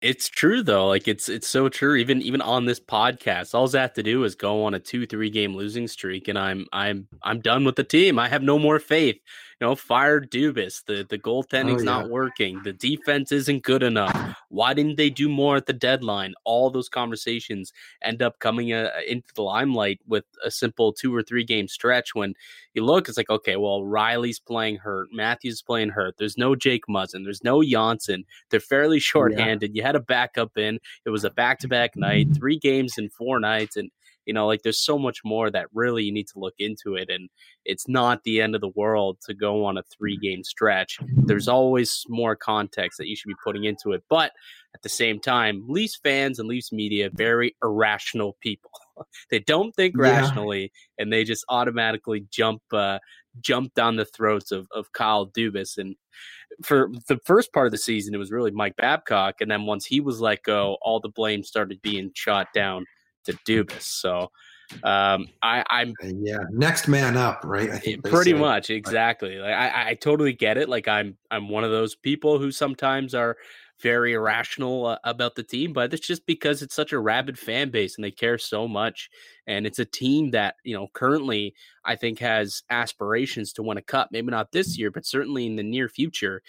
It's 0.00 0.28
true 0.28 0.62
though. 0.62 0.88
Like 0.88 1.08
it's 1.08 1.30
it's 1.30 1.48
so 1.48 1.70
true. 1.70 1.94
Even 1.94 2.20
even 2.20 2.42
on 2.42 2.66
this 2.66 2.78
podcast, 2.78 3.54
all 3.54 3.74
I 3.74 3.80
have 3.80 3.94
to 3.94 4.02
do 4.02 4.24
is 4.24 4.34
go 4.34 4.64
on 4.64 4.74
a 4.74 4.78
two, 4.78 5.06
three 5.06 5.30
game 5.30 5.56
losing 5.56 5.88
streak 5.88 6.28
and 6.28 6.38
I'm 6.38 6.66
I'm 6.74 7.08
I'm 7.22 7.40
done 7.40 7.64
with 7.64 7.76
the 7.76 7.84
team. 7.84 8.18
I 8.18 8.28
have 8.28 8.42
no 8.42 8.58
more 8.58 8.78
faith 8.78 9.16
you 9.60 9.66
know, 9.66 9.74
fire 9.74 10.20
Dubas. 10.20 10.84
The 10.84 11.06
the 11.08 11.18
goaltending's 11.18 11.82
oh, 11.82 11.84
yeah. 11.84 11.98
not 11.98 12.10
working. 12.10 12.60
The 12.62 12.72
defense 12.72 13.32
isn't 13.32 13.62
good 13.62 13.82
enough. 13.82 14.36
Why 14.48 14.74
didn't 14.74 14.96
they 14.96 15.10
do 15.10 15.28
more 15.28 15.56
at 15.56 15.66
the 15.66 15.72
deadline? 15.72 16.34
All 16.44 16.70
those 16.70 16.88
conversations 16.88 17.72
end 18.02 18.22
up 18.22 18.38
coming 18.38 18.72
uh, 18.72 18.90
into 19.06 19.28
the 19.34 19.42
limelight 19.42 20.00
with 20.06 20.24
a 20.44 20.50
simple 20.50 20.92
two 20.92 21.14
or 21.14 21.22
three 21.22 21.44
game 21.44 21.68
stretch. 21.68 22.14
When 22.14 22.34
you 22.74 22.84
look, 22.84 23.08
it's 23.08 23.16
like, 23.16 23.30
okay, 23.30 23.56
well, 23.56 23.82
Rielly's 23.82 24.40
playing 24.40 24.78
hurt, 24.78 25.08
Matthews 25.12 25.62
playing 25.62 25.90
hurt. 25.90 26.16
There's 26.18 26.38
no 26.38 26.54
Jake 26.54 26.84
Muzzin. 26.88 27.24
There's 27.24 27.44
no 27.44 27.62
Johnsson. 27.62 28.24
They're 28.50 28.60
fairly 28.60 29.00
shorthanded. 29.00 29.74
Yeah. 29.74 29.80
You 29.80 29.86
had 29.86 29.96
a 29.96 30.00
backup 30.00 30.56
in. 30.56 30.78
It 31.04 31.10
was 31.10 31.24
a 31.24 31.30
back 31.30 31.58
to 31.60 31.68
back 31.68 31.96
night, 31.96 32.28
three 32.34 32.58
games 32.58 32.98
in 32.98 33.08
four 33.08 33.40
nights, 33.40 33.76
and 33.76 33.90
you 34.26 34.34
know 34.34 34.46
like 34.46 34.62
there's 34.62 34.80
so 34.80 34.98
much 34.98 35.20
more 35.24 35.50
that 35.50 35.66
really 35.72 36.04
you 36.04 36.12
need 36.12 36.28
to 36.28 36.38
look 36.38 36.54
into 36.58 36.94
it 36.94 37.10
and 37.10 37.28
it's 37.64 37.88
not 37.88 38.22
the 38.24 38.40
end 38.40 38.54
of 38.54 38.60
the 38.60 38.68
world 38.68 39.18
to 39.26 39.34
go 39.34 39.64
on 39.64 39.78
a 39.78 39.82
three 39.84 40.16
game 40.16 40.44
stretch. 40.44 40.98
There's 41.24 41.48
always 41.48 42.04
more 42.08 42.36
context 42.36 42.98
that 42.98 43.08
you 43.08 43.16
should 43.16 43.28
be 43.28 43.34
putting 43.42 43.64
into 43.64 43.92
it 43.92 44.02
but 44.08 44.32
at 44.74 44.82
the 44.82 44.88
same 44.88 45.20
time 45.20 45.64
leafs 45.68 45.98
fans 46.02 46.38
and 46.38 46.48
leafs 46.48 46.72
media 46.72 47.10
very 47.12 47.56
irrational 47.62 48.36
people. 48.40 48.70
They 49.28 49.40
don't 49.40 49.74
think 49.74 49.96
yeah. 49.96 50.02
rationally 50.02 50.70
and 50.98 51.12
they 51.12 51.24
just 51.24 51.44
automatically 51.48 52.26
jump 52.30 52.62
uh, 52.72 53.00
jump 53.40 53.74
down 53.74 53.96
the 53.96 54.04
throats 54.04 54.52
of, 54.52 54.68
of 54.70 54.92
kyle 54.92 55.26
dubas 55.26 55.78
and 55.78 55.96
for 56.62 56.90
the 57.08 57.18
first 57.24 57.52
part 57.52 57.66
of 57.66 57.72
the 57.72 57.78
season, 57.78 58.14
it 58.14 58.18
was 58.18 58.30
really 58.30 58.50
Mike 58.50 58.76
Babcock, 58.76 59.36
and 59.40 59.50
then 59.50 59.66
once 59.66 59.84
he 59.84 60.00
was 60.00 60.20
let 60.20 60.42
go, 60.42 60.78
all 60.82 61.00
the 61.00 61.08
blame 61.08 61.42
started 61.42 61.82
being 61.82 62.10
shot 62.14 62.48
down 62.54 62.86
to 63.24 63.32
Dubas. 63.46 63.82
So 63.82 64.30
um, 64.82 65.28
I, 65.42 65.64
I'm 65.68 65.94
uh, 66.02 66.08
yeah, 66.20 66.38
next 66.50 66.88
man 66.88 67.16
up, 67.16 67.42
right? 67.44 67.70
I 67.70 67.78
think 67.78 68.04
pretty 68.04 68.32
say. 68.32 68.38
much 68.38 68.70
exactly. 68.70 69.36
Like 69.36 69.54
I, 69.54 69.90
I 69.90 69.94
totally 69.94 70.32
get 70.32 70.56
it. 70.56 70.68
Like 70.68 70.88
I'm, 70.88 71.16
I'm 71.30 71.48
one 71.48 71.64
of 71.64 71.70
those 71.70 71.94
people 71.94 72.38
who 72.38 72.50
sometimes 72.50 73.14
are 73.14 73.36
very 73.80 74.14
irrational 74.14 74.86
uh, 74.86 74.98
about 75.04 75.34
the 75.34 75.42
team, 75.42 75.72
but 75.72 75.92
it's 75.92 76.06
just 76.06 76.24
because 76.26 76.62
it's 76.62 76.74
such 76.74 76.92
a 76.92 76.98
rabid 76.98 77.38
fan 77.38 77.70
base 77.70 77.96
and 77.96 78.04
they 78.04 78.10
care 78.10 78.38
so 78.38 78.66
much. 78.66 79.10
And 79.46 79.66
it's 79.66 79.78
a 79.78 79.84
team 79.84 80.30
that, 80.30 80.56
you 80.64 80.74
know, 80.74 80.88
currently 80.94 81.54
I 81.84 81.96
think 81.96 82.18
has 82.20 82.62
aspirations 82.70 83.52
to 83.54 83.62
win 83.62 83.76
a 83.76 83.82
cup, 83.82 84.08
maybe 84.10 84.30
not 84.30 84.52
this 84.52 84.78
year, 84.78 84.90
but 84.90 85.04
certainly 85.04 85.46
in 85.46 85.56
the 85.56 85.62
near 85.62 85.88
future 85.88 86.42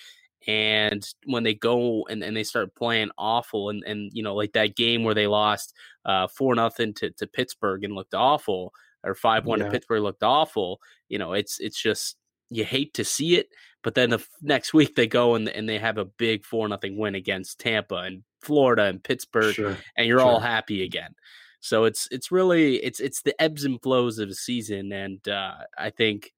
and 0.48 1.08
when 1.26 1.44
they 1.44 1.54
go 1.54 2.06
and, 2.10 2.24
and 2.24 2.36
they 2.36 2.44
start 2.44 2.76
playing 2.76 3.10
awful 3.18 3.70
and, 3.70 3.84
and 3.84 4.12
you 4.14 4.24
know 4.24 4.36
like 4.36 4.54
that 4.54 4.76
game 4.76 5.04
where 5.04 5.16
they 5.16 5.28
lost 5.28 5.74
uh 6.06 6.28
four 6.28 6.54
nothing 6.56 6.94
to, 6.94 7.10
to 7.12 7.28
pittsburgh 7.28 7.84
and 7.84 7.96
looked 7.96 8.14
awful 8.14 8.74
or 9.04 9.16
five 9.16 9.46
one 9.46 9.60
yeah. 9.60 9.66
to 9.66 9.72
pittsburgh 9.72 10.04
looked 10.04 10.24
awful 10.24 10.80
you 11.10 11.18
know 11.18 11.34
it's 11.34 11.60
it's 11.60 11.82
just 11.82 12.18
you 12.50 12.64
hate 12.64 12.94
to 12.94 13.04
see 13.04 13.36
it 13.36 13.50
but 13.82 13.96
then 13.96 14.10
the 14.10 14.26
next 14.42 14.74
week 14.74 14.96
they 14.96 15.08
go 15.08 15.36
and, 15.36 15.48
and 15.50 15.68
they 15.68 15.80
have 15.80 15.98
a 15.98 16.06
big 16.06 16.46
four 16.46 16.68
nothing 16.68 16.98
win 16.98 17.16
against 17.16 17.60
tampa 17.60 17.96
and 17.96 18.24
florida 18.42 18.84
and 18.84 19.04
pittsburgh 19.04 19.56
sure. 19.56 19.78
and 19.98 20.08
you're 20.08 20.20
sure. 20.20 20.28
all 20.28 20.40
happy 20.40 20.84
again 20.84 21.16
so 21.60 21.86
it's 21.86 22.08
it's 22.12 22.32
really 22.32 22.76
it's 22.78 23.00
it's 23.00 23.24
the 23.24 23.40
ebbs 23.42 23.66
and 23.66 23.82
flows 23.82 24.20
of 24.20 24.30
a 24.30 24.36
season 24.36 24.92
and 24.92 25.28
uh 25.28 25.56
i 25.78 25.90
think 25.90 26.32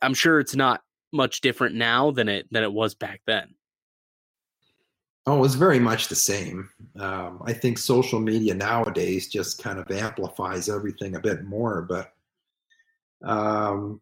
i'm 0.00 0.14
sure 0.14 0.40
it's 0.40 0.56
not 0.56 0.82
much 1.12 1.40
different 1.40 1.74
now 1.74 2.10
than 2.10 2.28
it 2.28 2.46
than 2.50 2.62
it 2.62 2.72
was 2.72 2.94
back 2.94 3.20
then. 3.26 3.54
Oh, 5.26 5.44
it's 5.44 5.54
very 5.54 5.78
much 5.78 6.08
the 6.08 6.16
same. 6.16 6.68
Um, 6.98 7.42
I 7.44 7.52
think 7.52 7.78
social 7.78 8.18
media 8.18 8.54
nowadays 8.54 9.28
just 9.28 9.62
kind 9.62 9.78
of 9.78 9.90
amplifies 9.90 10.68
everything 10.68 11.14
a 11.14 11.20
bit 11.20 11.44
more. 11.44 11.82
But 11.82 12.12
Um, 13.22 14.00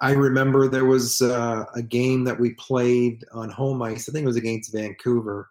I 0.00 0.12
remember 0.12 0.68
there 0.68 0.84
was 0.84 1.22
uh, 1.22 1.64
a 1.74 1.82
game 1.82 2.24
that 2.24 2.38
we 2.38 2.54
played 2.54 3.24
on 3.32 3.50
home 3.50 3.80
ice. 3.82 4.08
I 4.08 4.12
think 4.12 4.24
it 4.24 4.26
was 4.26 4.36
against 4.36 4.72
Vancouver, 4.72 5.48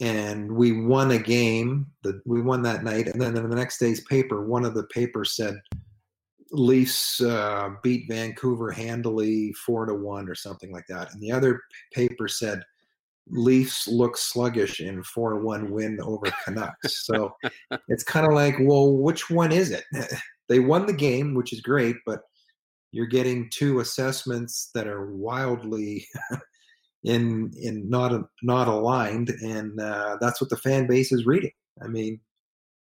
and 0.00 0.50
we 0.50 0.84
won 0.84 1.12
a 1.12 1.18
game. 1.18 1.86
We 2.26 2.42
won 2.42 2.62
that 2.62 2.82
night, 2.84 3.06
and 3.08 3.20
then 3.20 3.36
in 3.36 3.48
the 3.48 3.56
next 3.56 3.78
day's 3.78 4.00
paper, 4.02 4.44
one 4.44 4.64
of 4.64 4.74
the 4.74 4.84
papers 4.84 5.36
said 5.36 5.60
Leafs 6.50 7.20
uh, 7.20 7.70
beat 7.82 8.06
Vancouver 8.08 8.70
handily 8.70 9.52
four 9.64 9.86
to 9.86 9.94
one 9.94 10.28
or 10.28 10.34
something 10.34 10.72
like 10.72 10.86
that, 10.88 11.12
and 11.12 11.20
the 11.20 11.32
other 11.32 11.60
paper 11.92 12.28
said 12.28 12.62
Leafs 13.28 13.88
look 13.88 14.16
sluggish 14.16 14.80
in 14.80 15.02
four 15.02 15.32
to 15.32 15.40
one 15.40 15.70
win 15.70 15.98
over 16.02 16.26
Canucks. 16.44 17.06
so 17.06 17.34
it's 17.88 18.04
kind 18.04 18.26
of 18.26 18.34
like, 18.34 18.56
well, 18.60 18.92
which 18.92 19.30
one 19.30 19.52
is 19.52 19.70
it? 19.70 19.84
they 20.48 20.60
won 20.60 20.86
the 20.86 20.92
game, 20.92 21.34
which 21.34 21.52
is 21.52 21.60
great, 21.60 21.96
but 22.04 22.20
you're 22.92 23.06
getting 23.06 23.50
two 23.50 23.80
assessments 23.80 24.70
that 24.74 24.86
are 24.86 25.14
wildly 25.14 26.06
in 27.04 27.50
in 27.60 27.88
not 27.88 28.12
not 28.42 28.68
aligned, 28.68 29.30
and 29.30 29.80
uh, 29.80 30.16
that's 30.20 30.40
what 30.40 30.50
the 30.50 30.56
fan 30.56 30.86
base 30.86 31.12
is 31.12 31.26
reading. 31.26 31.52
I 31.82 31.88
mean, 31.88 32.20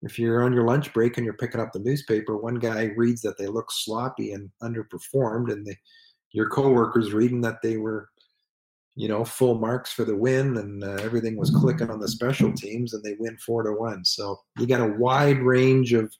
if 0.01 0.17
you're 0.17 0.43
on 0.43 0.53
your 0.53 0.65
lunch 0.65 0.93
break 0.93 1.17
and 1.17 1.25
you're 1.25 1.33
picking 1.33 1.59
up 1.59 1.73
the 1.73 1.79
newspaper, 1.79 2.37
one 2.37 2.55
guy 2.55 2.91
reads 2.95 3.21
that 3.21 3.37
they 3.37 3.47
look 3.47 3.71
sloppy 3.71 4.33
and 4.33 4.49
underperformed, 4.63 5.51
and 5.51 5.65
the, 5.65 5.75
your 6.31 6.49
coworkers 6.49 7.13
reading 7.13 7.41
that 7.41 7.61
they 7.61 7.77
were, 7.77 8.09
you 8.95 9.07
know, 9.07 9.25
full 9.25 9.55
marks 9.55 9.91
for 9.91 10.05
the 10.05 10.15
win 10.15 10.57
and 10.57 10.83
uh, 10.83 10.97
everything 11.01 11.37
was 11.37 11.51
clicking 11.51 11.89
on 11.89 11.99
the 11.99 12.07
special 12.07 12.53
teams, 12.53 12.93
and 12.93 13.03
they 13.03 13.15
win 13.19 13.37
four 13.37 13.63
to 13.63 13.73
one. 13.73 14.05
So 14.05 14.39
you 14.57 14.67
got 14.67 14.81
a 14.81 14.95
wide 14.97 15.39
range 15.39 15.93
of 15.93 16.13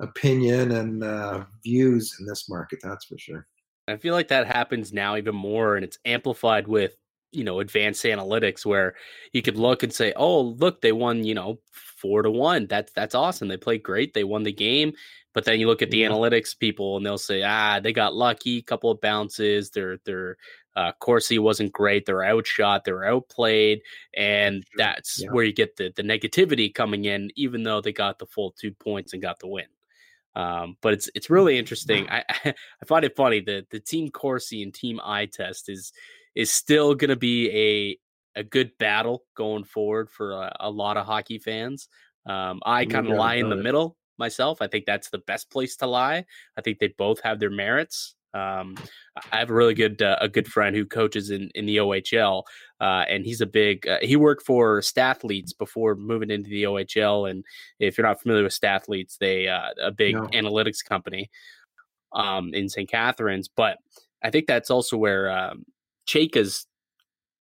opinion 0.00 0.72
and 0.72 1.02
uh, 1.02 1.44
views 1.64 2.16
in 2.20 2.26
this 2.26 2.48
market. 2.48 2.78
That's 2.82 3.04
for 3.04 3.18
sure. 3.18 3.46
I 3.88 3.96
feel 3.96 4.14
like 4.14 4.28
that 4.28 4.46
happens 4.46 4.92
now 4.92 5.16
even 5.16 5.34
more, 5.34 5.76
and 5.76 5.84
it's 5.84 5.98
amplified 6.04 6.66
with 6.66 6.96
you 7.32 7.44
know 7.44 7.60
advanced 7.60 8.04
analytics 8.04 8.64
where 8.64 8.94
you 9.32 9.42
could 9.42 9.56
look 9.56 9.82
and 9.82 9.92
say, 9.92 10.12
"Oh, 10.16 10.40
look, 10.40 10.80
they 10.80 10.92
won," 10.92 11.24
you 11.24 11.34
know, 11.34 11.60
four 11.72 12.22
to 12.22 12.30
one. 12.30 12.66
That's 12.66 12.92
that's 12.92 13.14
awesome. 13.14 13.48
They 13.48 13.56
played 13.56 13.82
great. 13.82 14.14
They 14.14 14.24
won 14.24 14.42
the 14.42 14.52
game. 14.52 14.92
But 15.34 15.44
then 15.44 15.60
you 15.60 15.66
look 15.66 15.82
at 15.82 15.90
the 15.90 15.98
yeah. 15.98 16.08
analytics 16.08 16.58
people, 16.58 16.96
and 16.96 17.04
they'll 17.04 17.18
say, 17.18 17.42
"Ah, 17.42 17.78
they 17.80 17.92
got 17.92 18.14
lucky. 18.14 18.58
A 18.58 18.62
Couple 18.62 18.90
of 18.90 19.00
bounces. 19.00 19.70
Their 19.70 19.98
their 20.04 20.38
uh, 20.76 20.92
Corsi 20.98 21.38
wasn't 21.38 21.72
great. 21.72 22.06
They're 22.06 22.24
outshot. 22.24 22.84
They're 22.84 23.04
outplayed, 23.04 23.82
and 24.14 24.64
that's 24.76 25.22
yeah. 25.22 25.30
where 25.30 25.44
you 25.44 25.52
get 25.52 25.76
the 25.76 25.92
the 25.94 26.02
negativity 26.02 26.72
coming 26.72 27.04
in. 27.04 27.30
Even 27.36 27.64
though 27.64 27.80
they 27.80 27.92
got 27.92 28.18
the 28.18 28.26
full 28.26 28.52
two 28.52 28.72
points 28.72 29.12
and 29.12 29.20
got 29.20 29.38
the 29.38 29.48
win." 29.48 29.66
Um, 30.36 30.76
but 30.82 30.92
it's 30.92 31.10
it's 31.14 31.30
really 31.30 31.58
interesting. 31.58 32.08
I 32.10 32.24
I 32.44 32.84
find 32.86 33.04
it 33.04 33.16
funny 33.16 33.40
that 33.40 33.70
the 33.70 33.80
team 33.80 34.10
Corsi 34.10 34.62
and 34.62 34.72
team 34.72 35.00
eye 35.02 35.26
test 35.26 35.68
is 35.68 35.92
is 36.36 36.52
still 36.52 36.94
going 36.94 37.10
to 37.10 37.16
be 37.16 37.50
a 37.50 37.98
a 38.40 38.44
good 38.44 38.70
battle 38.78 39.24
going 39.34 39.64
forward 39.64 40.10
for 40.10 40.32
a, 40.32 40.56
a 40.60 40.70
lot 40.70 40.98
of 40.98 41.06
hockey 41.06 41.38
fans. 41.38 41.88
Um, 42.26 42.60
I 42.64 42.84
kind 42.84 43.08
of 43.08 43.16
lie 43.16 43.36
in 43.36 43.48
the 43.48 43.56
middle 43.56 43.96
myself. 44.18 44.60
I 44.60 44.66
think 44.66 44.84
that's 44.84 45.08
the 45.08 45.18
best 45.18 45.50
place 45.50 45.76
to 45.76 45.86
lie. 45.86 46.24
I 46.56 46.60
think 46.60 46.78
they 46.78 46.88
both 46.98 47.20
have 47.22 47.40
their 47.40 47.50
merits. 47.50 48.14
Um, 48.34 48.76
I 49.32 49.38
have 49.38 49.48
a 49.48 49.54
really 49.54 49.72
good 49.72 50.02
uh, 50.02 50.18
a 50.20 50.28
good 50.28 50.46
friend 50.46 50.76
who 50.76 50.84
coaches 50.84 51.30
in 51.30 51.50
in 51.54 51.64
the 51.64 51.78
OHL, 51.78 52.42
uh, 52.80 53.04
and 53.08 53.24
he's 53.24 53.40
a 53.40 53.46
big. 53.46 53.88
Uh, 53.88 53.98
he 54.02 54.16
worked 54.16 54.44
for 54.44 54.82
Stathletes 54.82 55.54
before 55.54 55.94
moving 55.94 56.30
into 56.30 56.50
the 56.50 56.64
OHL. 56.64 57.30
And 57.30 57.44
if 57.78 57.96
you're 57.96 58.06
not 58.06 58.20
familiar 58.20 58.42
with 58.42 58.52
Stathletes, 58.52 59.16
they 59.16 59.48
uh, 59.48 59.70
a 59.82 59.90
big 59.90 60.16
no. 60.16 60.26
analytics 60.28 60.84
company 60.84 61.30
um, 62.12 62.52
in 62.52 62.68
St. 62.68 62.90
Catharines. 62.90 63.48
But 63.48 63.78
I 64.22 64.30
think 64.30 64.46
that's 64.46 64.70
also 64.70 64.98
where 64.98 65.30
um, 65.30 65.64
Chayka's 66.06 66.66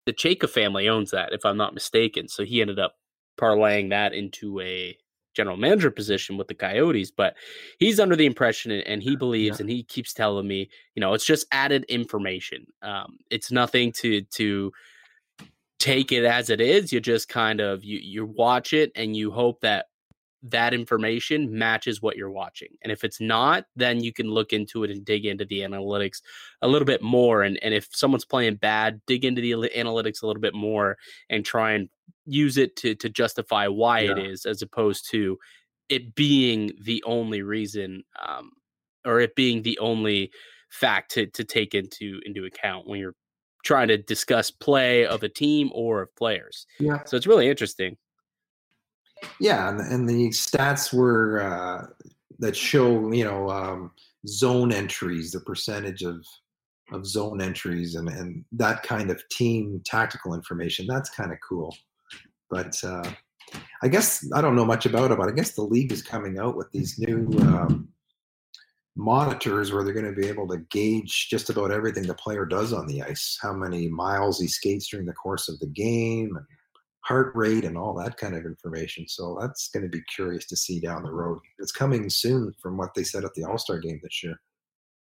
the 0.05 0.13
Chayka 0.13 0.49
family 0.49 0.87
owns 0.87 1.11
that, 1.11 1.33
if 1.33 1.45
I'm 1.45 1.57
not 1.57 1.73
mistaken. 1.73 2.27
So 2.27 2.43
he 2.43 2.61
ended 2.61 2.79
up 2.79 2.95
parlaying 3.39 3.89
that 3.89 4.13
into 4.13 4.59
a 4.61 4.97
general 5.35 5.57
manager 5.57 5.91
position 5.91 6.37
with 6.37 6.47
the 6.47 6.53
Coyotes, 6.53 7.11
but 7.11 7.35
he's 7.79 7.99
under 7.99 8.15
the 8.15 8.25
impression 8.25 8.71
and 8.71 9.03
he 9.03 9.15
believes 9.15 9.59
yeah. 9.59 9.63
and 9.63 9.69
he 9.69 9.83
keeps 9.83 10.13
telling 10.13 10.47
me, 10.47 10.69
you 10.95 11.01
know, 11.01 11.13
it's 11.13 11.25
just 11.25 11.45
added 11.51 11.83
information. 11.85 12.65
Um, 12.81 13.17
it's 13.29 13.51
nothing 13.51 13.91
to 13.93 14.21
to 14.21 14.71
take 15.79 16.11
it 16.11 16.23
as 16.23 16.49
it 16.49 16.61
is. 16.61 16.93
You 16.93 16.99
just 17.01 17.27
kind 17.27 17.59
of 17.59 17.83
you 17.83 17.99
you 17.99 18.25
watch 18.25 18.73
it 18.73 18.91
and 18.95 19.15
you 19.15 19.31
hope 19.31 19.61
that 19.61 19.87
that 20.49 20.73
information 20.73 21.57
matches 21.57 22.01
what 22.01 22.17
you're 22.17 22.31
watching. 22.31 22.69
And 22.83 22.91
if 22.91 23.03
it's 23.03 23.19
not, 23.19 23.65
then 23.75 24.03
you 24.03 24.13
can 24.13 24.29
look 24.29 24.53
into 24.53 24.83
it 24.83 24.91
and 24.91 25.03
dig 25.03 25.25
into 25.25 25.45
the 25.45 25.61
analytics 25.61 26.21
a 26.61 26.67
little 26.67 26.85
bit 26.85 27.01
more. 27.01 27.41
And, 27.41 27.57
and 27.63 27.73
if 27.73 27.87
someone's 27.91 28.25
playing 28.25 28.55
bad, 28.55 29.01
dig 29.07 29.25
into 29.25 29.41
the 29.41 29.51
analytics 29.51 30.21
a 30.21 30.27
little 30.27 30.41
bit 30.41 30.53
more 30.53 30.97
and 31.29 31.43
try 31.43 31.71
and 31.71 31.89
use 32.25 32.57
it 32.57 32.75
to, 32.77 32.95
to 32.95 33.09
justify 33.09 33.67
why 33.67 34.01
yeah. 34.01 34.11
it 34.11 34.19
is, 34.19 34.45
as 34.45 34.61
opposed 34.61 35.09
to 35.11 35.37
it 35.89 36.15
being 36.15 36.71
the 36.81 37.03
only 37.05 37.41
reason 37.41 38.03
um, 38.25 38.51
or 39.05 39.19
it 39.19 39.35
being 39.35 39.61
the 39.61 39.77
only 39.79 40.31
fact 40.69 41.11
to, 41.11 41.27
to 41.27 41.43
take 41.43 41.73
into 41.73 42.19
into 42.25 42.45
account 42.45 42.87
when 42.87 42.99
you're 42.99 43.15
trying 43.63 43.87
to 43.87 43.97
discuss 43.97 44.51
play 44.51 45.05
of 45.05 45.23
a 45.23 45.29
team 45.29 45.69
or 45.73 46.03
of 46.03 46.15
players. 46.15 46.67
Yeah. 46.79 47.03
So 47.05 47.17
it's 47.17 47.27
really 47.27 47.49
interesting. 47.49 47.97
Yeah, 49.39 49.69
and, 49.69 49.79
and 49.79 50.09
the 50.09 50.29
stats 50.29 50.93
were 50.93 51.41
uh, 51.41 51.87
that 52.39 52.55
show 52.55 53.11
you 53.11 53.23
know 53.23 53.49
um, 53.49 53.91
zone 54.27 54.71
entries, 54.71 55.31
the 55.31 55.39
percentage 55.39 56.03
of 56.03 56.25
of 56.91 57.05
zone 57.05 57.41
entries, 57.41 57.95
and 57.95 58.09
and 58.09 58.45
that 58.51 58.83
kind 58.83 59.09
of 59.09 59.21
team 59.29 59.81
tactical 59.85 60.33
information. 60.33 60.85
That's 60.87 61.09
kind 61.09 61.31
of 61.31 61.37
cool. 61.47 61.75
But 62.49 62.81
uh, 62.83 63.09
I 63.81 63.87
guess 63.87 64.25
I 64.33 64.41
don't 64.41 64.55
know 64.55 64.65
much 64.65 64.85
about 64.85 65.11
it, 65.11 65.17
but 65.17 65.29
I 65.29 65.31
guess 65.31 65.53
the 65.53 65.63
league 65.63 65.91
is 65.91 66.01
coming 66.01 66.37
out 66.39 66.55
with 66.55 66.71
these 66.71 66.97
new 66.99 67.27
um, 67.41 67.89
monitors 68.95 69.71
where 69.71 69.83
they're 69.83 69.93
going 69.93 70.05
to 70.05 70.19
be 70.19 70.27
able 70.27 70.47
to 70.47 70.57
gauge 70.69 71.27
just 71.29 71.49
about 71.49 71.71
everything 71.71 72.03
the 72.03 72.13
player 72.15 72.45
does 72.45 72.73
on 72.73 72.87
the 72.87 73.01
ice, 73.01 73.37
how 73.41 73.53
many 73.53 73.87
miles 73.87 74.39
he 74.39 74.47
skates 74.47 74.87
during 74.89 75.05
the 75.05 75.13
course 75.13 75.49
of 75.49 75.59
the 75.59 75.67
game, 75.67 76.35
and 76.35 76.45
heart 77.05 77.31
rate 77.35 77.65
and 77.65 77.77
all 77.77 77.93
that 77.93 78.17
kind 78.17 78.35
of 78.35 78.45
information. 78.45 79.07
So 79.07 79.37
that's 79.39 79.69
going 79.69 79.83
to 79.83 79.89
be 79.89 80.01
curious 80.13 80.45
to 80.47 80.57
see 80.57 80.79
down 80.79 81.03
the 81.03 81.11
road. 81.11 81.39
It's 81.59 81.71
coming 81.71 82.09
soon 82.09 82.51
from 82.61 82.77
what 82.77 82.95
they 82.95 83.03
said 83.03 83.23
at 83.23 83.33
the 83.35 83.43
All 83.43 83.59
Star 83.59 83.79
game 83.79 83.99
this 84.01 84.23
year. 84.23 84.35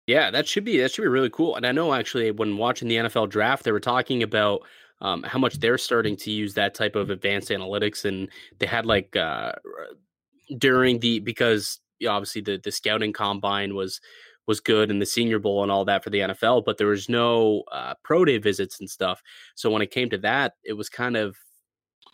Yeah, 0.08 0.32
that 0.32 0.48
should 0.48 0.64
be 0.64 0.78
that 0.78 0.90
should 0.90 1.02
be 1.02 1.08
really 1.08 1.30
cool. 1.30 1.54
And 1.54 1.64
I 1.64 1.70
know 1.70 1.94
actually 1.94 2.32
when 2.32 2.56
watching 2.56 2.88
the 2.88 2.96
NFL 2.96 3.30
draft, 3.30 3.62
they 3.62 3.70
were 3.70 3.80
talking 3.80 4.24
about 4.24 4.62
um, 5.00 5.22
how 5.22 5.38
much 5.38 5.60
they're 5.60 5.78
starting 5.78 6.16
to 6.18 6.30
use 6.32 6.54
that 6.54 6.74
type 6.74 6.96
of 6.96 7.10
advanced 7.10 7.50
analytics, 7.50 8.04
and 8.04 8.28
they 8.58 8.66
had 8.66 8.84
like 8.84 9.14
uh, 9.14 9.52
during 10.58 10.98
the 10.98 11.20
because 11.20 11.78
obviously 12.08 12.42
the 12.42 12.60
the 12.62 12.72
scouting 12.72 13.12
combine 13.12 13.76
was 13.76 14.00
was 14.48 14.58
good 14.58 14.90
and 14.90 15.00
the 15.00 15.06
Senior 15.06 15.38
Bowl 15.38 15.62
and 15.62 15.70
all 15.70 15.84
that 15.84 16.02
for 16.02 16.10
the 16.10 16.18
NFL, 16.18 16.64
but 16.64 16.76
there 16.76 16.88
was 16.88 17.08
no 17.08 17.62
uh, 17.70 17.94
pro 18.02 18.24
day 18.24 18.38
visits 18.38 18.80
and 18.80 18.90
stuff. 18.90 19.22
So 19.54 19.70
when 19.70 19.82
it 19.82 19.92
came 19.92 20.10
to 20.10 20.18
that, 20.18 20.54
it 20.64 20.72
was 20.72 20.88
kind 20.88 21.16
of 21.16 21.36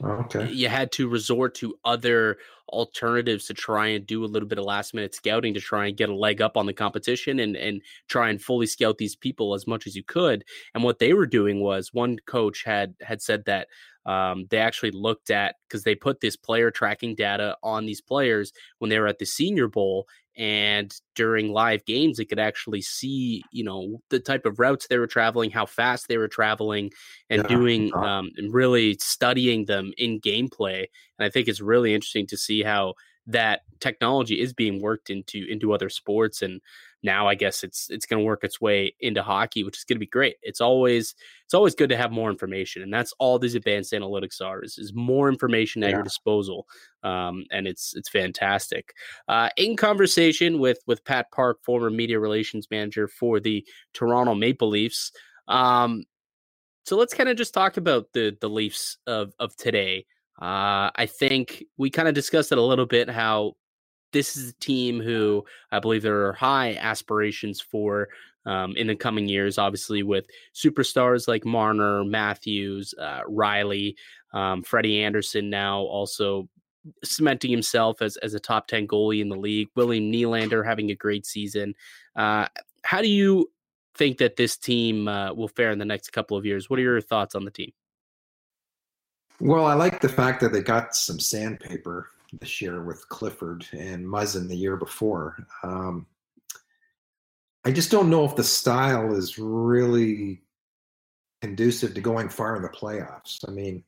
Okay. 0.02 0.48
You 0.52 0.68
had 0.68 0.92
to 0.92 1.08
resort 1.08 1.56
to 1.56 1.74
other 1.84 2.38
alternatives 2.68 3.46
to 3.46 3.54
try 3.54 3.88
and 3.88 4.06
do 4.06 4.24
a 4.24 4.26
little 4.26 4.48
bit 4.48 4.58
of 4.58 4.64
last 4.64 4.94
minute 4.94 5.14
scouting 5.14 5.54
to 5.54 5.60
try 5.60 5.86
and 5.86 5.96
get 5.96 6.08
a 6.08 6.14
leg 6.14 6.40
up 6.40 6.56
on 6.56 6.66
the 6.66 6.72
competition 6.72 7.40
and 7.40 7.56
and 7.56 7.82
try 8.08 8.28
and 8.28 8.40
fully 8.40 8.66
scout 8.66 8.98
these 8.98 9.16
people 9.16 9.54
as 9.54 9.66
much 9.66 9.86
as 9.86 9.96
you 9.96 10.04
could. 10.04 10.44
And 10.74 10.84
what 10.84 10.98
they 10.98 11.14
were 11.14 11.26
doing 11.26 11.60
was 11.60 11.92
one 11.92 12.18
coach 12.26 12.62
had 12.64 12.94
had 13.00 13.20
said 13.22 13.44
that 13.46 13.68
um, 14.06 14.46
they 14.50 14.58
actually 14.58 14.92
looked 14.92 15.30
at 15.30 15.56
because 15.68 15.82
they 15.82 15.94
put 15.94 16.20
this 16.20 16.36
player 16.36 16.70
tracking 16.70 17.14
data 17.14 17.56
on 17.62 17.84
these 17.84 18.00
players 18.00 18.52
when 18.78 18.90
they 18.90 18.98
were 18.98 19.08
at 19.08 19.18
the 19.18 19.26
Senior 19.26 19.68
Bowl, 19.68 20.06
and 20.38 20.94
during 21.16 21.52
live 21.52 21.84
games 21.84 22.16
they 22.16 22.24
could 22.24 22.38
actually 22.38 22.80
see 22.80 23.42
you 23.50 23.64
know 23.64 24.00
the 24.08 24.20
type 24.20 24.46
of 24.46 24.58
routes 24.60 24.86
they 24.86 24.98
were 24.98 25.06
traveling 25.06 25.50
how 25.50 25.66
fast 25.66 26.06
they 26.06 26.16
were 26.16 26.28
traveling 26.28 26.90
and 27.28 27.42
yeah. 27.42 27.48
doing 27.48 27.94
um, 27.94 28.30
and 28.36 28.54
really 28.54 28.96
studying 29.00 29.64
them 29.64 29.92
in 29.98 30.20
gameplay 30.20 30.86
and 31.18 31.26
i 31.26 31.28
think 31.28 31.48
it's 31.48 31.60
really 31.60 31.92
interesting 31.92 32.26
to 32.26 32.36
see 32.36 32.62
how 32.62 32.94
that 33.28 33.60
technology 33.80 34.40
is 34.40 34.52
being 34.52 34.82
worked 34.82 35.10
into 35.10 35.46
into 35.48 35.72
other 35.72 35.88
sports 35.88 36.42
and 36.42 36.60
now 37.02 37.28
I 37.28 37.34
guess 37.34 37.62
it's 37.62 37.88
it's 37.90 38.06
going 38.06 38.20
to 38.20 38.26
work 38.26 38.42
its 38.42 38.60
way 38.60 38.94
into 39.00 39.22
hockey, 39.22 39.62
which 39.62 39.78
is 39.78 39.84
going 39.84 39.96
to 39.96 40.00
be 40.00 40.06
great. 40.06 40.36
It's 40.42 40.60
always 40.60 41.14
it's 41.44 41.54
always 41.54 41.74
good 41.74 41.90
to 41.90 41.96
have 41.96 42.10
more 42.10 42.30
information, 42.30 42.82
and 42.82 42.92
that's 42.92 43.12
all 43.18 43.38
these 43.38 43.54
advanced 43.54 43.92
analytics 43.92 44.40
are 44.40 44.62
is, 44.62 44.78
is 44.78 44.92
more 44.92 45.28
information 45.28 45.82
at 45.84 45.90
yeah. 45.90 45.96
your 45.96 46.02
disposal, 46.02 46.66
um, 47.04 47.44
and 47.52 47.68
it's 47.68 47.94
it's 47.94 48.08
fantastic. 48.08 48.94
Uh, 49.28 49.48
in 49.56 49.76
conversation 49.76 50.58
with 50.58 50.78
with 50.86 51.04
Pat 51.04 51.30
Park, 51.30 51.58
former 51.62 51.90
media 51.90 52.18
relations 52.18 52.66
manager 52.70 53.06
for 53.06 53.38
the 53.38 53.64
Toronto 53.94 54.34
Maple 54.34 54.68
Leafs. 54.68 55.12
Um, 55.46 56.04
so 56.84 56.96
let's 56.96 57.14
kind 57.14 57.28
of 57.28 57.36
just 57.36 57.54
talk 57.54 57.76
about 57.76 58.08
the 58.12 58.36
the 58.40 58.50
Leafs 58.50 58.98
of 59.06 59.34
of 59.38 59.54
today. 59.54 60.04
Uh, 60.40 60.90
I 60.94 61.06
think 61.06 61.64
we 61.78 61.90
kind 61.90 62.08
of 62.08 62.14
discussed 62.14 62.52
it 62.52 62.58
a 62.58 62.62
little 62.62 62.86
bit 62.86 63.10
how 63.10 63.56
this 64.12 64.36
is 64.36 64.50
a 64.50 64.54
team 64.54 65.00
who 65.00 65.44
I 65.72 65.80
believe 65.80 66.02
there 66.02 66.26
are 66.26 66.32
high 66.32 66.74
aspirations 66.74 67.60
for 67.60 68.08
um, 68.46 68.76
in 68.76 68.86
the 68.86 68.96
coming 68.96 69.28
years. 69.28 69.58
Obviously, 69.58 70.02
with 70.02 70.26
superstars 70.54 71.28
like 71.28 71.44
Marner, 71.44 72.04
Matthews, 72.04 72.94
uh, 73.00 73.22
Rielly, 73.28 73.94
um, 74.32 74.62
Freddie 74.62 75.02
Andersen 75.02 75.50
now 75.50 75.80
also 75.80 76.48
cementing 77.04 77.50
himself 77.50 78.00
as 78.00 78.16
as 78.18 78.34
a 78.34 78.40
top 78.40 78.68
ten 78.68 78.86
goalie 78.86 79.20
in 79.20 79.28
the 79.28 79.36
league. 79.36 79.68
William 79.74 80.10
Nylander 80.10 80.64
having 80.64 80.90
a 80.90 80.94
great 80.94 81.26
season. 81.26 81.74
Uh, 82.16 82.46
how 82.82 83.02
do 83.02 83.08
you 83.08 83.50
think 83.94 84.18
that 84.18 84.36
this 84.36 84.56
team 84.56 85.08
uh, 85.08 85.34
will 85.34 85.48
fare 85.48 85.72
in 85.72 85.78
the 85.78 85.84
next 85.84 86.10
couple 86.12 86.36
of 86.36 86.46
years? 86.46 86.70
What 86.70 86.78
are 86.78 86.82
your 86.82 87.00
thoughts 87.00 87.34
on 87.34 87.44
the 87.44 87.50
team? 87.50 87.72
Well, 89.40 89.66
I 89.66 89.74
like 89.74 90.00
the 90.00 90.08
fact 90.08 90.40
that 90.40 90.52
they 90.52 90.62
got 90.62 90.96
some 90.96 91.20
sandpaper 91.20 92.10
this 92.40 92.60
year 92.60 92.82
with 92.82 93.08
Clifford 93.08 93.66
and 93.72 94.04
Muzzin 94.04 94.48
the 94.48 94.56
year 94.56 94.76
before. 94.76 95.36
Um, 95.62 96.06
I 97.64 97.70
just 97.70 97.90
don't 97.90 98.10
know 98.10 98.24
if 98.24 98.34
the 98.34 98.44
style 98.44 99.14
is 99.14 99.38
really 99.38 100.42
conducive 101.40 101.94
to 101.94 102.00
going 102.00 102.28
far 102.28 102.56
in 102.56 102.62
the 102.62 102.68
playoffs. 102.68 103.38
I 103.46 103.52
mean, 103.52 103.84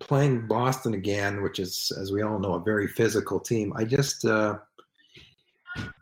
playing 0.00 0.46
Boston 0.46 0.94
again, 0.94 1.42
which 1.42 1.58
is, 1.58 1.92
as 2.00 2.10
we 2.10 2.22
all 2.22 2.38
know, 2.38 2.54
a 2.54 2.62
very 2.62 2.88
physical 2.88 3.38
team. 3.38 3.72
I 3.76 3.84
just, 3.84 4.24
uh, 4.24 4.58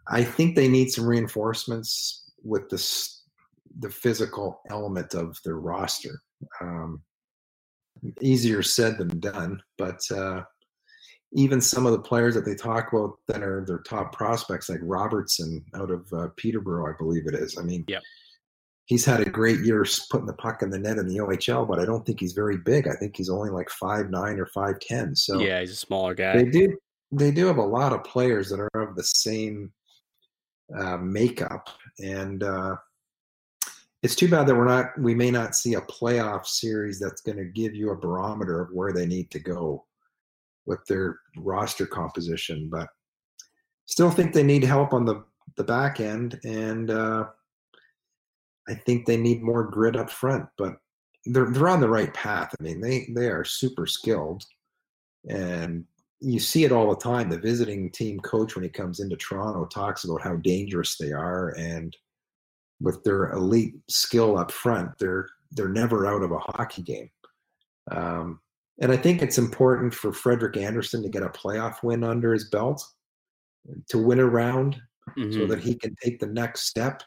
I 0.09 0.23
think 0.23 0.55
they 0.55 0.69
need 0.69 0.91
some 0.91 1.07
reinforcements 1.07 2.31
with 2.45 2.71
this, 2.71 3.23
the 3.81 3.91
physical 3.91 4.61
element 4.71 5.15
of 5.15 5.41
their 5.45 5.57
roster. 5.57 6.21
Um, 6.61 7.03
easier 8.21 8.63
said 8.63 8.99
than 8.99 9.21
done, 9.21 9.63
but 9.79 10.01
uh, 10.11 10.43
even 11.35 11.61
some 11.61 11.85
of 11.85 11.93
the 11.93 12.01
players 12.01 12.35
that 12.35 12.45
they 12.45 12.55
talk 12.55 12.93
about 12.93 13.19
that 13.29 13.43
are 13.43 13.65
their 13.67 13.79
top 13.79 14.13
prospects, 14.13 14.69
like 14.69 14.81
Robertson 14.83 15.65
out 15.75 15.91
of 15.91 16.07
uh, 16.13 16.29
Peterborough, 16.37 16.93
I 16.93 16.97
believe 16.97 17.27
it 17.27 17.35
is. 17.35 17.59
I 17.59 17.63
mean, 17.63 17.85
yep. 17.89 18.03
he's 18.87 19.05
had 19.05 19.21
a 19.21 19.29
great 19.29 19.61
year 19.61 19.85
putting 20.11 20.27
the 20.27 20.35
puck 20.35 20.63
in 20.63 20.71
the 20.71 20.79
net 20.79 20.99
in 20.99 21.09
the 21.09 21.19
OHL, 21.19 21.69
but 21.69 21.81
I 21.81 21.85
don't 21.85 22.07
think 22.07 22.21
he's 22.21 22.33
very 22.33 22.59
big. 22.59 22.87
I 22.87 22.95
think 22.95 23.17
he's 23.17 23.31
only 23.31 23.51
like 23.51 23.69
five 23.71 24.11
nine 24.11 24.39
or 24.39 24.47
five 24.47 24.79
ten. 24.79 25.17
So 25.17 25.41
yeah, 25.41 25.61
he's 25.61 25.73
a 25.73 25.77
smaller 25.77 26.15
guy. 26.15 26.37
They 26.37 26.51
do 26.51 26.77
they 27.11 27.31
do 27.31 27.47
have 27.47 27.59
a 27.59 27.63
lot 27.63 27.93
of 27.93 28.05
players 28.05 28.49
that 28.51 28.61
are 28.61 28.83
of 28.83 28.95
the 28.95 29.05
same 29.05 29.73
uh, 30.79 30.99
makeup, 30.99 31.69
and 31.99 32.45
uh, 32.45 32.77
it's 34.05 34.15
too 34.15 34.29
bad 34.29 34.47
that 34.47 34.55
we're 34.55 34.67
not 34.67 34.97
we 34.99 35.15
may 35.15 35.31
not 35.31 35.57
see 35.57 35.75
a 35.75 35.81
playoff 35.81 36.47
series 36.47 37.01
that's 37.01 37.23
going 37.23 37.39
to 37.39 37.47
give 37.47 37.75
you 37.75 37.91
a 37.91 37.97
barometer 37.97 38.61
of 38.61 38.69
where 38.71 38.93
they 38.93 39.07
need 39.07 39.31
to 39.31 39.41
go 39.41 39.87
with 40.67 40.85
their 40.87 41.19
roster 41.39 41.87
composition, 41.87 42.69
but 42.71 42.89
still 43.87 44.11
think 44.11 44.33
they 44.33 44.43
need 44.43 44.63
help 44.63 44.93
on 44.93 45.07
the 45.07 45.25
the 45.57 45.65
back 45.65 46.01
end, 46.01 46.39
and 46.45 46.91
uh, 46.91 47.25
I 48.69 48.75
think 48.75 49.07
they 49.07 49.17
need 49.17 49.43
more 49.43 49.65
grit 49.65 49.97
up 49.97 50.11
front. 50.11 50.47
But 50.59 50.75
they're 51.25 51.51
they're 51.51 51.69
on 51.69 51.81
the 51.81 51.89
right 51.89 52.13
path. 52.13 52.55
I 52.61 52.63
mean, 52.63 52.83
they 52.83 53.09
they 53.17 53.29
are 53.29 53.45
super 53.45 53.87
skilled, 53.87 54.45
and 55.31 55.83
you 56.21 56.39
see 56.41 56.65
it 56.65 56.73
all 56.73 56.91
the 56.91 56.97
time. 56.97 57.31
The 57.31 57.39
visiting 57.39 57.91
team 57.91 58.21
coach, 58.21 58.55
when 58.55 58.65
he 58.65 58.71
comes 58.71 59.01
into 59.01 59.17
Toronto, 59.17 59.65
talks 59.65 60.05
about 60.05 60.21
how 60.21 60.37
dangerous 60.37 60.99
they 60.99 61.13
are, 61.13 61.55
and 61.57 61.97
with 62.85 63.03
their 63.03 63.33
elite 63.33 63.75
skill 63.89 64.39
up 64.39 64.53
front, 64.53 64.91
they're 64.99 65.27
they're 65.53 65.69
never 65.69 66.07
out 66.07 66.23
of 66.23 66.33
a 66.33 66.39
hockey 66.39 66.83
game. 66.83 67.11
Um, 67.91 68.41
and 68.81 68.93
I 68.93 68.97
think 68.97 69.23
it's 69.23 69.39
important 69.39 69.95
for 69.95 70.13
Frederik 70.13 70.57
Andersen 70.57 71.03
to 71.03 71.09
get 71.09 71.23
a 71.23 71.29
playoff 71.29 71.83
win 71.83 72.05
under 72.05 72.33
his 72.33 72.51
belt 72.51 72.85
to 73.89 73.99
win 73.99 74.19
a 74.21 74.27
round 74.27 74.81
mm-hmm. 75.17 75.33
so 75.33 75.47
that 75.47 75.61
he 75.61 75.75
can 75.75 75.95
take 76.03 76.19
the 76.19 76.27
next 76.27 76.63
step. 76.63 77.03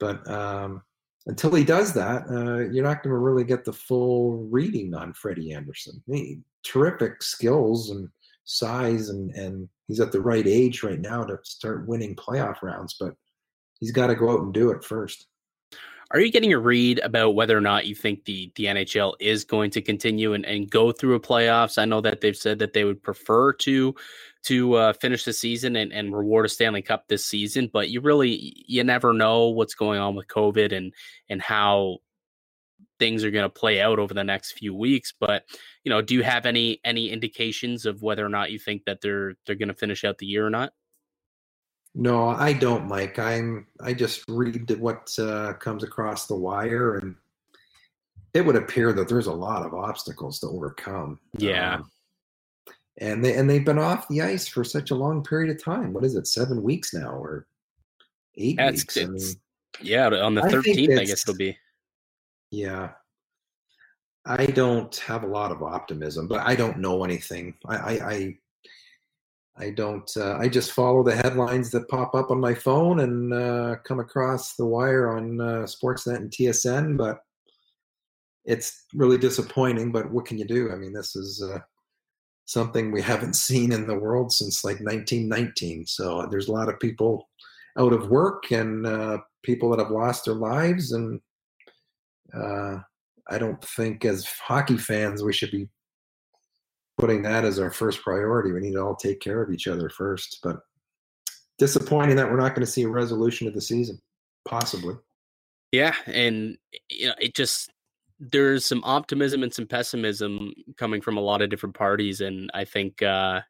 But 0.00 0.28
um, 0.28 0.82
until 1.26 1.54
he 1.54 1.64
does 1.64 1.92
that, 1.94 2.22
uh, 2.30 2.70
you're 2.72 2.84
not 2.84 3.02
going 3.02 3.12
to 3.12 3.18
really 3.18 3.44
get 3.44 3.64
the 3.64 3.72
full 3.72 4.48
reading 4.50 4.94
on 4.94 5.12
Freddie 5.12 5.52
Andersen. 5.52 6.02
He, 6.06 6.38
terrific 6.64 7.22
skills 7.22 7.90
and 7.90 8.08
size, 8.44 9.10
and, 9.10 9.30
and 9.32 9.68
he's 9.88 10.00
at 10.00 10.10
the 10.10 10.20
right 10.20 10.46
age 10.46 10.82
right 10.82 11.00
now 11.00 11.22
to 11.24 11.38
start 11.42 11.86
winning 11.86 12.16
playoff 12.16 12.62
rounds, 12.62 12.96
but 12.98 13.14
he's 13.80 13.92
got 13.92 14.08
to 14.08 14.14
go 14.14 14.30
out 14.30 14.40
and 14.40 14.52
do 14.52 14.70
it 14.70 14.84
first. 14.84 15.26
Are 16.10 16.20
you 16.20 16.32
getting 16.32 16.54
a 16.54 16.58
read 16.58 17.00
about 17.00 17.34
whether 17.34 17.56
or 17.56 17.60
not 17.60 17.86
you 17.86 17.94
think 17.94 18.24
the 18.24 18.50
the 18.54 18.64
NHL 18.64 19.14
is 19.20 19.44
going 19.44 19.70
to 19.72 19.82
continue 19.82 20.32
and, 20.32 20.46
and 20.46 20.70
go 20.70 20.90
through 20.90 21.16
a 21.16 21.20
playoffs? 21.20 21.76
I 21.76 21.84
know 21.84 22.00
that 22.00 22.22
they've 22.22 22.36
said 22.36 22.58
that 22.60 22.72
they 22.72 22.84
would 22.84 23.02
prefer 23.02 23.52
to 23.52 23.94
to 24.44 24.74
uh, 24.74 24.92
finish 24.94 25.24
the 25.24 25.34
season 25.34 25.76
and, 25.76 25.92
and 25.92 26.16
reward 26.16 26.46
a 26.46 26.48
Stanley 26.48 26.80
Cup 26.80 27.08
this 27.08 27.26
season, 27.26 27.68
but 27.70 27.90
you 27.90 28.00
really 28.00 28.64
you 28.66 28.84
never 28.84 29.12
know 29.12 29.48
what's 29.48 29.74
going 29.74 30.00
on 30.00 30.14
with 30.14 30.28
COVID 30.28 30.74
and 30.74 30.94
and 31.28 31.42
how 31.42 31.98
things 32.98 33.22
are 33.22 33.30
going 33.30 33.44
to 33.44 33.50
play 33.50 33.80
out 33.80 33.98
over 33.98 34.14
the 34.14 34.24
next 34.24 34.52
few 34.52 34.74
weeks. 34.74 35.12
But 35.18 35.44
you 35.84 35.90
know, 35.90 36.00
do 36.00 36.14
you 36.14 36.22
have 36.22 36.46
any 36.46 36.80
any 36.84 37.10
indications 37.10 37.84
of 37.84 38.00
whether 38.00 38.24
or 38.24 38.30
not 38.30 38.50
you 38.50 38.58
think 38.58 38.84
that 38.86 39.02
they're 39.02 39.34
they're 39.44 39.56
going 39.56 39.68
to 39.68 39.74
finish 39.74 40.04
out 40.04 40.16
the 40.16 40.26
year 40.26 40.46
or 40.46 40.50
not? 40.50 40.72
No, 42.00 42.28
I 42.28 42.52
don't, 42.52 42.86
Mike. 42.86 43.18
I'm 43.18 43.66
I 43.80 43.92
just 43.92 44.22
read 44.28 44.70
what 44.78 45.12
uh, 45.18 45.54
comes 45.54 45.82
across 45.82 46.28
the 46.28 46.36
wire, 46.36 46.96
and 46.98 47.16
it 48.32 48.46
would 48.46 48.54
appear 48.54 48.92
that 48.92 49.08
there's 49.08 49.26
a 49.26 49.32
lot 49.32 49.66
of 49.66 49.74
obstacles 49.74 50.38
to 50.38 50.46
overcome. 50.46 51.18
Yeah. 51.36 51.74
Um, 51.74 51.90
and 52.98 53.24
they 53.24 53.34
and 53.34 53.50
they've 53.50 53.64
been 53.64 53.80
off 53.80 54.06
the 54.06 54.22
ice 54.22 54.46
for 54.46 54.62
such 54.62 54.92
a 54.92 54.94
long 54.94 55.24
period 55.24 55.50
of 55.50 55.62
time. 55.62 55.92
What 55.92 56.04
is 56.04 56.14
it? 56.14 56.28
Seven 56.28 56.62
weeks 56.62 56.94
now, 56.94 57.10
or 57.10 57.48
eight 58.36 58.54
yeah, 58.58 58.70
weeks? 58.70 58.96
I 58.96 59.04
mean, 59.06 59.20
yeah, 59.82 60.06
on 60.08 60.36
the 60.36 60.42
thirteenth, 60.42 60.96
I, 60.96 61.02
I 61.02 61.04
guess 61.04 61.28
it'll 61.28 61.36
be. 61.36 61.58
Yeah, 62.52 62.90
I 64.24 64.46
don't 64.46 64.94
have 64.98 65.24
a 65.24 65.28
lot 65.28 65.50
of 65.50 65.64
optimism, 65.64 66.28
but 66.28 66.46
I 66.46 66.54
don't 66.54 66.78
know 66.78 67.02
anything. 67.02 67.54
I, 67.66 67.76
I, 67.76 67.90
I 67.90 68.38
I 69.60 69.70
don't. 69.70 70.10
Uh, 70.16 70.36
I 70.36 70.48
just 70.48 70.72
follow 70.72 71.02
the 71.02 71.16
headlines 71.16 71.70
that 71.72 71.88
pop 71.88 72.14
up 72.14 72.30
on 72.30 72.40
my 72.40 72.54
phone 72.54 73.00
and 73.00 73.32
uh, 73.32 73.76
come 73.84 73.98
across 73.98 74.54
the 74.54 74.66
wire 74.66 75.10
on 75.16 75.40
uh, 75.40 75.66
Sportsnet 75.66 76.16
and 76.16 76.30
TSN. 76.30 76.96
But 76.96 77.18
it's 78.44 78.84
really 78.94 79.18
disappointing. 79.18 79.90
But 79.90 80.10
what 80.10 80.26
can 80.26 80.38
you 80.38 80.46
do? 80.46 80.70
I 80.70 80.76
mean, 80.76 80.92
this 80.92 81.16
is 81.16 81.42
uh, 81.42 81.58
something 82.44 82.92
we 82.92 83.02
haven't 83.02 83.34
seen 83.48 83.72
in 83.72 83.86
the 83.86 83.98
world 83.98 84.32
since 84.32 84.64
like 84.64 84.80
1919. 84.80 85.86
So 85.86 86.26
there's 86.30 86.48
a 86.48 86.52
lot 86.52 86.68
of 86.68 86.78
people 86.78 87.28
out 87.78 87.92
of 87.92 88.10
work 88.10 88.50
and 88.50 88.86
uh, 88.86 89.18
people 89.42 89.70
that 89.70 89.80
have 89.80 89.90
lost 89.90 90.24
their 90.24 90.34
lives. 90.34 90.92
And 90.92 91.20
uh, 92.32 92.78
I 93.28 93.38
don't 93.38 93.62
think, 93.62 94.04
as 94.04 94.26
hockey 94.26 94.76
fans, 94.76 95.22
we 95.22 95.32
should 95.32 95.50
be 95.50 95.68
putting 96.98 97.22
that 97.22 97.44
as 97.44 97.58
our 97.58 97.70
first 97.70 98.02
priority. 98.02 98.52
We 98.52 98.60
need 98.60 98.72
to 98.72 98.82
all 98.82 98.96
take 98.96 99.20
care 99.20 99.42
of 99.42 99.50
each 99.50 99.68
other 99.68 99.88
first. 99.88 100.40
But 100.42 100.56
disappointing 101.58 102.16
that 102.16 102.30
we're 102.30 102.40
not 102.40 102.54
going 102.54 102.66
to 102.66 102.70
see 102.70 102.82
a 102.82 102.88
resolution 102.88 103.46
of 103.46 103.54
the 103.54 103.60
season, 103.60 104.00
possibly. 104.44 104.96
Yeah, 105.72 105.94
and 106.06 106.56
you 106.88 107.08
know, 107.08 107.14
it 107.20 107.34
just 107.34 107.70
there's 108.18 108.64
some 108.64 108.82
optimism 108.84 109.42
and 109.42 109.52
some 109.52 109.66
pessimism 109.66 110.52
coming 110.76 111.00
from 111.00 111.16
a 111.16 111.22
lot 111.22 111.42
of 111.42 111.50
different 111.50 111.74
parties, 111.74 112.20
and 112.20 112.50
I 112.54 112.64
think 112.64 113.02
uh, 113.02 113.42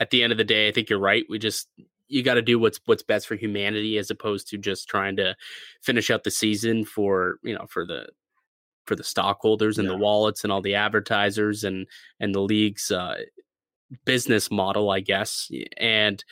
at 0.00 0.10
the 0.10 0.22
end 0.22 0.32
of 0.32 0.38
the 0.38 0.44
day, 0.44 0.68
I 0.68 0.72
think 0.72 0.90
you're 0.90 0.98
right. 0.98 1.24
We 1.28 1.38
just 1.38 1.68
you 2.08 2.24
got 2.24 2.34
to 2.34 2.42
do 2.42 2.58
what's 2.58 2.80
what's 2.86 3.04
best 3.04 3.28
for 3.28 3.36
humanity 3.36 3.96
as 3.98 4.10
opposed 4.10 4.48
to 4.48 4.58
just 4.58 4.88
trying 4.88 5.16
to 5.16 5.36
finish 5.80 6.10
out 6.10 6.24
the 6.24 6.30
season 6.30 6.84
for 6.84 7.38
you 7.42 7.54
know 7.54 7.66
for 7.68 7.86
the 7.86 8.08
for 8.86 8.96
the 8.96 9.04
stockholders 9.04 9.78
and 9.78 9.86
yeah. 9.86 9.92
the 9.92 9.98
wallets 9.98 10.42
and 10.42 10.52
all 10.52 10.62
the 10.62 10.74
advertisers 10.74 11.64
and 11.64 11.86
and 12.18 12.34
the 12.34 12.40
league's 12.40 12.90
uh, 12.90 13.16
business 14.04 14.50
model, 14.50 14.90
I 14.90 15.00
guess. 15.00 15.50
And 15.76 16.22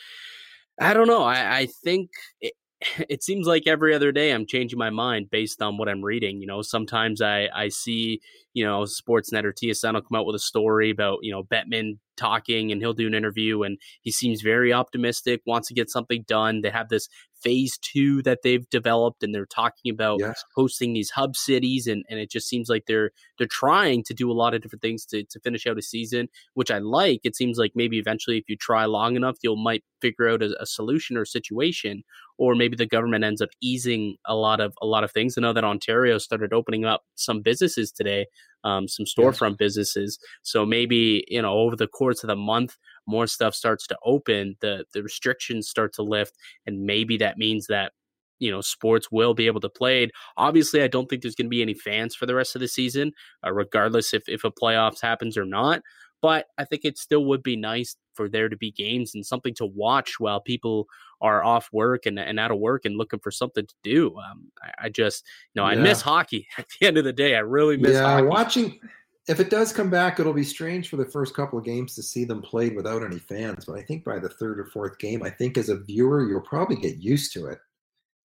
I 0.79 0.93
don't 0.93 1.07
know. 1.07 1.23
I, 1.23 1.59
I 1.59 1.67
think 1.83 2.09
it, 2.41 2.53
it 3.09 3.23
seems 3.23 3.47
like 3.47 3.67
every 3.67 3.93
other 3.93 4.11
day 4.11 4.31
I'm 4.31 4.45
changing 4.45 4.79
my 4.79 4.89
mind 4.89 5.29
based 5.29 5.61
on 5.61 5.77
what 5.77 5.89
I'm 5.89 6.03
reading. 6.03 6.41
You 6.41 6.47
know, 6.47 6.61
sometimes 6.61 7.21
I 7.21 7.49
I 7.53 7.69
see 7.69 8.21
you 8.53 8.63
know 8.63 8.83
Sportsnet 8.83 9.43
or 9.43 9.53
TSN 9.53 9.93
will 9.93 10.01
come 10.01 10.19
out 10.19 10.25
with 10.25 10.35
a 10.35 10.39
story 10.39 10.89
about 10.89 11.19
you 11.21 11.31
know 11.31 11.43
Bettman 11.43 11.99
talking 12.19 12.71
and 12.71 12.81
he'll 12.81 12.93
do 12.93 13.07
an 13.07 13.13
interview 13.13 13.63
and 13.63 13.77
he 14.01 14.11
seems 14.11 14.41
very 14.41 14.73
optimistic, 14.73 15.41
wants 15.45 15.69
to 15.69 15.73
get 15.73 15.89
something 15.89 16.25
done. 16.27 16.61
They 16.61 16.69
have 16.69 16.89
this 16.89 17.07
phase 17.41 17.77
two 17.81 18.21
that 18.23 18.39
they've 18.43 18.69
developed 18.69 19.23
and 19.23 19.33
they're 19.33 19.45
talking 19.45 19.91
about 19.91 20.19
yes. 20.19 20.43
hosting 20.55 20.91
these 20.91 21.11
hub 21.11 21.37
cities 21.37 21.87
and, 21.87 22.03
and 22.09 22.19
it 22.19 22.29
just 22.29 22.49
seems 22.49 22.67
like 22.67 22.83
they're 22.85 23.11
they're 23.37 23.47
trying 23.47 24.03
to 24.03 24.13
do 24.13 24.29
a 24.29 24.33
lot 24.33 24.53
of 24.53 24.61
different 24.61 24.81
things 24.81 25.05
to, 25.05 25.23
to 25.23 25.39
finish 25.39 25.65
out 25.65 25.77
a 25.77 25.81
season 25.81 26.27
which 26.55 26.69
i 26.69 26.79
like 26.79 27.21
it 27.23 27.37
seems 27.37 27.57
like 27.57 27.71
maybe 27.75 27.97
eventually 27.97 28.37
if 28.37 28.49
you 28.49 28.57
try 28.57 28.83
long 28.83 29.15
enough 29.15 29.37
you'll 29.41 29.55
might 29.55 29.85
figure 30.01 30.27
out 30.27 30.43
a, 30.43 30.53
a 30.61 30.65
solution 30.65 31.15
or 31.15 31.21
a 31.21 31.25
situation 31.25 32.03
or 32.39 32.55
maybe 32.55 32.75
the 32.75 32.85
government 32.85 33.23
ends 33.23 33.41
up 33.41 33.49
easing 33.61 34.15
a 34.25 34.33
lot 34.33 34.61
of 34.61 34.73
a 34.81 34.85
lot 34.85 35.03
of 35.03 35.11
things. 35.11 35.37
I 35.37 35.41
know 35.41 35.53
that 35.53 35.65
Ontario 35.65 36.17
started 36.17 36.53
opening 36.53 36.85
up 36.85 37.03
some 37.15 37.41
businesses 37.41 37.91
today, 37.91 38.27
um, 38.63 38.87
some 38.87 39.05
storefront 39.05 39.51
yes. 39.51 39.57
businesses. 39.57 40.19
So 40.43 40.65
maybe 40.65 41.25
you 41.27 41.41
know 41.41 41.53
over 41.53 41.75
the 41.75 41.87
course 41.87 42.23
of 42.23 42.27
the 42.27 42.35
month, 42.35 42.77
more 43.07 43.27
stuff 43.27 43.55
starts 43.55 43.87
to 43.87 43.97
open, 44.03 44.55
the 44.61 44.85
the 44.93 45.03
restrictions 45.03 45.69
start 45.69 45.93
to 45.93 46.03
lift, 46.03 46.35
and 46.65 46.83
maybe 46.85 47.17
that 47.17 47.37
means 47.37 47.67
that 47.67 47.93
you 48.39 48.51
know 48.51 48.61
sports 48.61 49.11
will 49.11 49.33
be 49.33 49.47
able 49.47 49.61
to 49.61 49.69
play. 49.69 50.09
Obviously, 50.37 50.81
I 50.81 50.87
don't 50.87 51.09
think 51.09 51.21
there's 51.21 51.35
going 51.35 51.47
to 51.47 51.49
be 51.49 51.61
any 51.61 51.73
fans 51.73 52.15
for 52.15 52.25
the 52.25 52.35
rest 52.35 52.55
of 52.55 52.61
the 52.61 52.67
season, 52.67 53.13
uh, 53.45 53.51
regardless 53.51 54.13
if 54.13 54.23
if 54.27 54.43
a 54.43 54.51
playoffs 54.51 55.01
happens 55.01 55.37
or 55.37 55.45
not. 55.45 55.81
But 56.21 56.47
I 56.57 56.65
think 56.65 56.83
it 56.83 56.97
still 56.97 57.25
would 57.25 57.43
be 57.43 57.55
nice 57.55 57.95
for 58.13 58.27
there 58.27 58.49
to 58.49 58.57
be 58.57 58.71
games 58.71 59.15
and 59.15 59.25
something 59.25 59.53
to 59.55 59.65
watch 59.65 60.19
while 60.19 60.41
people 60.41 60.87
are 61.21 61.43
off 61.43 61.69
work 61.71 62.05
and, 62.05 62.19
and 62.19 62.39
out 62.39 62.51
of 62.51 62.59
work 62.59 62.85
and 62.85 62.97
looking 62.97 63.19
for 63.19 63.31
something 63.31 63.65
to 63.65 63.75
do. 63.83 64.17
Um, 64.17 64.51
I, 64.61 64.85
I, 64.85 64.89
just, 64.89 65.25
you 65.53 65.61
know, 65.61 65.69
yeah. 65.69 65.79
I 65.79 65.81
miss 65.81 66.01
hockey 66.01 66.47
at 66.57 66.65
the 66.79 66.87
end 66.87 66.97
of 66.97 67.05
the 67.05 67.13
day. 67.13 67.35
I 67.35 67.39
really 67.39 67.77
miss 67.77 67.93
yeah, 67.93 68.03
hockey. 68.03 68.27
watching. 68.27 68.79
If 69.27 69.39
it 69.39 69.49
does 69.51 69.71
come 69.71 69.89
back, 69.89 70.19
it'll 70.19 70.33
be 70.33 70.43
strange 70.43 70.89
for 70.89 70.97
the 70.97 71.05
first 71.05 71.35
couple 71.35 71.59
of 71.59 71.65
games 71.65 71.93
to 71.95 72.03
see 72.03 72.25
them 72.25 72.41
played 72.41 72.75
without 72.75 73.03
any 73.03 73.19
fans. 73.19 73.65
But 73.65 73.77
I 73.77 73.83
think 73.83 74.03
by 74.03 74.17
the 74.17 74.29
third 74.29 74.59
or 74.59 74.65
fourth 74.65 74.97
game, 74.97 75.21
I 75.21 75.29
think 75.29 75.57
as 75.57 75.69
a 75.69 75.77
viewer, 75.77 76.27
you'll 76.27 76.41
probably 76.41 76.77
get 76.77 76.97
used 76.97 77.31
to 77.33 77.45
it. 77.45 77.59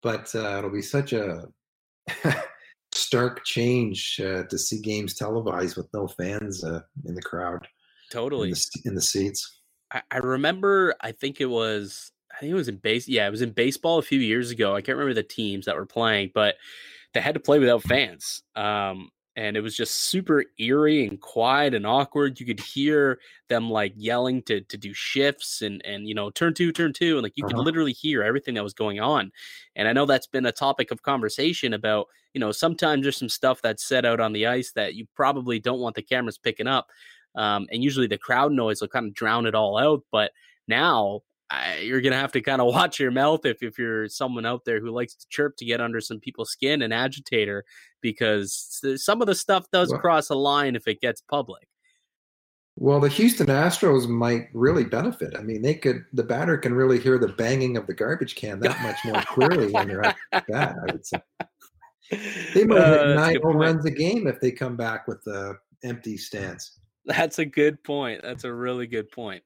But 0.02 0.34
uh, 0.34 0.58
it'll 0.58 0.72
be 0.72 0.82
such 0.82 1.14
a 1.14 1.48
stark 3.10 3.44
change 3.44 4.22
uh, 4.24 4.44
to 4.44 4.58
see 4.60 4.80
games 4.80 5.16
televised 5.16 5.76
with 5.76 5.88
no 5.96 6.08
fans 6.08 6.64
uh, 6.64 6.82
in 7.06 7.16
the 7.16 7.22
crowd. 7.24 7.68
Totally 8.12 8.50
in 8.50 8.54
the, 8.54 8.82
in 8.86 8.94
the 8.94 9.02
seats. 9.02 9.62
I, 9.92 10.04
I, 10.12 10.18
remember. 10.18 10.94
I 11.02 11.12
think 11.12 11.42
it 11.42 11.48
was. 11.48 12.12
I 12.32 12.40
think 12.40 12.52
it 12.52 12.56
was 12.56 12.68
in 12.68 12.76
base. 12.76 13.08
Yeah, 13.08 13.26
it 13.26 13.32
was 13.32 13.42
in 13.42 13.50
baseball 13.50 13.98
a 13.98 14.04
few 14.04 14.20
years 14.20 14.52
ago. 14.52 14.76
I 14.76 14.82
can't 14.82 14.96
remember 14.96 15.16
the 15.16 15.24
teams 15.24 15.66
that 15.66 15.76
were 15.76 15.88
playing, 15.88 16.30
but 16.36 16.58
they 17.16 17.22
had 17.22 17.34
to 17.34 17.40
play 17.40 17.58
without 17.58 17.82
fans. 17.82 18.44
Um, 18.56 19.10
and 19.40 19.56
it 19.56 19.62
was 19.62 19.74
just 19.78 19.94
super 19.94 20.44
eerie 20.58 21.08
and 21.08 21.22
quiet 21.22 21.74
and 21.74 21.88
awkward. 21.88 22.42
You 22.42 22.46
could 22.46 22.60
hear 22.60 23.20
them 23.48 23.70
like 23.70 23.94
yelling 23.96 24.42
to 24.44 24.60
to 24.60 24.78
do 24.78 24.94
shifts 24.94 25.62
and 25.62 25.82
and 25.86 26.06
you 26.06 26.14
know 26.14 26.30
turn 26.30 26.54
two, 26.54 26.74
turn 26.74 26.92
two, 26.92 27.14
and 27.14 27.24
like 27.24 27.38
you 27.38 27.46
uh-huh. 27.46 27.56
could 27.56 27.64
literally 27.64 27.94
hear 27.94 28.22
everything 28.22 28.56
that 28.56 28.64
was 28.64 28.74
going 28.74 29.00
on. 29.00 29.32
And 29.78 29.88
I 29.88 29.94
know 29.94 30.06
that's 30.06 30.28
been 30.28 30.46
a 30.46 30.52
topic 30.52 30.92
of 30.92 31.04
conversation 31.04 31.74
about 31.74 32.08
you 32.34 32.42
know 32.42 32.52
sometimes 32.52 33.04
there's 33.04 33.16
some 33.18 33.30
stuff 33.30 33.62
that's 33.62 33.88
set 33.88 34.06
out 34.06 34.20
on 34.20 34.34
the 34.34 34.46
ice 34.46 34.74
that 34.74 34.96
you 34.96 35.08
probably 35.16 35.58
don't 35.58 35.80
want 35.80 35.96
the 35.96 36.02
cameras 36.02 36.38
picking 36.38 36.68
up, 36.68 36.90
um, 37.36 37.66
and 37.72 37.82
usually 37.82 38.08
the 38.08 38.18
crowd 38.18 38.52
noise 38.52 38.82
will 38.82 38.90
kind 38.90 39.08
of 39.08 39.14
drown 39.14 39.46
it 39.46 39.56
all 39.56 39.78
out. 39.78 40.04
But 40.12 40.34
now 40.68 41.22
you're 41.82 42.02
gonna 42.02 42.16
have 42.16 42.32
to 42.34 42.42
kind 42.42 42.62
of 42.62 42.68
watch 42.68 43.00
your 43.00 43.12
mouth 43.12 43.46
if, 43.46 43.64
if 43.64 43.78
you're 43.78 44.08
someone 44.08 44.46
out 44.46 44.66
there 44.66 44.80
who 44.80 44.92
likes 44.92 45.16
to 45.16 45.26
chirp 45.30 45.56
to 45.58 45.66
get 45.66 45.82
under 45.82 46.00
some 46.00 46.20
people's 46.20 46.52
skin 46.52 46.82
and 46.82 46.94
agitator 46.94 47.66
because 48.02 48.82
some 48.98 49.22
of 49.22 49.28
the 49.28 49.36
stuff 49.36 49.66
does 49.72 49.90
well, 49.90 50.00
cross 50.00 50.30
a 50.30 50.36
line 50.36 50.76
if 50.76 50.88
it 50.88 51.02
gets 51.02 51.22
public. 51.22 51.68
Well, 52.82 53.02
the 53.02 53.10
Houston 53.10 53.48
Astros 53.48 54.08
might 54.08 54.48
really 54.54 54.86
benefit. 54.86 55.36
I 55.38 55.42
mean, 55.42 55.62
they 55.62 55.74
could 55.74 56.06
the 56.14 56.24
batter 56.24 56.58
can 56.58 56.74
really 56.74 57.00
hear 57.00 57.18
the 57.18 57.28
banging 57.28 57.76
of 57.76 57.88
the 57.88 57.94
garbage 57.94 58.36
can 58.36 58.60
that 58.62 58.82
much 58.82 58.98
more 59.04 59.22
clearly 59.24 59.72
when 59.72 59.88
they're 59.90 60.06
at 60.06 60.16
bat. 60.48 60.76
I 60.88 60.92
would 60.92 61.06
say 61.06 61.20
they 62.54 62.64
might 62.66 62.78
uh, 62.78 63.08
hit 63.08 63.16
nine 63.16 63.42
home 63.44 63.58
runs 63.58 63.86
a 63.86 63.92
game 63.92 64.28
if 64.28 64.40
they 64.40 64.52
come 64.52 64.78
back 64.78 65.08
with 65.08 65.22
the 65.26 65.58
empty 65.84 66.16
stands. 66.16 66.79
That's 67.06 67.40
a 67.40 67.46
good 67.46 67.84
point. 67.84 68.22
That's 68.22 68.44
a 68.44 68.54
really 68.54 68.88
good 68.88 69.12
point. 69.12 69.44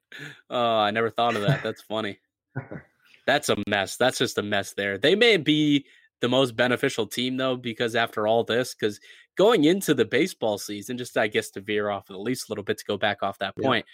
Oh, 0.49 0.78
I 0.78 0.91
never 0.91 1.10
thought 1.10 1.36
of 1.36 1.43
that. 1.43 1.64
That's 1.64 1.82
funny. 1.82 2.20
That's 3.26 3.49
a 3.49 3.58
mess. 3.68 3.95
That's 3.95 4.18
just 4.18 4.38
a 4.38 4.43
mess 4.43 4.74
there. 4.74 4.97
They 4.97 5.16
may 5.16 5.38
be 5.38 5.86
the 6.20 6.30
most 6.30 6.56
beneficial 6.56 7.08
team 7.08 7.38
though, 7.38 7.56
because 7.56 7.95
after 7.95 8.28
all 8.28 8.43
this, 8.43 8.76
because 8.76 8.99
going 9.38 9.64
into 9.64 9.93
the 9.93 10.06
baseball 10.06 10.58
season, 10.58 10.97
just 10.97 11.18
I 11.18 11.28
guess 11.28 11.49
to 11.51 11.62
veer 11.62 11.89
off 11.89 12.10
at 12.10 12.20
least 12.20 12.49
a 12.49 12.51
little 12.51 12.64
bit 12.64 12.78
to 12.80 12.86
go 12.86 12.97
back 12.97 13.24
off 13.24 13.39
that 13.39 13.56
point, 13.58 13.86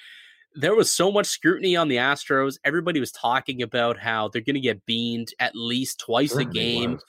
yeah. 0.55 0.61
there 0.61 0.75
was 0.75 0.91
so 0.91 1.11
much 1.11 1.27
scrutiny 1.27 1.75
on 1.75 1.87
the 1.87 1.97
Astros. 1.97 2.57
Everybody 2.63 2.99
was 2.99 3.11
talking 3.11 3.61
about 3.61 3.99
how 3.99 4.29
they're 4.29 4.41
going 4.41 4.55
to 4.55 4.61
get 4.61 4.85
beamed 4.85 5.33
at 5.39 5.55
least 5.55 5.99
twice 5.99 6.35
a 6.35 6.45
game. 6.45 6.99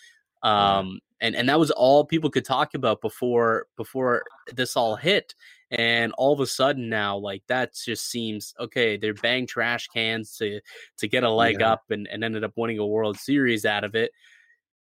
Um, 0.43 1.01
and 1.21 1.35
and 1.37 1.49
that 1.49 1.59
was 1.59 1.71
all 1.71 2.05
people 2.05 2.31
could 2.31 2.45
talk 2.45 2.75
about 2.75 3.01
before 3.01 3.67
before 3.77 4.25
this 4.55 4.77
all 4.77 4.97
hit 4.97 5.35
and 5.71 6.13
all 6.13 6.33
of 6.33 6.41
a 6.41 6.47
sudden 6.47 6.89
now 6.89 7.17
like 7.17 7.43
that 7.47 7.75
just 7.75 8.11
seems 8.11 8.55
okay 8.59 8.97
they're 8.97 9.15
bang 9.15 9.47
trash 9.47 9.89
cans 9.89 10.37
to 10.37 10.61
to 10.99 11.09
get 11.09 11.23
a 11.23 11.31
leg 11.31 11.59
yeah. 11.61 11.73
up 11.73 11.83
and, 11.91 12.09
and 12.09 12.25
ended 12.25 12.45
up 12.45 12.53
winning 12.57 12.79
a 12.79 12.87
world 12.87 13.17
series 13.17 13.65
out 13.65 13.85
of 13.85 13.95
it 13.95 14.11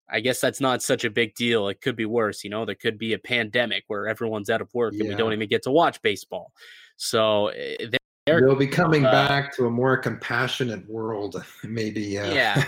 i 0.09 0.19
guess 0.19 0.41
that's 0.41 0.59
not 0.59 0.81
such 0.81 1.05
a 1.05 1.09
big 1.09 1.33
deal 1.35 1.67
it 1.69 1.79
could 1.81 1.95
be 1.95 2.05
worse 2.05 2.43
you 2.43 2.49
know 2.49 2.65
there 2.65 2.75
could 2.75 2.97
be 2.97 3.13
a 3.13 3.19
pandemic 3.19 3.83
where 3.87 4.07
everyone's 4.07 4.49
out 4.49 4.61
of 4.61 4.73
work 4.73 4.93
yeah. 4.93 5.01
and 5.01 5.09
we 5.09 5.15
don't 5.15 5.33
even 5.33 5.47
get 5.47 5.63
to 5.63 5.71
watch 5.71 6.01
baseball 6.01 6.51
so 6.97 7.47
eh, 7.47 7.87
they're, 8.25 8.41
they'll 8.41 8.55
be 8.55 8.67
coming 8.67 9.05
uh, 9.05 9.11
back 9.11 9.55
to 9.55 9.65
a 9.65 9.71
more 9.71 9.97
compassionate 9.97 10.87
world 10.89 11.41
maybe 11.63 12.17
uh, 12.17 12.33
yeah 12.33 12.65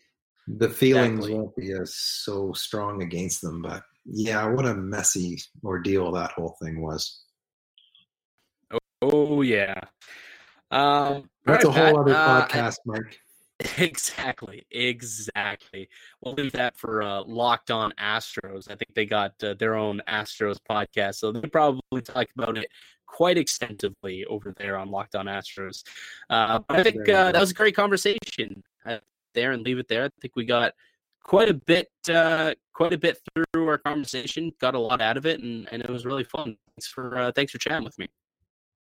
the 0.48 0.68
feelings 0.68 1.18
exactly. 1.18 1.34
won't 1.34 1.56
be 1.56 1.72
as 1.72 1.96
so 1.96 2.52
strong 2.52 3.02
against 3.02 3.42
them 3.42 3.60
but 3.60 3.82
yeah 4.04 4.46
what 4.46 4.64
a 4.64 4.74
messy 4.74 5.36
ordeal 5.64 6.12
that 6.12 6.30
whole 6.30 6.56
thing 6.62 6.80
was 6.80 7.24
Oh 9.12 9.42
yeah. 9.42 9.80
Um, 10.70 11.28
That's 11.44 11.64
right, 11.64 11.64
a 11.64 11.70
whole 11.70 12.04
Pat, 12.04 12.14
other 12.14 12.14
uh, 12.14 12.46
podcast, 12.46 12.76
Mike. 12.84 13.20
Exactly, 13.78 14.66
exactly. 14.70 15.88
We'll 16.20 16.34
leave 16.34 16.52
that 16.52 16.76
for 16.76 17.02
uh, 17.02 17.22
Locked 17.22 17.70
On 17.70 17.90
Astros. 17.98 18.70
I 18.70 18.74
think 18.74 18.92
they 18.94 19.06
got 19.06 19.32
uh, 19.42 19.54
their 19.54 19.76
own 19.76 20.02
Astros 20.06 20.58
podcast, 20.70 21.14
so 21.14 21.32
they 21.32 21.48
probably 21.48 22.02
talk 22.02 22.26
about 22.36 22.58
it 22.58 22.68
quite 23.06 23.38
extensively 23.38 24.26
over 24.26 24.52
there 24.58 24.76
on 24.76 24.90
Locked 24.90 25.14
On 25.14 25.24
Astros. 25.24 25.84
Uh, 26.28 26.60
I 26.68 26.82
think 26.82 27.08
uh, 27.08 27.32
that 27.32 27.40
was 27.40 27.52
a 27.52 27.54
great 27.54 27.74
conversation 27.74 28.62
uh, 28.84 28.98
there, 29.32 29.52
and 29.52 29.62
leave 29.62 29.78
it 29.78 29.88
there. 29.88 30.04
I 30.04 30.10
think 30.20 30.36
we 30.36 30.44
got 30.44 30.74
quite 31.22 31.48
a 31.48 31.54
bit, 31.54 31.88
uh, 32.10 32.52
quite 32.74 32.92
a 32.92 32.98
bit 32.98 33.18
through 33.34 33.68
our 33.68 33.78
conversation. 33.78 34.52
Got 34.60 34.74
a 34.74 34.78
lot 34.78 35.00
out 35.00 35.16
of 35.16 35.24
it, 35.24 35.40
and, 35.40 35.66
and 35.72 35.82
it 35.82 35.88
was 35.88 36.04
really 36.04 36.24
fun. 36.24 36.58
Thanks 36.74 36.88
for 36.88 37.16
uh, 37.16 37.32
thanks 37.32 37.52
for 37.52 37.58
chatting 37.58 37.84
with 37.84 37.98
me. 37.98 38.06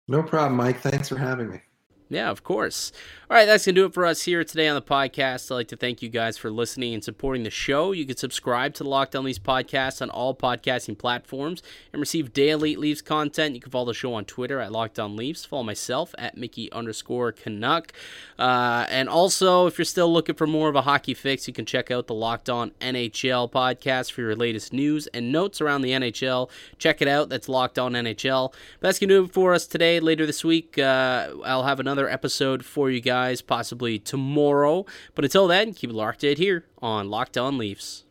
No 0.09 0.23
problem, 0.23 0.57
Mike. 0.57 0.81
Thanks 0.81 1.09
for 1.09 1.17
having 1.17 1.51
me. 1.51 1.63
Yeah, 2.09 2.31
of 2.31 2.45
course. 2.45 2.93
All 3.29 3.37
right, 3.37 3.47
that's 3.47 3.67
going 3.67 3.75
to 3.75 3.81
do 3.81 3.87
it 3.87 3.93
for 3.93 4.07
us 4.07 4.23
here 4.23 4.45
today 4.45 4.69
on 4.69 4.77
the 4.77 4.83
podcast. 4.83 5.51
I'd 5.51 5.55
like 5.57 5.69
to 5.69 5.77
thank 5.77 6.01
you 6.01 6.09
guys 6.09 6.39
for 6.39 6.49
listening 6.53 6.95
and 6.95 7.03
supporting 7.03 7.43
the 7.43 7.51
show. 7.51 7.91
You 7.91 8.07
can 8.07 8.17
subscribe 8.17 8.75
to 8.75 8.85
the 8.85 8.89
Locked 8.89 9.17
On 9.17 9.25
Leafs 9.25 9.41
podcast 9.41 10.01
on 10.01 10.11
all 10.11 10.33
podcasting 10.33 10.97
platforms 10.97 11.65
and 11.93 11.99
receive 11.99 12.33
daily 12.33 12.77
Leafs 12.77 13.03
content. 13.03 13.57
You 13.57 13.61
can 13.61 13.73
follow 13.73 13.87
the 13.87 13.95
show 13.95 14.15
on 14.15 14.25
Twitter 14.25 14.61
at 14.61 14.71
Locked 14.71 15.01
On 15.01 15.17
Leafs. 15.17 15.45
Follow 15.45 15.65
myself 15.65 16.15
at 16.17 16.37
Mickey 16.37 16.71
underscore 16.71 17.33
Canuck. 17.33 17.93
Uh, 18.39 18.87
and 18.89 19.09
also, 19.09 19.67
if 19.67 19.77
you're 19.77 19.85
still 19.85 20.13
looking 20.13 20.37
for 20.37 20.47
more 20.47 20.69
of 20.69 20.77
a 20.77 20.83
hockey 20.83 21.15
fix, 21.15 21.49
you 21.49 21.55
can 21.55 21.67
check 21.67 21.91
out 21.91 22.07
the 22.07 22.15
Locked 22.15 22.49
On 22.49 22.71
NHL 22.81 23.51
podcast 23.51 24.13
for 24.13 24.21
your 24.21 24.37
latest 24.37 24.73
news 24.73 25.09
and 25.09 25.33
notes 25.33 25.61
around 25.61 25.83
the 25.83 25.91
NHL. 25.91 26.49
Check 26.79 27.03
it 27.03 27.09
out. 27.09 27.31
That's 27.31 27.49
Locked 27.49 27.81
On 27.81 27.95
NHL. 27.95 28.53
But 28.53 28.87
that's 28.87 29.01
going 29.01 29.09
to 29.09 29.15
do 29.17 29.25
it 29.25 29.33
for 29.33 29.53
us 29.53 29.67
today. 29.67 29.99
Later 29.99 30.27
this 30.27 30.45
week, 30.45 30.79
uh, 30.79 31.31
I'll 31.45 31.65
have 31.65 31.81
another 31.81 31.96
another 31.97 32.11
episode 32.11 32.63
for 32.63 32.91
you 32.91 33.01
guys, 33.01 33.41
possibly 33.41 33.99
tomorrow. 33.99 34.85
But 35.15 35.25
until 35.25 35.47
then, 35.47 35.73
keep 35.73 35.89
it 35.89 35.95
locked 35.95 36.25
in 36.25 36.37
here 36.37 36.67
on 36.83 37.09
Locked 37.09 37.39
On 37.39 37.57
Leafs. 37.57 38.06